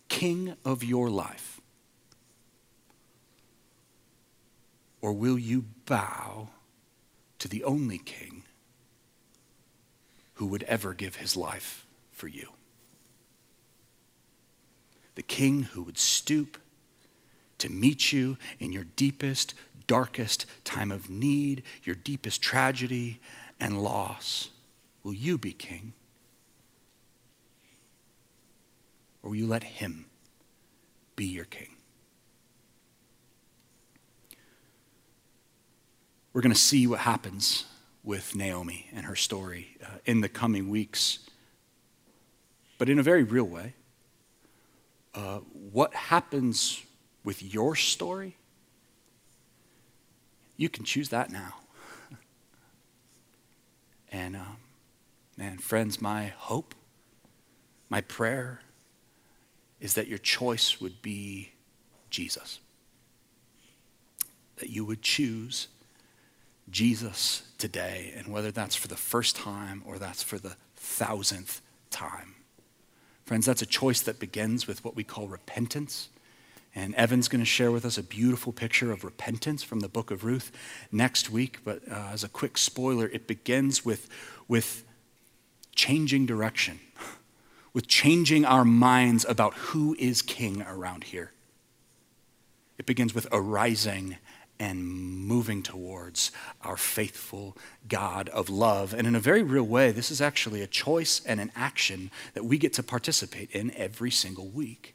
king 0.09 0.57
of 0.65 0.83
your 0.83 1.11
life? 1.11 1.61
Or 5.03 5.13
will 5.13 5.39
you 5.39 5.67
bow 5.85 6.49
to 7.39 7.49
the 7.49 7.63
only 7.65 7.99
king 7.99 8.45
who 10.37 10.47
would 10.47 10.63
ever 10.65 10.95
give 10.95 11.17
his 11.17 11.37
life 11.37 11.87
for 12.13 12.29
you. 12.29 12.51
The 15.15 15.23
king 15.23 15.65
who 15.65 15.83
would 15.83 15.99
stoop 15.99 16.59
to 17.59 17.71
meet 17.71 18.13
you 18.13 18.37
in 18.59 18.73
your 18.73 18.85
deepest, 18.85 19.55
darkest 19.87 20.45
time 20.63 20.93
of 20.93 21.09
need, 21.09 21.63
your 21.85 21.97
deepest 21.97 22.43
tragedy 22.43 23.19
and 23.59 23.83
loss. 23.83 24.51
Will 25.03 25.15
you 25.15 25.39
be 25.39 25.53
king? 25.53 25.95
Or 29.23 29.31
will 29.31 29.37
you 29.37 29.47
let 29.47 29.65
him 29.65 30.05
be 31.17 31.25
your 31.25 31.47
king? 31.47 31.71
We're 36.35 36.43
going 36.43 36.53
to 36.53 36.61
see 36.61 36.87
what 36.87 37.01
happens 37.01 37.65
with 38.07 38.37
Naomi 38.37 38.87
and 38.95 39.05
her 39.05 39.17
story 39.17 39.77
uh, 39.85 39.99
in 40.07 40.21
the 40.21 40.29
coming 40.29 40.71
weeks. 40.71 41.19
But 42.79 42.89
in 42.89 43.01
a 43.01 43.03
very 43.03 43.25
real 43.25 43.45
way, 43.45 43.75
uh, 45.13 45.39
what 45.73 45.93
happens 45.93 46.83
with 47.25 47.43
your 47.43 47.75
story, 47.75 48.37
you 50.57 50.69
can 50.69 50.85
choose 50.85 51.09
that 51.09 51.33
now. 51.33 51.55
and, 54.13 54.37
um, 54.37 54.59
man, 55.37 55.59
friends, 55.59 56.01
my 56.01 56.27
hope, 56.27 56.77
my 57.89 58.03
prayer 58.03 58.61
is 59.81 59.95
that 59.95 60.07
your 60.07 60.19
choice 60.19 60.81
would 60.81 61.03
be 61.03 61.51
Jesus. 62.09 62.61
That 64.59 64.71
you 64.71 64.85
would 64.85 65.03
choose 65.03 65.67
Jesus 66.71 67.46
today, 67.59 68.13
and 68.17 68.29
whether 68.29 68.51
that's 68.51 68.77
for 68.77 68.89
the 68.89 68.97
first 68.97 69.37
time 69.37 69.83
or 69.87 69.99
that's 69.99 70.23
for 70.23 70.39
the 70.39 70.57
thousandth 70.75 71.61
time. 71.91 72.35
Friends, 73.25 73.47
that's 73.47 73.63
a 73.63 73.67
choice 73.67 74.01
that 74.03 74.21
begins 74.21 74.67
with 74.67 74.85
what 74.85 74.95
we 74.95 75.03
call 75.03 75.27
repentance. 75.27 76.09
And 76.75 76.95
Evan's 76.95 77.29
going 77.29 77.41
to 77.41 77.47
share 77.47 77.73
with 77.73 77.85
us 77.85 77.97
a 77.97 78.03
beautiful 78.03 78.53
picture 78.53 78.93
of 78.93 79.03
repentance 79.03 79.63
from 79.63 79.81
the 79.81 79.89
book 79.89 80.11
of 80.11 80.25
Ruth 80.25 80.53
next 80.93 81.31
week. 81.31 81.61
But 81.65 81.81
uh, 81.91 82.11
as 82.13 82.23
a 82.23 82.29
quick 82.29 82.59
spoiler, 82.59 83.09
it 83.09 83.27
begins 83.27 83.85
with, 83.85 84.09
with 84.47 84.85
changing 85.75 86.27
direction, 86.27 86.81
with 87.73 87.89
changing 87.89 88.45
our 88.45 88.65
minds 88.65 89.25
about 89.27 89.55
who 89.55 89.97
is 89.99 90.23
king 90.23 90.63
around 90.63 91.05
here. 91.05 91.33
It 92.79 92.85
begins 92.85 93.15
with 93.15 93.27
arising 93.33 94.19
and 94.59 94.85
moving 94.85 95.63
towards 95.63 96.33
our 96.63 96.77
faithful 96.77 97.57
God 97.89 98.29
of 98.31 98.49
love. 98.49 98.95
And 98.95 99.07
in 99.07 99.15
a 99.15 99.21
very 99.21 99.43
real 99.43 99.65
way, 99.65 99.93
this 99.93 100.11
is 100.11 100.21
actually 100.21 100.63
a 100.63 100.67
choice 100.67 101.21
and 101.27 101.41
an 101.41 101.53
action 101.55 102.11
that 102.35 102.45
we 102.45 102.59
get 102.59 102.73
to 102.75 102.83
participate 102.83 103.51
in 103.51 103.71
every 103.73 104.11
single 104.11 104.49
week. 104.49 104.95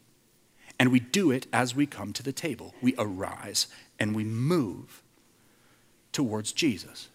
And 0.80 0.92
we 0.92 1.00
do 1.00 1.32
it 1.32 1.48
as 1.54 1.76
we 1.76 1.86
come 1.86 2.12
to 2.14 2.24
the 2.24 2.32
table. 2.32 2.74
We 2.82 2.96
arise 2.98 3.68
and 4.00 4.16
we 4.16 4.24
move 4.24 5.04
towards 6.12 6.52
Jesus. 6.52 7.10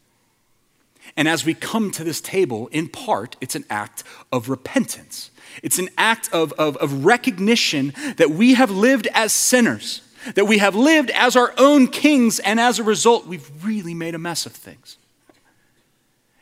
And 1.17 1.29
as 1.29 1.45
we 1.45 1.55
come 1.55 1.91
to 1.93 2.05
this 2.05 2.21
table, 2.21 2.69
in 2.69 2.89
part, 2.89 3.37
it's 3.41 3.55
an 3.55 3.65
act 3.71 4.03
of 4.33 4.49
repentance. 4.49 5.31
It's 5.63 5.79
an 5.79 5.89
act 5.97 6.33
of, 6.33 6.53
of, 6.55 6.77
of 6.79 7.05
recognition 7.05 7.93
that 8.17 8.31
we 8.31 8.55
have 8.55 8.71
lived 8.71 9.09
as 9.15 9.33
sinners 9.33 10.01
that 10.35 10.47
we 10.47 10.59
have 10.59 10.75
lived 10.75 11.11
as 11.11 11.37
our 11.37 11.55
own 11.59 11.89
kings, 11.89 12.39
and 12.39 12.61
as 12.61 12.79
a 12.79 12.83
result, 12.85 13.27
we've 13.27 13.49
really 13.65 13.95
made 13.95 14.15
a 14.15 14.19
mess 14.19 14.47
of 14.47 14.53
things. 14.53 14.99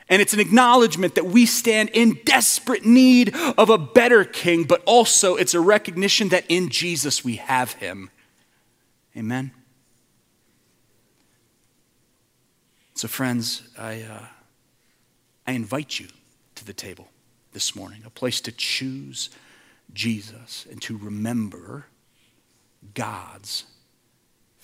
And 0.08 0.20
it's 0.20 0.34
an 0.34 0.40
acknowledgement 0.40 1.14
that 1.14 1.26
we 1.26 1.46
stand 1.46 1.88
in 1.90 2.20
desperate 2.24 2.84
need 2.84 3.34
of 3.34 3.70
a 3.70 3.78
better 3.78 4.24
king, 4.24 4.64
but 4.64 4.82
also 4.84 5.36
it's 5.36 5.54
a 5.54 5.60
recognition 5.60 6.28
that 6.28 6.44
in 6.48 6.68
Jesus 6.68 7.24
we 7.24 7.36
have 7.36 7.72
him. 7.74 8.10
Amen? 9.16 9.52
So, 12.94 13.08
friends, 13.08 13.62
I, 13.78 14.02
uh, 14.02 14.26
I 15.46 15.52
invite 15.52 15.98
you 15.98 16.08
to 16.54 16.64
the 16.64 16.72
table 16.72 17.08
this 17.52 17.74
morning, 17.74 18.02
a 18.04 18.10
place 18.10 18.40
to 18.42 18.52
choose 18.52 19.30
Jesus 19.92 20.66
and 20.70 20.80
to 20.82 20.96
remember 20.98 21.86
God's 22.94 23.64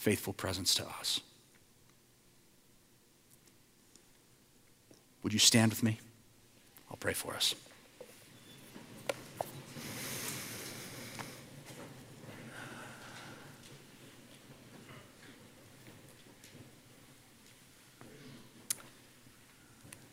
faithful 0.01 0.33
presence 0.33 0.75
to 0.75 0.83
us. 0.99 1.21
Would 5.23 5.35
you 5.35 5.39
stand 5.39 5.73
with 5.73 5.83
me? 5.83 6.01
I'll 6.91 6.97
pray 6.97 7.13
for 7.13 7.35
us. 7.35 7.55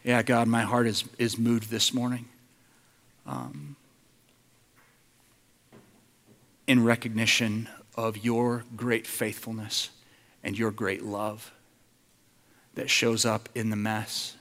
Yeah, 0.04 0.22
God, 0.22 0.50
my 0.50 0.64
heart 0.64 0.88
is, 0.88 1.06
is 1.18 1.38
moved 1.38 1.70
this 1.70 1.94
morning. 1.94 2.26
Um, 3.26 3.78
in 6.68 6.84
recognition 6.84 7.70
of 7.98 8.24
your 8.24 8.64
great 8.76 9.06
faithfulness 9.06 9.90
and 10.44 10.58
your 10.58 10.72
great 10.72 11.04
love 11.04 11.52
that 12.76 12.90
shows 12.90 13.26
up 13.26 13.50
in 13.56 13.70
the 13.70 13.76
mess 13.76 14.38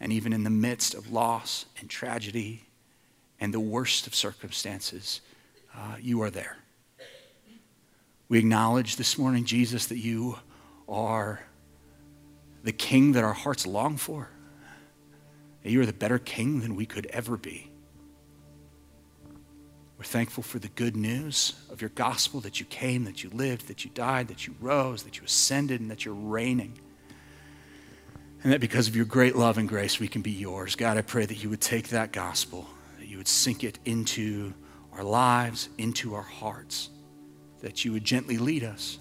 and 0.00 0.12
even 0.12 0.32
in 0.32 0.42
the 0.42 0.50
midst 0.50 0.94
of 0.94 1.12
loss 1.12 1.66
and 1.78 1.90
tragedy 1.90 2.64
and 3.38 3.52
the 3.52 3.60
worst 3.60 4.06
of 4.06 4.14
circumstances, 4.14 5.20
uh, 5.76 5.96
you 6.00 6.22
are 6.22 6.30
there. 6.30 6.56
We 8.28 8.38
acknowledge 8.38 8.96
this 8.96 9.16
morning, 9.16 9.44
Jesus, 9.44 9.86
that 9.86 9.98
you 9.98 10.38
are 10.88 11.40
the 12.64 12.72
king 12.72 13.12
that 13.12 13.22
our 13.22 13.32
hearts 13.32 13.66
long 13.66 13.96
for 13.96 14.30
you 15.68 15.80
are 15.80 15.86
the 15.86 15.92
better 15.92 16.18
king 16.18 16.60
than 16.60 16.76
we 16.76 16.86
could 16.86 17.06
ever 17.06 17.36
be. 17.36 17.70
We're 19.98 20.04
thankful 20.04 20.44
for 20.44 20.60
the 20.60 20.68
good 20.68 20.96
news 20.96 21.54
of 21.70 21.80
your 21.80 21.90
gospel 21.90 22.40
that 22.42 22.60
you 22.60 22.66
came, 22.66 23.04
that 23.04 23.24
you 23.24 23.30
lived, 23.30 23.66
that 23.66 23.84
you 23.84 23.90
died, 23.92 24.28
that 24.28 24.46
you 24.46 24.54
rose, 24.60 25.02
that 25.02 25.18
you 25.18 25.24
ascended, 25.24 25.80
and 25.80 25.90
that 25.90 26.04
you're 26.04 26.14
reigning. 26.14 26.78
And 28.44 28.52
that 28.52 28.60
because 28.60 28.86
of 28.86 28.94
your 28.94 29.04
great 29.04 29.34
love 29.34 29.58
and 29.58 29.68
grace, 29.68 29.98
we 29.98 30.06
can 30.06 30.22
be 30.22 30.30
yours. 30.30 30.76
God, 30.76 30.96
I 30.96 31.02
pray 31.02 31.26
that 31.26 31.42
you 31.42 31.50
would 31.50 31.60
take 31.60 31.88
that 31.88 32.12
gospel, 32.12 32.68
that 33.00 33.08
you 33.08 33.18
would 33.18 33.26
sink 33.26 33.64
it 33.64 33.80
into 33.84 34.54
our 34.92 35.02
lives, 35.02 35.68
into 35.78 36.14
our 36.14 36.22
hearts, 36.22 36.90
that 37.60 37.84
you 37.84 37.90
would 37.92 38.04
gently 38.04 38.38
lead 38.38 38.62
us 38.62 39.00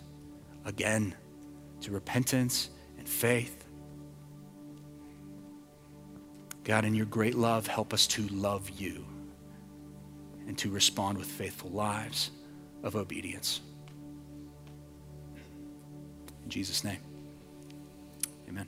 again 0.65 1.15
to 1.81 1.91
repentance 1.91 2.71
and 2.97 3.07
faith 3.07 3.67
God, 6.67 6.83
in 6.83 6.93
your 6.93 7.05
great 7.05 7.35
love, 7.35 7.65
help 7.65 7.93
us 7.93 8.05
to 8.07 8.27
love 8.27 8.69
you 8.71 9.05
and 10.47 10.57
to 10.57 10.69
respond 10.69 11.17
with 11.17 11.27
faithful 11.27 11.69
lives 11.69 12.31
of 12.83 12.95
obedience. 12.95 13.61
In 16.43 16.49
Jesus' 16.49 16.83
name, 16.83 17.01
amen. 18.47 18.67